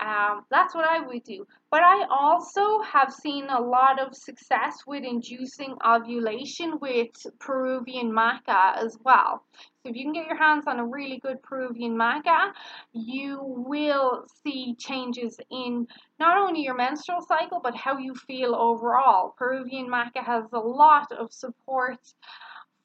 Um, 0.00 0.46
that's 0.50 0.74
what 0.74 0.86
I 0.88 1.00
would 1.00 1.24
do. 1.24 1.46
But 1.70 1.82
I 1.82 2.06
also 2.10 2.80
have 2.80 3.12
seen 3.12 3.46
a 3.50 3.60
lot 3.60 4.00
of 4.00 4.16
success 4.16 4.78
with 4.86 5.04
inducing 5.04 5.76
ovulation 5.86 6.78
with 6.80 7.10
Peruvian 7.38 8.10
maca 8.10 8.76
as 8.76 8.96
well. 9.04 9.44
So 9.82 9.90
if 9.90 9.96
you 9.96 10.04
can 10.04 10.12
get 10.12 10.26
your 10.26 10.36
hands 10.36 10.64
on 10.66 10.78
a 10.78 10.86
really 10.86 11.18
good 11.18 11.42
Peruvian 11.42 11.96
maca, 11.96 12.52
you 12.92 13.38
will 13.42 14.24
see 14.42 14.74
changes 14.78 15.38
in 15.50 15.86
not 16.18 16.38
only 16.38 16.62
your 16.62 16.76
menstrual 16.76 17.20
cycle, 17.20 17.60
but 17.62 17.76
how 17.76 17.98
you 17.98 18.14
feel 18.14 18.54
overall. 18.54 19.34
Peruvian 19.36 19.86
maca 19.86 20.24
has 20.24 20.44
a 20.52 20.58
lot 20.58 21.12
of 21.12 21.32
support 21.32 21.98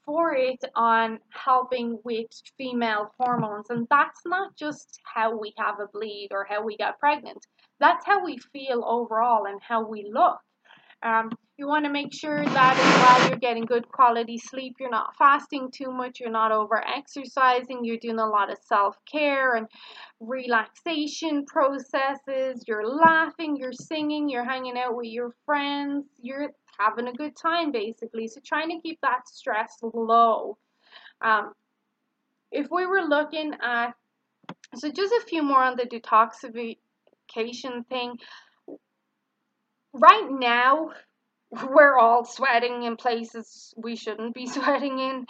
for 0.05 0.33
it 0.35 0.63
on 0.75 1.19
helping 1.29 1.99
with 2.03 2.27
female 2.57 3.11
hormones. 3.19 3.69
And 3.69 3.87
that's 3.89 4.21
not 4.25 4.55
just 4.55 4.99
how 5.13 5.37
we 5.37 5.53
have 5.57 5.79
a 5.79 5.87
bleed 5.87 6.29
or 6.31 6.45
how 6.49 6.63
we 6.63 6.77
get 6.77 6.99
pregnant. 6.99 7.45
That's 7.79 8.05
how 8.05 8.23
we 8.23 8.37
feel 8.53 8.83
overall 8.85 9.45
and 9.45 9.59
how 9.61 9.87
we 9.87 10.09
look. 10.11 10.37
Um, 11.03 11.29
you 11.57 11.67
want 11.67 11.85
to 11.85 11.91
make 11.91 12.13
sure 12.13 12.43
that 12.43 12.77
as 12.77 13.19
well 13.19 13.29
you're 13.29 13.39
getting 13.39 13.65
good 13.65 13.87
quality 13.87 14.37
sleep, 14.37 14.75
you're 14.79 14.89
not 14.89 15.15
fasting 15.17 15.69
too 15.71 15.91
much, 15.91 16.19
you're 16.19 16.29
not 16.31 16.51
over 16.51 16.83
exercising, 16.85 17.85
you're 17.85 17.97
doing 17.97 18.19
a 18.19 18.27
lot 18.27 18.51
of 18.51 18.57
self 18.67 18.97
care 19.09 19.55
and 19.55 19.67
relaxation 20.19 21.45
processes, 21.45 22.63
you're 22.67 22.87
laughing, 22.87 23.55
you're 23.55 23.71
singing, 23.71 24.27
you're 24.27 24.43
hanging 24.43 24.77
out 24.77 24.97
with 24.97 25.07
your 25.07 25.33
friends, 25.45 26.05
you're 26.21 26.49
having 26.79 27.07
a 27.07 27.13
good 27.13 27.35
time 27.35 27.71
basically. 27.71 28.27
So 28.27 28.39
trying 28.45 28.69
to 28.69 28.81
keep 28.81 28.99
that 29.01 29.27
stress 29.27 29.77
low. 29.81 30.57
Um, 31.21 31.53
if 32.51 32.67
we 32.71 32.85
were 32.85 33.01
looking 33.01 33.53
at, 33.61 33.93
so 34.75 34.91
just 34.91 35.13
a 35.13 35.25
few 35.27 35.43
more 35.43 35.63
on 35.63 35.75
the 35.75 35.83
detoxification 35.83 37.87
thing. 37.89 38.17
Right 39.93 40.27
now, 40.29 40.91
we're 41.69 41.97
all 41.97 42.25
sweating 42.25 42.83
in 42.83 42.97
places 42.97 43.73
we 43.77 43.95
shouldn't 43.95 44.33
be 44.33 44.47
sweating 44.47 44.99
in. 44.99 45.25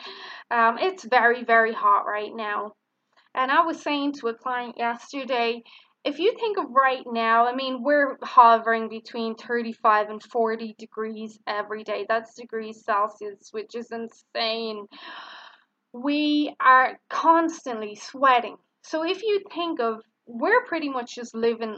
Um, 0.52 0.78
it's 0.80 1.04
very, 1.04 1.43
very 1.43 1.74
hot 1.74 2.06
right 2.06 2.34
now. 2.34 2.74
And 3.34 3.52
I 3.52 3.66
was 3.66 3.82
saying 3.82 4.14
to 4.14 4.30
a 4.30 4.34
client 4.34 4.76
yesterday, 4.78 5.64
if 6.06 6.20
you 6.20 6.36
think 6.39 6.60
of 6.60 6.66
right 6.70 7.03
now, 7.08 7.47
I 7.47 7.56
mean, 7.56 7.82
we're 7.82 8.18
hovering 8.22 8.89
between 8.89 9.34
35 9.36 10.10
and 10.10 10.22
40 10.22 10.76
degrees 10.78 11.39
every 11.47 11.84
day. 11.84 12.06
That's 12.08 12.36
degrees 12.36 12.84
Celsius, 12.86 13.49
which 13.51 13.74
is 13.74 13.91
insane. 13.91 14.86
We 15.93 16.56
are 16.60 16.99
constantly 17.10 17.95
sweating. 17.95 18.58
So 18.84 19.03
if 19.03 19.24
you 19.24 19.41
think 19.51 19.80
of, 19.80 20.01
we're 20.28 20.64
pretty 20.66 20.89
much 20.89 21.16
just 21.16 21.34
living 21.34 21.76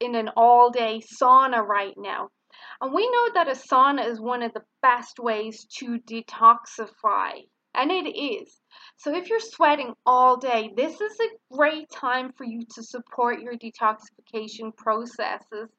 in 0.00 0.16
an 0.16 0.30
all 0.36 0.70
day 0.70 1.00
sauna 1.00 1.64
right 1.64 1.94
now. 1.96 2.30
And 2.80 2.92
we 2.92 3.08
know 3.08 3.30
that 3.34 3.48
a 3.48 3.52
sauna 3.52 4.08
is 4.08 4.20
one 4.20 4.42
of 4.42 4.52
the 4.54 4.64
best 4.82 5.20
ways 5.20 5.66
to 5.78 5.98
detoxify. 6.00 7.44
And 7.78 7.92
it 7.92 8.10
is. 8.18 8.60
So 8.96 9.14
if 9.14 9.30
you're 9.30 9.38
sweating 9.38 9.94
all 10.04 10.36
day, 10.36 10.72
this 10.76 11.00
is 11.00 11.16
a 11.20 11.54
great 11.56 11.88
time 11.90 12.32
for 12.36 12.44
you 12.44 12.62
to 12.74 12.82
support 12.82 13.40
your 13.40 13.54
detoxification 13.54 14.76
processes 14.76 15.70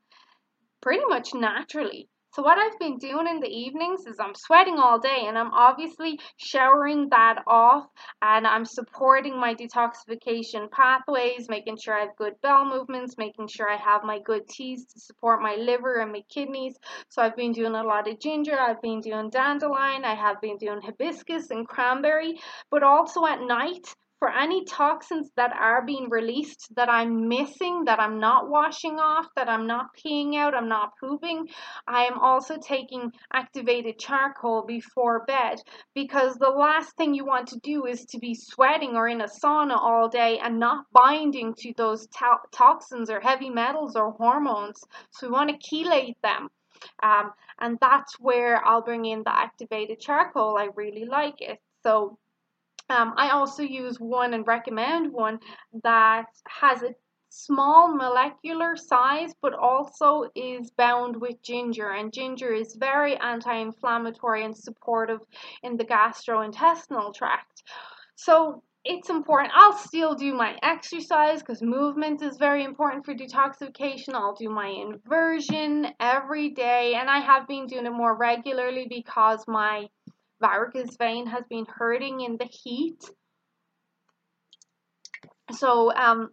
pretty 0.81 1.03
much 1.09 1.33
naturally. 1.33 2.07
So 2.31 2.43
what 2.43 2.59
I've 2.59 2.77
been 2.77 2.97
doing 2.97 3.27
in 3.27 3.39
the 3.39 3.49
evenings 3.49 4.05
is 4.05 4.19
I'm 4.19 4.35
sweating 4.35 4.77
all 4.77 4.99
day 4.99 5.25
and 5.25 5.37
I'm 5.37 5.51
obviously 5.51 6.19
showering 6.37 7.09
that 7.09 7.41
off 7.47 7.87
and 8.21 8.45
I'm 8.45 8.65
supporting 8.65 9.39
my 9.39 9.55
detoxification 9.55 10.69
pathways, 10.69 11.49
making 11.49 11.77
sure 11.77 11.95
I 11.95 12.01
have 12.01 12.15
good 12.17 12.35
bowel 12.43 12.65
movements, 12.65 13.17
making 13.17 13.47
sure 13.47 13.67
I 13.67 13.77
have 13.77 14.03
my 14.03 14.19
good 14.19 14.47
teas 14.47 14.85
to 14.93 14.99
support 14.99 15.41
my 15.41 15.55
liver 15.55 16.01
and 16.01 16.11
my 16.11 16.21
kidneys. 16.29 16.75
So 17.09 17.23
I've 17.23 17.35
been 17.35 17.51
doing 17.51 17.73
a 17.73 17.83
lot 17.83 18.07
of 18.07 18.19
ginger, 18.19 18.59
I've 18.59 18.81
been 18.81 19.01
doing 19.01 19.31
dandelion, 19.31 20.05
I 20.05 20.13
have 20.13 20.39
been 20.39 20.57
doing 20.57 20.81
hibiscus 20.81 21.49
and 21.49 21.67
cranberry, 21.67 22.39
but 22.69 22.83
also 22.83 23.25
at 23.25 23.41
night 23.41 23.87
for 24.19 24.29
any 24.29 24.65
toxins 24.65 25.31
that 25.37 25.53
are 25.53 25.85
being 25.85 26.09
released 26.09 26.75
that 26.75 26.89
I'm 26.89 27.27
missing, 27.29 27.85
that 27.85 27.99
I'm 27.99 28.19
not 28.19 28.49
washing 28.49 28.99
off, 28.99 29.27
that 29.35 29.47
I'm 29.47 29.65
not 29.65 29.87
peeing 29.95 30.35
out, 30.35 30.53
I'm 30.53 30.67
not 30.67 30.91
pooping, 30.99 31.47
I 31.87 32.03
am 32.03 32.19
also 32.19 32.57
taking 32.57 33.11
activated 33.33 33.97
charcoal 33.97 34.65
before 34.65 35.25
bed 35.25 35.59
because 35.95 36.35
the 36.35 36.49
last 36.49 36.95
thing 36.97 37.13
you 37.13 37.25
want 37.25 37.47
to 37.49 37.59
do 37.59 37.85
is 37.85 38.05
to 38.07 38.19
be 38.19 38.35
sweating 38.35 38.95
or 38.95 39.07
in 39.07 39.21
a 39.21 39.27
sauna 39.27 39.77
all 39.77 40.09
day 40.09 40.39
and 40.39 40.59
not 40.59 40.85
binding 40.91 41.53
to 41.59 41.73
those 41.77 42.05
to- 42.07 42.47
toxins 42.51 43.09
or 43.09 43.21
heavy 43.21 43.49
metals 43.49 43.95
or 43.95 44.11
hormones. 44.11 44.83
So 45.11 45.27
we 45.27 45.33
want 45.33 45.49
to 45.49 45.69
chelate 45.69 46.15
them. 46.21 46.49
Um, 47.01 47.33
and 47.59 47.77
that's 47.79 48.19
where 48.19 48.65
I'll 48.65 48.81
bring 48.81 49.05
in 49.05 49.23
the 49.23 49.35
activated 49.35 49.99
charcoal. 49.99 50.57
I 50.57 50.69
really 50.75 51.05
like 51.05 51.41
it. 51.41 51.59
So 51.83 52.17
um, 52.89 53.13
I 53.17 53.29
also 53.29 53.63
use 53.63 53.99
one 53.99 54.33
and 54.33 54.45
recommend 54.47 55.11
one 55.11 55.39
that 55.83 56.25
has 56.47 56.81
a 56.81 56.95
small 57.29 57.95
molecular 57.95 58.75
size 58.75 59.33
but 59.41 59.53
also 59.53 60.29
is 60.35 60.71
bound 60.71 61.15
with 61.15 61.41
ginger. 61.43 61.91
And 61.91 62.11
ginger 62.11 62.51
is 62.51 62.75
very 62.75 63.15
anti-inflammatory 63.17 64.43
and 64.43 64.57
supportive 64.57 65.21
in 65.63 65.77
the 65.77 65.85
gastrointestinal 65.85 67.13
tract. 67.13 67.63
So 68.15 68.63
it's 68.83 69.09
important. 69.09 69.53
I'll 69.55 69.77
still 69.77 70.15
do 70.15 70.33
my 70.33 70.57
exercise 70.63 71.39
because 71.39 71.61
movement 71.61 72.21
is 72.21 72.37
very 72.37 72.63
important 72.63 73.05
for 73.05 73.13
detoxification. 73.13 74.13
I'll 74.13 74.35
do 74.35 74.49
my 74.49 74.67
inversion 74.67 75.87
every 75.99 76.49
day 76.49 76.95
and 76.95 77.09
i 77.09 77.19
have 77.19 77.47
been 77.47 77.67
doing 77.67 77.85
it 77.85 77.91
more 77.91 78.15
regularly 78.15 78.87
because 78.89 79.43
my 79.47 79.87
varicose 80.39 80.95
vein 80.97 81.27
has 81.27 81.43
been 81.49 81.65
hurting 81.65 82.21
in 82.21 82.37
the 82.37 82.45
heat. 82.45 83.03
So 85.51 85.93
um, 85.93 86.29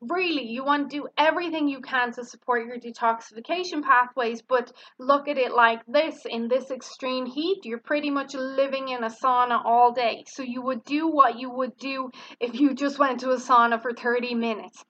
really 0.00 0.46
you 0.46 0.64
want 0.64 0.90
to 0.90 0.96
do 0.96 1.08
everything 1.16 1.68
you 1.68 1.80
can 1.80 2.12
to 2.12 2.24
support 2.24 2.66
your 2.66 2.78
detoxification 2.78 3.82
pathways 3.82 4.42
but 4.42 4.70
look 4.98 5.28
at 5.28 5.38
it 5.38 5.52
like 5.52 5.80
this. 5.86 6.26
In 6.28 6.48
this 6.48 6.70
extreme 6.70 7.26
heat 7.26 7.60
you're 7.64 7.80
pretty 7.80 8.10
much 8.10 8.34
living 8.34 8.88
in 8.88 9.02
a 9.02 9.10
sauna 9.10 9.60
all 9.64 9.92
day. 9.92 10.24
So 10.26 10.42
you 10.42 10.62
would 10.62 10.84
do 10.84 11.08
what 11.08 11.38
you 11.38 11.50
would 11.50 11.76
do 11.78 12.10
if 12.40 12.54
you 12.54 12.74
just 12.74 12.98
went 12.98 13.20
to 13.20 13.30
a 13.30 13.36
sauna 13.36 13.80
for 13.80 13.92
30 13.92 14.34
minutes 14.34 14.84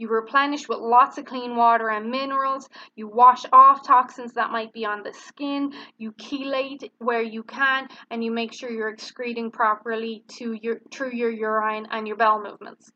you 0.00 0.08
replenish 0.08 0.66
with 0.66 0.78
lots 0.78 1.18
of 1.18 1.26
clean 1.26 1.56
water 1.56 1.90
and 1.90 2.10
minerals. 2.10 2.70
You 2.96 3.06
wash 3.06 3.44
off 3.52 3.86
toxins 3.86 4.32
that 4.32 4.50
might 4.50 4.72
be 4.72 4.86
on 4.86 5.02
the 5.02 5.12
skin. 5.12 5.74
You 5.98 6.12
chelate 6.12 6.90
where 6.98 7.22
you 7.22 7.42
can, 7.42 7.86
and 8.10 8.24
you 8.24 8.30
make 8.30 8.54
sure 8.54 8.70
you're 8.70 8.88
excreting 8.88 9.50
properly 9.50 10.24
to 10.38 10.54
your 10.54 10.80
through 10.90 11.12
your 11.12 11.30
urine 11.30 11.86
and 11.90 12.08
your 12.08 12.16
bowel 12.16 12.42
movements. 12.42 12.90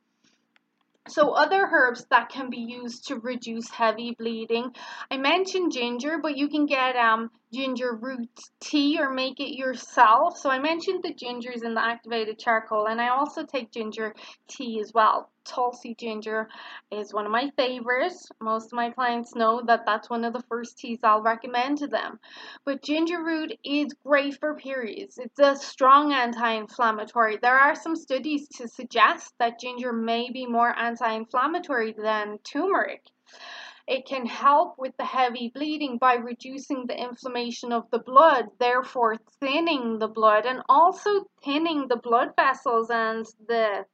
So 1.07 1.33
other 1.33 1.69
herbs 1.71 2.07
that 2.09 2.31
can 2.31 2.49
be 2.49 2.61
used 2.61 3.09
to 3.09 3.17
reduce 3.17 3.69
heavy 3.69 4.17
bleeding. 4.19 4.75
I 5.11 5.19
mentioned 5.19 5.73
ginger, 5.73 6.17
but 6.23 6.39
you 6.39 6.49
can 6.49 6.65
get 6.65 6.97
um, 6.97 7.31
ginger 7.55 7.95
root 7.95 8.29
tea 8.61 8.99
or 9.01 9.11
make 9.11 9.41
it 9.41 9.57
yourself. 9.57 10.37
So 10.37 10.51
I 10.51 10.59
mentioned 10.59 11.03
the 11.03 11.15
gingers 11.15 11.63
and 11.63 11.77
the 11.77 11.85
activated 11.85 12.39
charcoal 12.39 12.87
and 12.87 13.01
I 13.01 13.09
also 13.09 13.45
take 13.45 13.71
ginger 13.71 14.15
tea 14.49 14.81
as 14.81 14.93
well. 14.93 15.31
Tulsi 15.45 15.95
ginger 15.95 16.49
is 16.91 17.13
one 17.13 17.27
of 17.27 17.33
my 17.33 17.51
favorites. 17.57 18.29
Most 18.41 18.67
of 18.67 18.73
my 18.73 18.91
clients 18.91 19.35
know 19.35 19.63
that 19.67 19.85
that's 19.87 20.09
one 20.09 20.25
of 20.25 20.33
the 20.33 20.43
first 20.49 20.79
teas 20.79 20.99
I'll 21.03 21.23
recommend 21.23 21.79
to 21.79 21.87
them. 21.87 22.19
But 22.65 22.83
ginger 22.83 23.23
root 23.23 23.53
is 23.63 23.95
great 24.05 24.39
for 24.41 24.55
periods. 24.55 25.19
It's 25.19 25.39
a 25.39 25.55
strong 25.55 26.13
anti-inflammatory. 26.13 27.39
There 27.43 27.59
are 27.59 27.75
some 27.75 27.95
studies 27.95 28.49
to 28.57 28.69
suggest 28.69 29.35
that 29.39 29.61
ginger 29.61 29.93
may 29.93 30.31
be 30.31 30.47
more 30.47 30.77
anti-inflammatory 30.77 31.93
than 31.93 32.39
turmeric. 32.39 33.03
It 33.87 34.07
can 34.07 34.25
help 34.27 34.77
with 34.79 34.97
the 34.97 35.05
heavy 35.05 35.51
bleeding 35.55 35.99
by 35.99 36.15
reducing 36.15 36.87
the 36.87 36.99
inflammation 36.99 37.73
of 37.73 37.91
the 37.91 37.99
blood, 37.99 38.47
therefore 38.59 39.17
thinning 39.41 39.99
the 39.99 40.09
blood 40.09 40.47
and 40.47 40.63
also 40.69 41.27
thinning 41.45 41.89
the 41.89 41.97
blood 41.97 42.31
vessels 42.37 42.89
and 42.91 43.27
the 43.47 43.85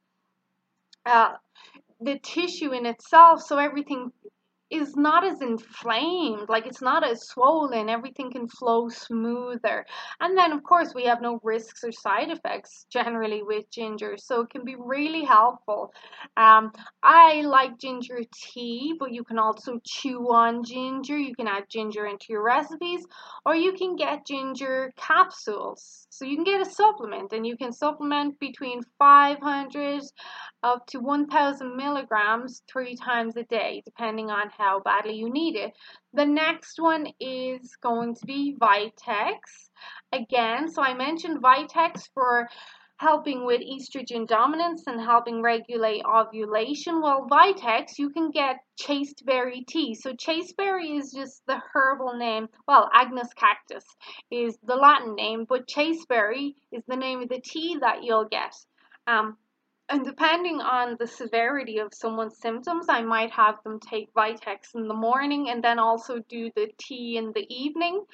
uh, 1.05 1.33
the 1.99 2.19
tissue 2.19 2.71
in 2.71 2.85
itself. 2.85 3.41
So 3.41 3.57
everything 3.57 4.11
is 4.71 4.95
not 4.95 5.25
as 5.25 5.41
inflamed, 5.41 6.47
like 6.47 6.65
it's 6.65 6.81
not 6.81 7.03
as 7.03 7.27
swollen, 7.27 7.89
everything 7.89 8.31
can 8.31 8.47
flow 8.47 8.87
smoother. 8.89 9.85
And 10.19 10.37
then, 10.37 10.53
of 10.53 10.63
course, 10.63 10.93
we 10.95 11.03
have 11.05 11.21
no 11.21 11.39
risks 11.43 11.83
or 11.83 11.91
side 11.91 12.29
effects 12.29 12.85
generally 12.91 13.43
with 13.43 13.69
ginger, 13.69 14.15
so 14.17 14.41
it 14.41 14.49
can 14.49 14.63
be 14.63 14.75
really 14.77 15.23
helpful. 15.25 15.93
Um, 16.37 16.71
I 17.03 17.41
like 17.41 17.77
ginger 17.79 18.21
tea, 18.33 18.95
but 18.97 19.11
you 19.11 19.23
can 19.23 19.37
also 19.37 19.79
chew 19.85 20.33
on 20.33 20.63
ginger. 20.63 21.17
You 21.17 21.35
can 21.35 21.47
add 21.47 21.65
ginger 21.69 22.05
into 22.05 22.27
your 22.29 22.43
recipes, 22.43 23.05
or 23.45 23.55
you 23.55 23.73
can 23.73 23.95
get 23.95 24.25
ginger 24.25 24.91
capsules. 24.95 26.07
So 26.09 26.25
you 26.25 26.35
can 26.35 26.45
get 26.45 26.61
a 26.61 26.65
supplement, 26.65 27.33
and 27.33 27.45
you 27.45 27.57
can 27.57 27.73
supplement 27.73 28.39
between 28.39 28.81
500 28.99 30.03
up 30.63 30.85
to 30.87 30.99
1000 30.99 31.75
milligrams 31.75 32.61
three 32.71 32.95
times 32.95 33.35
a 33.37 33.43
day, 33.43 33.81
depending 33.85 34.29
on 34.29 34.49
how 34.55 34.79
badly 34.79 35.15
you 35.15 35.31
need 35.31 35.55
it. 35.55 35.73
The 36.13 36.25
next 36.25 36.79
one 36.79 37.07
is 37.19 37.75
going 37.81 38.15
to 38.15 38.25
be 38.25 38.55
Vitex. 38.59 39.39
Again, 40.13 40.69
so 40.69 40.81
I 40.81 40.93
mentioned 40.93 41.41
Vitex 41.41 42.09
for 42.13 42.47
helping 43.01 43.47
with 43.47 43.61
estrogen 43.61 44.27
dominance 44.27 44.83
and 44.85 45.01
helping 45.01 45.41
regulate 45.41 46.03
ovulation. 46.05 47.01
Well, 47.01 47.27
Vitex, 47.27 47.97
you 47.97 48.11
can 48.11 48.29
get 48.29 48.57
chasteberry 48.77 49.65
tea. 49.67 49.95
So 49.95 50.13
chasteberry 50.13 50.97
is 50.97 51.11
just 51.11 51.41
the 51.47 51.59
herbal 51.73 52.13
name. 52.13 52.47
Well, 52.67 52.91
Agnus 52.93 53.33
castus 53.33 53.85
is 54.29 54.55
the 54.63 54.75
Latin 54.75 55.15
name, 55.15 55.45
but 55.49 55.67
chasteberry 55.67 56.55
is 56.71 56.83
the 56.87 56.95
name 56.95 57.23
of 57.23 57.29
the 57.29 57.41
tea 57.43 57.77
that 57.81 58.03
you'll 58.03 58.29
get. 58.29 58.53
Um, 59.07 59.35
and 59.91 60.05
depending 60.05 60.61
on 60.61 60.95
the 60.99 61.07
severity 61.07 61.79
of 61.79 61.93
someone's 61.93 62.37
symptoms, 62.37 62.85
I 62.87 63.01
might 63.01 63.31
have 63.31 63.55
them 63.63 63.79
take 63.79 64.13
Vitex 64.13 64.73
in 64.73 64.87
the 64.87 64.93
morning 64.93 65.49
and 65.49 65.61
then 65.61 65.79
also 65.79 66.19
do 66.29 66.49
the 66.55 66.69
tea 66.77 67.17
in 67.17 67.33
the 67.33 67.45
evening. 67.53 68.05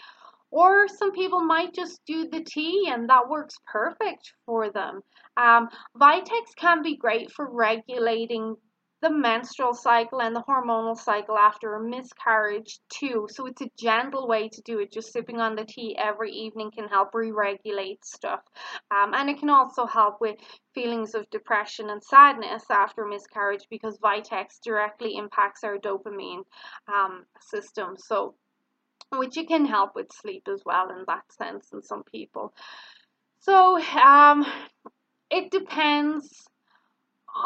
Or 0.50 0.88
some 0.88 1.12
people 1.12 1.42
might 1.42 1.76
just 1.76 2.02
do 2.08 2.30
the 2.30 2.44
tea 2.44 2.90
and 2.92 3.10
that 3.10 3.30
works 3.30 3.56
perfect 3.68 4.34
for 4.46 4.72
them. 4.72 5.02
Um, 5.36 5.70
Vitex 5.96 6.56
can 6.56 6.82
be 6.82 6.98
great 6.98 7.32
for 7.32 7.48
regulating 7.48 8.56
the 9.02 9.10
menstrual 9.12 9.74
cycle 9.74 10.22
and 10.22 10.36
the 10.36 10.44
hormonal 10.44 10.98
cycle 10.98 11.38
after 11.38 11.76
a 11.76 11.84
miscarriage 11.84 12.80
too. 12.90 13.28
So 13.30 13.46
it's 13.46 13.62
a 13.62 13.72
gentle 13.78 14.28
way 14.28 14.50
to 14.50 14.62
do 14.62 14.80
it. 14.80 14.92
Just 14.92 15.14
sipping 15.14 15.40
on 15.40 15.56
the 15.56 15.66
tea 15.66 15.96
every 15.98 16.32
evening 16.32 16.72
can 16.72 16.88
help 16.88 17.14
re-regulate 17.14 18.04
stuff. 18.04 18.42
Um, 18.90 19.14
and 19.14 19.30
it 19.30 19.40
can 19.40 19.50
also 19.50 19.86
help 19.86 20.20
with 20.20 20.38
feelings 20.74 21.14
of 21.14 21.30
depression 21.30 21.90
and 21.90 22.04
sadness 22.04 22.64
after 22.72 23.06
miscarriage 23.06 23.66
because 23.70 24.00
Vitex 24.00 24.60
directly 24.64 25.16
impacts 25.16 25.64
our 25.64 25.78
dopamine 25.78 26.44
um, 26.88 27.26
system. 27.42 27.96
So 27.98 28.36
which 29.12 29.38
it 29.38 29.48
can 29.48 29.66
help 29.66 29.96
with 29.96 30.12
sleep 30.12 30.48
as 30.52 30.64
well 30.66 30.90
in 30.90 31.06
that 31.08 31.24
sense 31.32 31.70
in 31.72 31.82
some 31.82 32.04
people. 32.04 32.54
So 33.40 33.80
um, 33.80 34.46
it 35.30 35.52
depends 35.52 36.48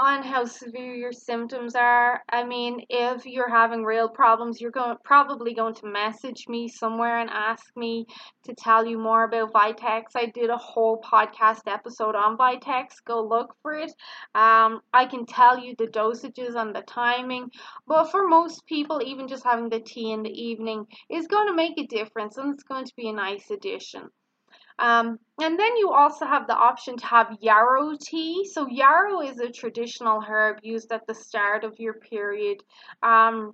on 0.01 0.23
how 0.23 0.43
severe 0.43 0.95
your 0.95 1.11
symptoms 1.11 1.75
are. 1.75 2.23
I 2.27 2.43
mean, 2.43 2.83
if 2.89 3.27
you're 3.27 3.51
having 3.51 3.83
real 3.83 4.09
problems, 4.09 4.59
you're 4.59 4.71
going 4.71 4.97
probably 5.03 5.53
going 5.53 5.75
to 5.75 5.85
message 5.85 6.47
me 6.47 6.67
somewhere 6.69 7.19
and 7.19 7.29
ask 7.29 7.65
me 7.75 8.07
to 8.45 8.55
tell 8.55 8.83
you 8.83 8.97
more 8.97 9.25
about 9.25 9.53
Vitex. 9.53 10.05
I 10.15 10.25
did 10.25 10.49
a 10.49 10.57
whole 10.57 10.99
podcast 11.03 11.67
episode 11.67 12.15
on 12.15 12.35
Vitex. 12.35 12.95
Go 13.05 13.21
look 13.21 13.55
for 13.61 13.73
it. 13.73 13.91
Um, 14.33 14.81
I 14.91 15.05
can 15.05 15.27
tell 15.27 15.59
you 15.59 15.75
the 15.77 15.85
dosages 15.85 16.55
and 16.55 16.75
the 16.75 16.81
timing, 16.81 17.51
but 17.85 18.09
for 18.09 18.27
most 18.27 18.65
people, 18.65 19.03
even 19.05 19.27
just 19.27 19.43
having 19.43 19.69
the 19.69 19.81
tea 19.81 20.13
in 20.13 20.23
the 20.23 20.31
evening 20.31 20.87
is 21.11 21.27
going 21.27 21.47
to 21.47 21.53
make 21.53 21.77
a 21.77 21.85
difference, 21.85 22.37
and 22.37 22.55
it's 22.55 22.63
going 22.63 22.85
to 22.85 22.93
be 22.97 23.09
a 23.09 23.13
nice 23.13 23.51
addition. 23.51 24.09
Um, 24.79 25.19
and 25.41 25.59
then 25.59 25.77
you 25.77 25.91
also 25.91 26.25
have 26.25 26.47
the 26.47 26.55
option 26.55 26.97
to 26.97 27.05
have 27.05 27.37
yarrow 27.41 27.95
tea. 27.99 28.49
So 28.51 28.67
yarrow 28.67 29.21
is 29.21 29.39
a 29.39 29.51
traditional 29.51 30.21
herb 30.21 30.57
used 30.63 30.91
at 30.91 31.05
the 31.07 31.15
start 31.15 31.63
of 31.63 31.79
your 31.79 31.95
period. 31.95 32.63
Um, 33.03 33.53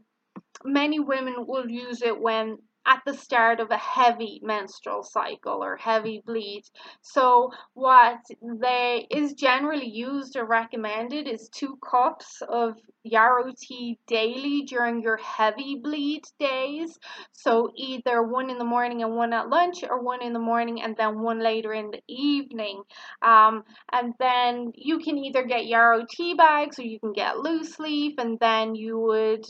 many 0.64 1.00
women 1.00 1.46
will 1.48 1.70
use 1.70 2.02
it 2.02 2.20
when 2.20 2.58
at 2.88 3.02
the 3.06 3.14
start 3.14 3.60
of 3.60 3.70
a 3.70 3.78
heavy 3.78 4.40
menstrual 4.42 5.04
cycle 5.04 5.62
or 5.62 5.76
heavy 5.76 6.24
bleed. 6.26 6.64
So 7.02 7.52
what 7.74 8.20
they 8.42 9.06
is 9.12 9.34
generally 9.34 9.90
used 9.90 10.38
or 10.38 10.46
recommended 10.46 11.28
is 11.28 11.50
two 11.50 11.78
cups 11.86 12.42
of 12.48 12.76
yarrow 13.12 13.52
tea 13.58 14.00
daily 14.08 14.64
during 14.64 15.02
your 15.02 15.18
heavy 15.18 15.80
bleed 15.82 16.24
days. 16.40 16.98
So 17.34 17.72
either 17.76 18.24
one 18.24 18.50
in 18.50 18.58
the 18.58 18.66
morning 18.66 19.04
and 19.04 19.16
one 19.16 19.34
at 19.34 19.50
lunch, 19.50 19.84
or 19.88 20.02
one 20.02 20.22
in 20.22 20.34
the 20.34 20.40
morning 20.40 20.82
and 20.82 20.96
then 20.98 21.20
one 21.20 21.40
later 21.40 21.74
in 21.74 21.92
the 21.92 22.02
evening. 22.08 22.84
Um, 23.22 23.64
and 23.92 24.14
then 24.20 24.72
you 24.76 25.00
can 25.00 25.18
either 25.18 25.44
get 25.44 25.68
yarrow 25.68 26.06
tea 26.10 26.34
bags 26.34 26.80
or 26.80 26.84
you 26.84 27.00
can 27.00 27.14
get 27.14 27.38
loose 27.38 27.80
leaf, 27.80 28.16
and 28.18 28.40
then 28.40 28.76
you 28.76 29.00
would 29.00 29.46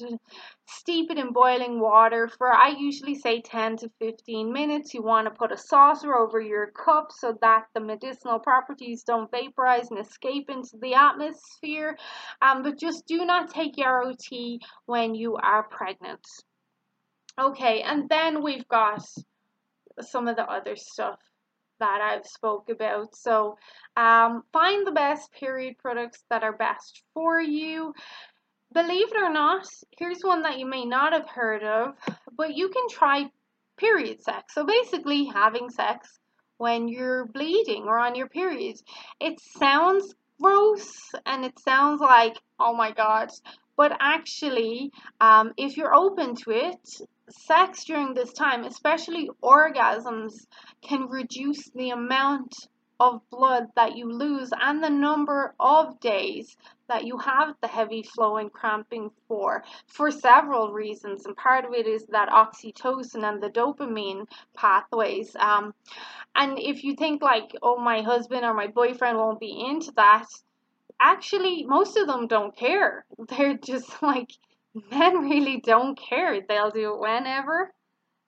steep 0.70 1.10
it 1.10 1.18
in 1.18 1.32
boiling 1.32 1.80
water 1.80 2.28
for 2.28 2.52
I 2.52 2.76
usually 2.78 3.16
say 3.16 3.42
10 3.42 3.78
to 3.78 3.90
15 4.00 4.52
minutes. 4.52 4.94
You 4.94 5.02
want 5.02 5.26
to 5.28 5.32
put 5.32 5.52
a 5.52 5.58
saucer 5.58 6.14
over 6.14 6.42
your 6.42 6.72
cup 6.72 7.12
so 7.12 7.38
that 7.42 7.66
the 7.74 7.80
medicinal 7.80 8.40
properties 8.40 9.04
don't 9.04 9.32
vaporize 9.32 9.90
and 9.90 10.00
escape 10.00 10.50
into 10.50 10.78
the 10.82 10.94
atmosphere. 10.94 11.98
Um, 12.42 12.64
but 12.64 12.78
just 12.78 13.08
do 13.08 13.26
not 13.26 13.47
take 13.50 13.78
yarrow 13.78 14.14
tea 14.20 14.62
when 14.86 15.16
you 15.16 15.36
are 15.36 15.64
pregnant. 15.64 16.26
Okay, 17.40 17.82
and 17.82 18.10
then 18.10 18.44
we've 18.44 18.68
got 18.68 19.04
some 20.02 20.28
of 20.28 20.36
the 20.36 20.50
other 20.50 20.76
stuff 20.76 21.20
that 21.80 22.02
I've 22.02 22.26
spoke 22.26 22.70
about. 22.70 23.16
So 23.16 23.58
um, 23.96 24.44
find 24.52 24.86
the 24.86 24.92
best 24.92 25.32
period 25.32 25.78
products 25.78 26.24
that 26.30 26.44
are 26.44 26.58
best 26.58 27.04
for 27.14 27.40
you. 27.40 27.94
Believe 28.74 29.08
it 29.12 29.22
or 29.22 29.32
not, 29.32 29.66
here's 29.98 30.22
one 30.22 30.42
that 30.42 30.60
you 30.60 30.66
may 30.66 30.86
not 30.86 31.14
have 31.14 31.30
heard 31.30 31.64
of, 31.64 31.96
but 32.36 32.56
you 32.56 32.70
can 32.70 32.90
try 32.90 33.30
period 33.78 34.22
sex. 34.22 34.54
So 34.54 34.66
basically, 34.66 35.26
having 35.26 35.70
sex 35.70 36.20
when 36.58 36.88
you're 36.88 37.26
bleeding 37.26 37.84
or 37.84 38.00
on 38.00 38.16
your 38.16 38.28
periods. 38.28 38.84
It 39.20 39.40
sounds 39.40 40.14
gross 40.42 41.12
and 41.26 41.46
it 41.46 41.60
sounds 41.60 42.02
like, 42.02 42.38
oh 42.60 42.74
my 42.74 42.92
god, 42.92 43.30
but 43.76 43.96
actually, 44.00 44.92
um, 45.22 45.54
if 45.58 45.78
you're 45.78 45.94
open 45.94 46.36
to 46.36 46.52
it, 46.52 47.02
sex 47.30 47.84
during 47.84 48.14
this 48.14 48.34
time, 48.34 48.64
especially 48.64 49.30
orgasms, 49.44 50.34
can 50.82 51.08
reduce 51.10 51.70
the 51.76 51.92
amount 51.92 52.54
of 53.00 53.22
blood 53.30 53.68
that 53.76 53.96
you 53.96 54.12
lose 54.12 54.52
and 54.60 54.84
the 54.84 54.90
number 54.90 55.54
of 55.60 56.00
days 56.00 56.58
that 56.88 57.06
you 57.06 57.18
have 57.18 57.56
the 57.62 57.68
heavy 57.68 58.02
flow 58.02 58.38
and 58.38 58.52
cramping 58.52 59.12
for 59.28 59.64
for 59.88 60.10
several 60.10 60.72
reasons. 60.72 61.26
And 61.26 61.36
part 61.36 61.66
of 61.66 61.74
it 61.74 61.86
is 61.86 62.06
that 62.08 62.30
oxytocin 62.30 63.28
and 63.28 63.42
the 63.42 63.50
dopamine 63.50 64.26
pathways. 64.56 65.36
Um, 65.36 65.74
and 66.36 66.58
if 66.58 66.84
you 66.84 66.96
think 66.96 67.22
like 67.22 67.52
oh 67.62 67.78
my 67.78 68.02
husband 68.02 68.46
or 68.46 68.54
my 68.54 68.68
boyfriend 68.68 69.18
won't 69.18 69.40
be 69.40 69.66
into 69.70 69.92
that 69.98 70.28
actually 71.00 71.66
most 71.68 71.98
of 71.98 72.08
them 72.08 72.28
don't 72.28 72.56
care. 72.56 73.06
They're 73.30 73.58
just 73.58 74.02
like 74.02 74.32
men 74.92 75.30
really 75.30 75.62
don't 75.64 75.98
care. 75.98 76.40
They'll 76.48 76.72
do 76.72 76.94
it 76.94 77.00
whenever 77.00 77.72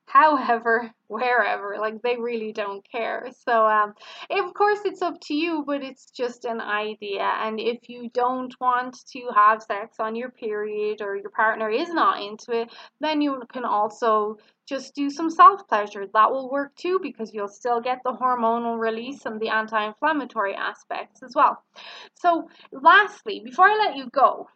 however, 0.09 0.91
wherever. 1.07 1.77
Like 1.79 2.01
they 2.01 2.17
really 2.17 2.51
don't 2.51 2.85
care. 2.89 3.29
So, 3.45 3.65
um, 3.65 3.93
of 4.29 4.53
course, 4.53 4.79
it's 4.85 5.01
up 5.01 5.19
to 5.21 5.33
you, 5.33 5.63
but 5.65 5.83
it's 5.83 6.11
just 6.11 6.45
an 6.45 6.59
idea. 6.61 7.21
And 7.21 7.59
if 7.59 7.89
you 7.89 8.09
don't 8.13 8.53
want 8.59 8.97
to 9.13 9.29
have 9.35 9.63
sex 9.63 9.97
on 9.99 10.15
your 10.15 10.29
period 10.31 11.01
or 11.01 11.15
your 11.15 11.29
partner 11.29 11.69
is 11.69 11.89
not 11.89 12.21
into 12.21 12.51
it, 12.51 12.69
then 12.99 13.21
you 13.21 13.41
can 13.53 13.65
also 13.65 14.37
just 14.67 14.93
do 14.95 15.09
some 15.09 15.29
self 15.29 15.67
pleasure. 15.67 16.05
That 16.13 16.31
will 16.31 16.49
work 16.49 16.75
too 16.75 16.99
because 17.01 17.33
you'll 17.33 17.47
still 17.47 17.81
get 17.81 17.99
the 18.03 18.13
hormonal 18.13 18.79
release 18.79 19.25
and 19.25 19.39
the 19.39 19.49
anti 19.49 19.85
inflammatory 19.85 20.55
aspects 20.55 21.23
as 21.23 21.33
well. 21.35 21.63
So, 22.15 22.49
lastly, 22.71 23.41
before 23.43 23.67
I 23.67 23.77
let 23.87 23.97
you 23.97 24.09
go, 24.11 24.47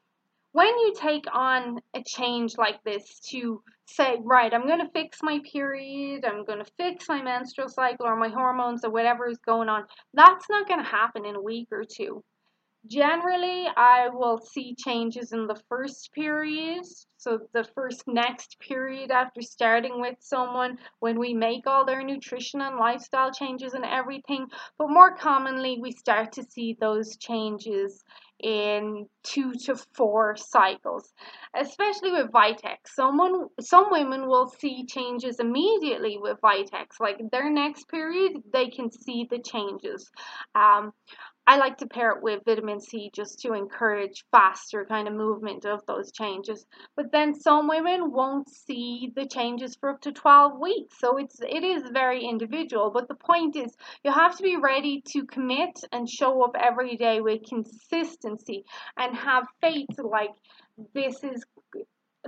when 0.51 0.67
you 0.67 0.93
take 0.95 1.25
on 1.33 1.79
a 1.95 2.03
change 2.03 2.57
like 2.57 2.83
this 2.83 3.19
to 3.31 3.63
say, 3.85 4.17
right, 4.23 4.53
I'm 4.53 4.65
going 4.65 4.79
to 4.79 4.91
fix 4.93 5.19
my 5.21 5.39
period, 5.51 6.25
I'm 6.25 6.45
going 6.45 6.63
to 6.63 6.71
fix 6.77 7.07
my 7.09 7.21
menstrual 7.21 7.69
cycle 7.69 8.05
or 8.05 8.15
my 8.15 8.29
hormones 8.29 8.83
or 8.83 8.91
whatever 8.91 9.27
is 9.27 9.39
going 9.45 9.69
on, 9.69 9.85
that's 10.13 10.49
not 10.49 10.67
going 10.67 10.83
to 10.83 10.89
happen 10.89 11.25
in 11.25 11.35
a 11.35 11.41
week 11.41 11.67
or 11.71 11.83
two. 11.83 12.23
Generally, 12.85 13.67
I 13.77 14.09
will 14.11 14.39
see 14.39 14.75
changes 14.75 15.31
in 15.31 15.47
the 15.47 15.61
first 15.69 16.11
period, 16.11 16.83
so 17.15 17.39
the 17.53 17.63
first 17.75 18.03
next 18.07 18.59
period 18.59 19.09
after 19.09 19.41
starting 19.41 20.01
with 20.01 20.17
someone 20.19 20.77
when 20.99 21.17
we 21.17 21.33
make 21.33 21.65
all 21.65 21.85
their 21.85 22.03
nutrition 22.03 22.59
and 22.59 22.75
lifestyle 22.75 23.31
changes 23.31 23.73
and 23.73 23.85
everything. 23.85 24.47
But 24.77 24.89
more 24.89 25.15
commonly, 25.15 25.79
we 25.81 25.93
start 25.93 26.33
to 26.33 26.43
see 26.43 26.75
those 26.77 27.15
changes 27.15 28.03
in 28.43 29.07
two 29.23 29.53
to 29.65 29.75
four 29.95 30.35
cycles, 30.35 31.13
especially 31.55 32.11
with 32.11 32.31
Vitex. 32.31 32.77
Someone, 32.87 33.47
some 33.59 33.87
women 33.89 34.27
will 34.27 34.49
see 34.49 34.85
changes 34.85 35.39
immediately 35.39 36.17
with 36.19 36.39
Vitex, 36.41 36.99
like 36.99 37.19
their 37.31 37.49
next 37.49 37.87
period, 37.89 38.33
they 38.51 38.67
can 38.67 38.91
see 38.91 39.27
the 39.29 39.39
changes. 39.39 40.11
Um, 40.55 40.91
I 41.45 41.57
like 41.57 41.77
to 41.79 41.87
pair 41.87 42.11
it 42.11 42.23
with 42.23 42.45
vitamin 42.45 42.79
C 42.79 43.11
just 43.13 43.39
to 43.39 43.53
encourage 43.53 44.23
faster 44.31 44.85
kind 44.85 45.09
of 45.09 45.13
movement 45.13 45.65
of 45.65 45.85
those 45.85 46.11
changes. 46.13 46.65
But 46.95 47.11
then 47.11 47.33
some 47.33 47.67
women 47.67 48.11
won't 48.11 48.49
see 48.49 49.11
the 49.13 49.25
changes 49.25 49.75
for 49.75 49.89
up 49.89 50.01
to 50.01 50.13
12 50.13 50.57
weeks. 50.59 50.97
So 50.99 51.17
it's 51.17 51.41
it 51.41 51.63
is 51.65 51.83
very 51.91 52.23
individual, 52.23 52.91
but 52.91 53.09
the 53.09 53.15
point 53.15 53.57
is 53.57 53.75
you 54.05 54.11
have 54.11 54.37
to 54.37 54.43
be 54.43 54.55
ready 54.55 55.01
to 55.07 55.25
commit 55.25 55.83
and 55.91 56.09
show 56.09 56.43
up 56.43 56.55
every 56.57 56.95
day 56.95 57.19
with 57.19 57.43
consistency 57.43 58.63
and 58.95 59.13
have 59.15 59.45
faith 59.59 59.99
like 59.99 60.31
this 60.93 61.23
is 61.25 61.43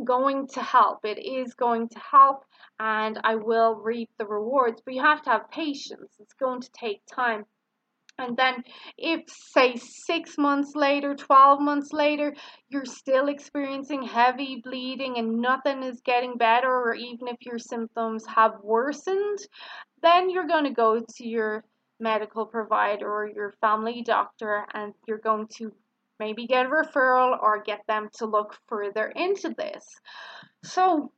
going 0.03 0.47
to 0.49 0.61
help. 0.61 1.05
It 1.05 1.19
is 1.25 1.53
going 1.53 1.87
to 1.89 1.99
help 1.99 2.43
and 2.79 3.17
I 3.23 3.35
will 3.35 3.75
reap 3.75 4.09
the 4.19 4.25
rewards, 4.25 4.81
but 4.83 4.93
you 4.93 5.01
have 5.01 5.21
to 5.23 5.29
have 5.29 5.49
patience. 5.49 6.11
It's 6.19 6.33
going 6.33 6.61
to 6.61 6.69
take 6.73 7.01
time. 7.05 7.45
And 8.17 8.37
then, 8.37 8.63
if 8.97 9.21
say 9.27 9.75
six 9.75 10.37
months 10.37 10.73
later, 10.73 11.15
12 11.15 11.59
months 11.59 11.91
later, 11.91 12.33
you're 12.69 12.85
still 12.85 13.27
experiencing 13.27 14.03
heavy 14.03 14.61
bleeding 14.63 15.17
and 15.17 15.41
nothing 15.41 15.83
is 15.83 15.99
getting 16.01 16.37
better, 16.37 16.69
or 16.69 16.95
even 16.95 17.27
if 17.27 17.37
your 17.41 17.59
symptoms 17.59 18.25
have 18.27 18.53
worsened, 18.63 19.39
then 20.01 20.29
you're 20.29 20.47
going 20.47 20.63
to 20.63 20.71
go 20.71 20.99
to 20.99 21.27
your 21.27 21.65
medical 21.99 22.45
provider 22.45 23.09
or 23.09 23.27
your 23.27 23.53
family 23.61 24.01
doctor 24.01 24.65
and 24.73 24.93
you're 25.07 25.17
going 25.17 25.47
to 25.57 25.71
maybe 26.19 26.47
get 26.47 26.65
a 26.65 26.69
referral 26.69 27.37
or 27.41 27.61
get 27.63 27.81
them 27.87 28.09
to 28.13 28.25
look 28.25 28.55
further 28.67 29.11
into 29.15 29.53
this. 29.57 29.83
So, 30.63 31.11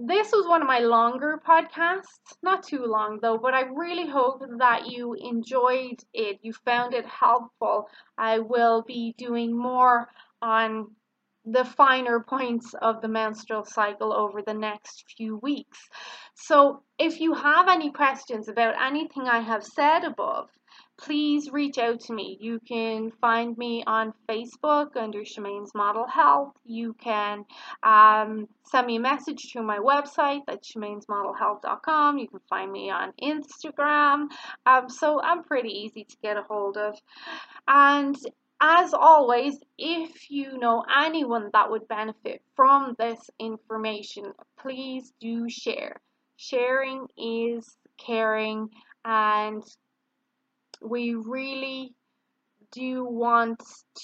this 0.00 0.30
was 0.30 0.46
one 0.46 0.62
of 0.62 0.68
my 0.68 0.78
longer 0.78 1.42
podcasts, 1.44 2.36
not 2.40 2.62
too 2.62 2.84
long 2.84 3.18
though, 3.20 3.36
but 3.36 3.52
I 3.52 3.62
really 3.62 4.06
hope 4.06 4.42
that 4.58 4.86
you 4.86 5.14
enjoyed 5.14 6.04
it. 6.14 6.38
You 6.42 6.52
found 6.52 6.94
it 6.94 7.04
helpful. 7.04 7.88
I 8.16 8.38
will 8.38 8.82
be 8.82 9.14
doing 9.18 9.56
more 9.56 10.08
on 10.40 10.94
the 11.44 11.64
finer 11.64 12.20
points 12.28 12.74
of 12.80 13.00
the 13.00 13.08
menstrual 13.08 13.64
cycle 13.64 14.12
over 14.12 14.40
the 14.40 14.54
next 14.54 15.04
few 15.16 15.38
weeks. 15.38 15.88
So, 16.34 16.84
if 16.98 17.20
you 17.20 17.34
have 17.34 17.68
any 17.68 17.90
questions 17.90 18.48
about 18.48 18.80
anything 18.80 19.26
I 19.26 19.40
have 19.40 19.64
said 19.64 20.04
above, 20.04 20.48
please 20.98 21.50
reach 21.50 21.78
out 21.78 22.00
to 22.00 22.12
me. 22.12 22.36
You 22.40 22.60
can 22.66 23.12
find 23.20 23.56
me 23.56 23.84
on 23.86 24.12
Facebook 24.28 24.96
under 24.96 25.24
Shemaine's 25.24 25.72
Model 25.74 26.06
Health. 26.06 26.54
You 26.64 26.94
can 26.94 27.44
um, 27.82 28.48
send 28.64 28.86
me 28.86 28.96
a 28.96 29.00
message 29.00 29.50
through 29.50 29.62
my 29.62 29.78
website 29.78 30.42
at 30.48 30.64
shemainesmodelhealth.com. 30.64 32.18
You 32.18 32.28
can 32.28 32.40
find 32.50 32.70
me 32.70 32.90
on 32.90 33.12
Instagram. 33.22 34.26
Um, 34.66 34.88
so 34.88 35.20
I'm 35.22 35.44
pretty 35.44 35.70
easy 35.70 36.04
to 36.04 36.16
get 36.22 36.36
a 36.36 36.42
hold 36.42 36.76
of. 36.76 36.98
And 37.68 38.16
as 38.60 38.92
always, 38.92 39.56
if 39.78 40.30
you 40.30 40.58
know 40.58 40.84
anyone 41.00 41.50
that 41.52 41.70
would 41.70 41.86
benefit 41.86 42.42
from 42.56 42.96
this 42.98 43.30
information, 43.38 44.32
please 44.58 45.12
do 45.20 45.48
share. 45.48 46.00
Sharing 46.36 47.06
is 47.16 47.76
caring 47.98 48.68
and 49.04 49.62
we 50.82 51.14
really 51.14 51.94
do 52.70 53.04
want 53.04 53.62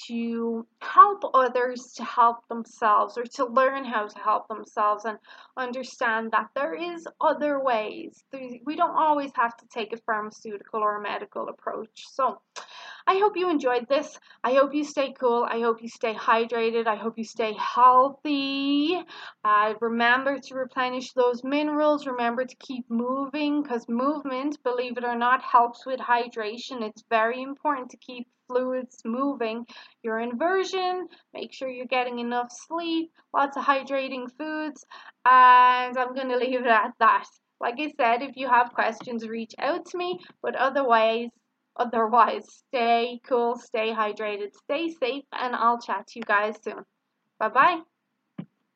to 0.09 0.67
help 0.81 1.23
others 1.35 1.93
to 1.97 2.05
help 2.05 2.39
themselves 2.49 3.19
or 3.19 3.25
to 3.25 3.45
learn 3.47 3.85
how 3.85 4.07
to 4.07 4.19
help 4.19 4.49
themselves 4.49 5.05
and 5.05 5.19
understand 5.57 6.31
that 6.33 6.49
there 6.55 6.75
is 6.75 7.07
other 7.21 7.63
ways. 7.63 8.25
We 8.33 8.77
don't 8.77 8.97
always 8.97 9.31
have 9.35 9.57
to 9.59 9.67
take 9.73 9.93
a 9.93 9.99
pharmaceutical 10.07 10.81
or 10.81 10.97
a 10.97 11.03
medical 11.03 11.49
approach. 11.49 12.05
So 12.13 12.41
I 13.07 13.19
hope 13.19 13.37
you 13.37 13.51
enjoyed 13.51 13.87
this. 13.89 14.19
I 14.43 14.55
hope 14.55 14.75
you 14.75 14.83
stay 14.83 15.13
cool. 15.21 15.47
I 15.49 15.61
hope 15.61 15.83
you 15.83 15.89
stay 15.89 16.15
hydrated. 16.15 16.87
I 16.87 16.97
hope 16.97 17.19
you 17.19 17.25
stay 17.25 17.55
healthy. 17.59 18.99
Uh, 19.45 19.75
remember 19.81 20.39
to 20.39 20.55
replenish 20.55 21.13
those 21.13 21.45
minerals. 21.45 22.07
Remember 22.07 22.47
to 22.47 22.57
keep 22.57 22.89
moving 22.89 23.63
because 23.63 23.87
movement, 23.89 24.57
believe 24.65 24.97
it 24.97 25.05
or 25.05 25.17
not, 25.17 25.43
helps 25.43 25.85
with 25.85 26.01
hydration. 26.01 26.83
It's 26.83 27.05
very 27.11 27.43
important 27.43 27.91
to 27.91 27.99
keep 27.99 28.27
fluids 28.49 29.03
moving. 29.05 29.67
Your 30.03 30.21
inversion, 30.21 31.07
make 31.35 31.53
sure 31.53 31.69
you're 31.69 31.87
getting 31.87 32.21
enough 32.21 32.49
sleep, 32.51 33.11
lots 33.35 33.57
of 33.57 33.65
hydrating 33.65 34.31
foods, 34.39 34.85
and 35.27 35.97
I'm 35.99 36.15
going 36.15 36.29
to 36.29 36.39
leave 36.39 36.61
it 36.61 36.67
at 36.67 36.93
that. 37.01 37.25
Like 37.61 37.77
I 37.79 37.93
said, 37.97 38.23
if 38.23 38.37
you 38.37 38.49
have 38.49 38.73
questions, 38.73 39.29
reach 39.29 39.55
out 39.59 39.87
to 39.87 39.97
me, 39.99 40.21
but 40.43 40.55
otherwise, 40.57 41.29
Otherwise, 41.77 42.47
stay 42.69 43.21
cool, 43.27 43.59
stay 43.59 43.93
hydrated, 43.93 44.55
stay 44.55 44.91
safe, 44.91 45.25
and 45.33 45.55
I'll 45.57 45.81
chat 45.81 46.07
to 46.09 46.19
you 46.19 46.25
guys 46.25 46.57
soon. 46.63 46.85
Bye 47.39 47.49
bye. 47.49 47.94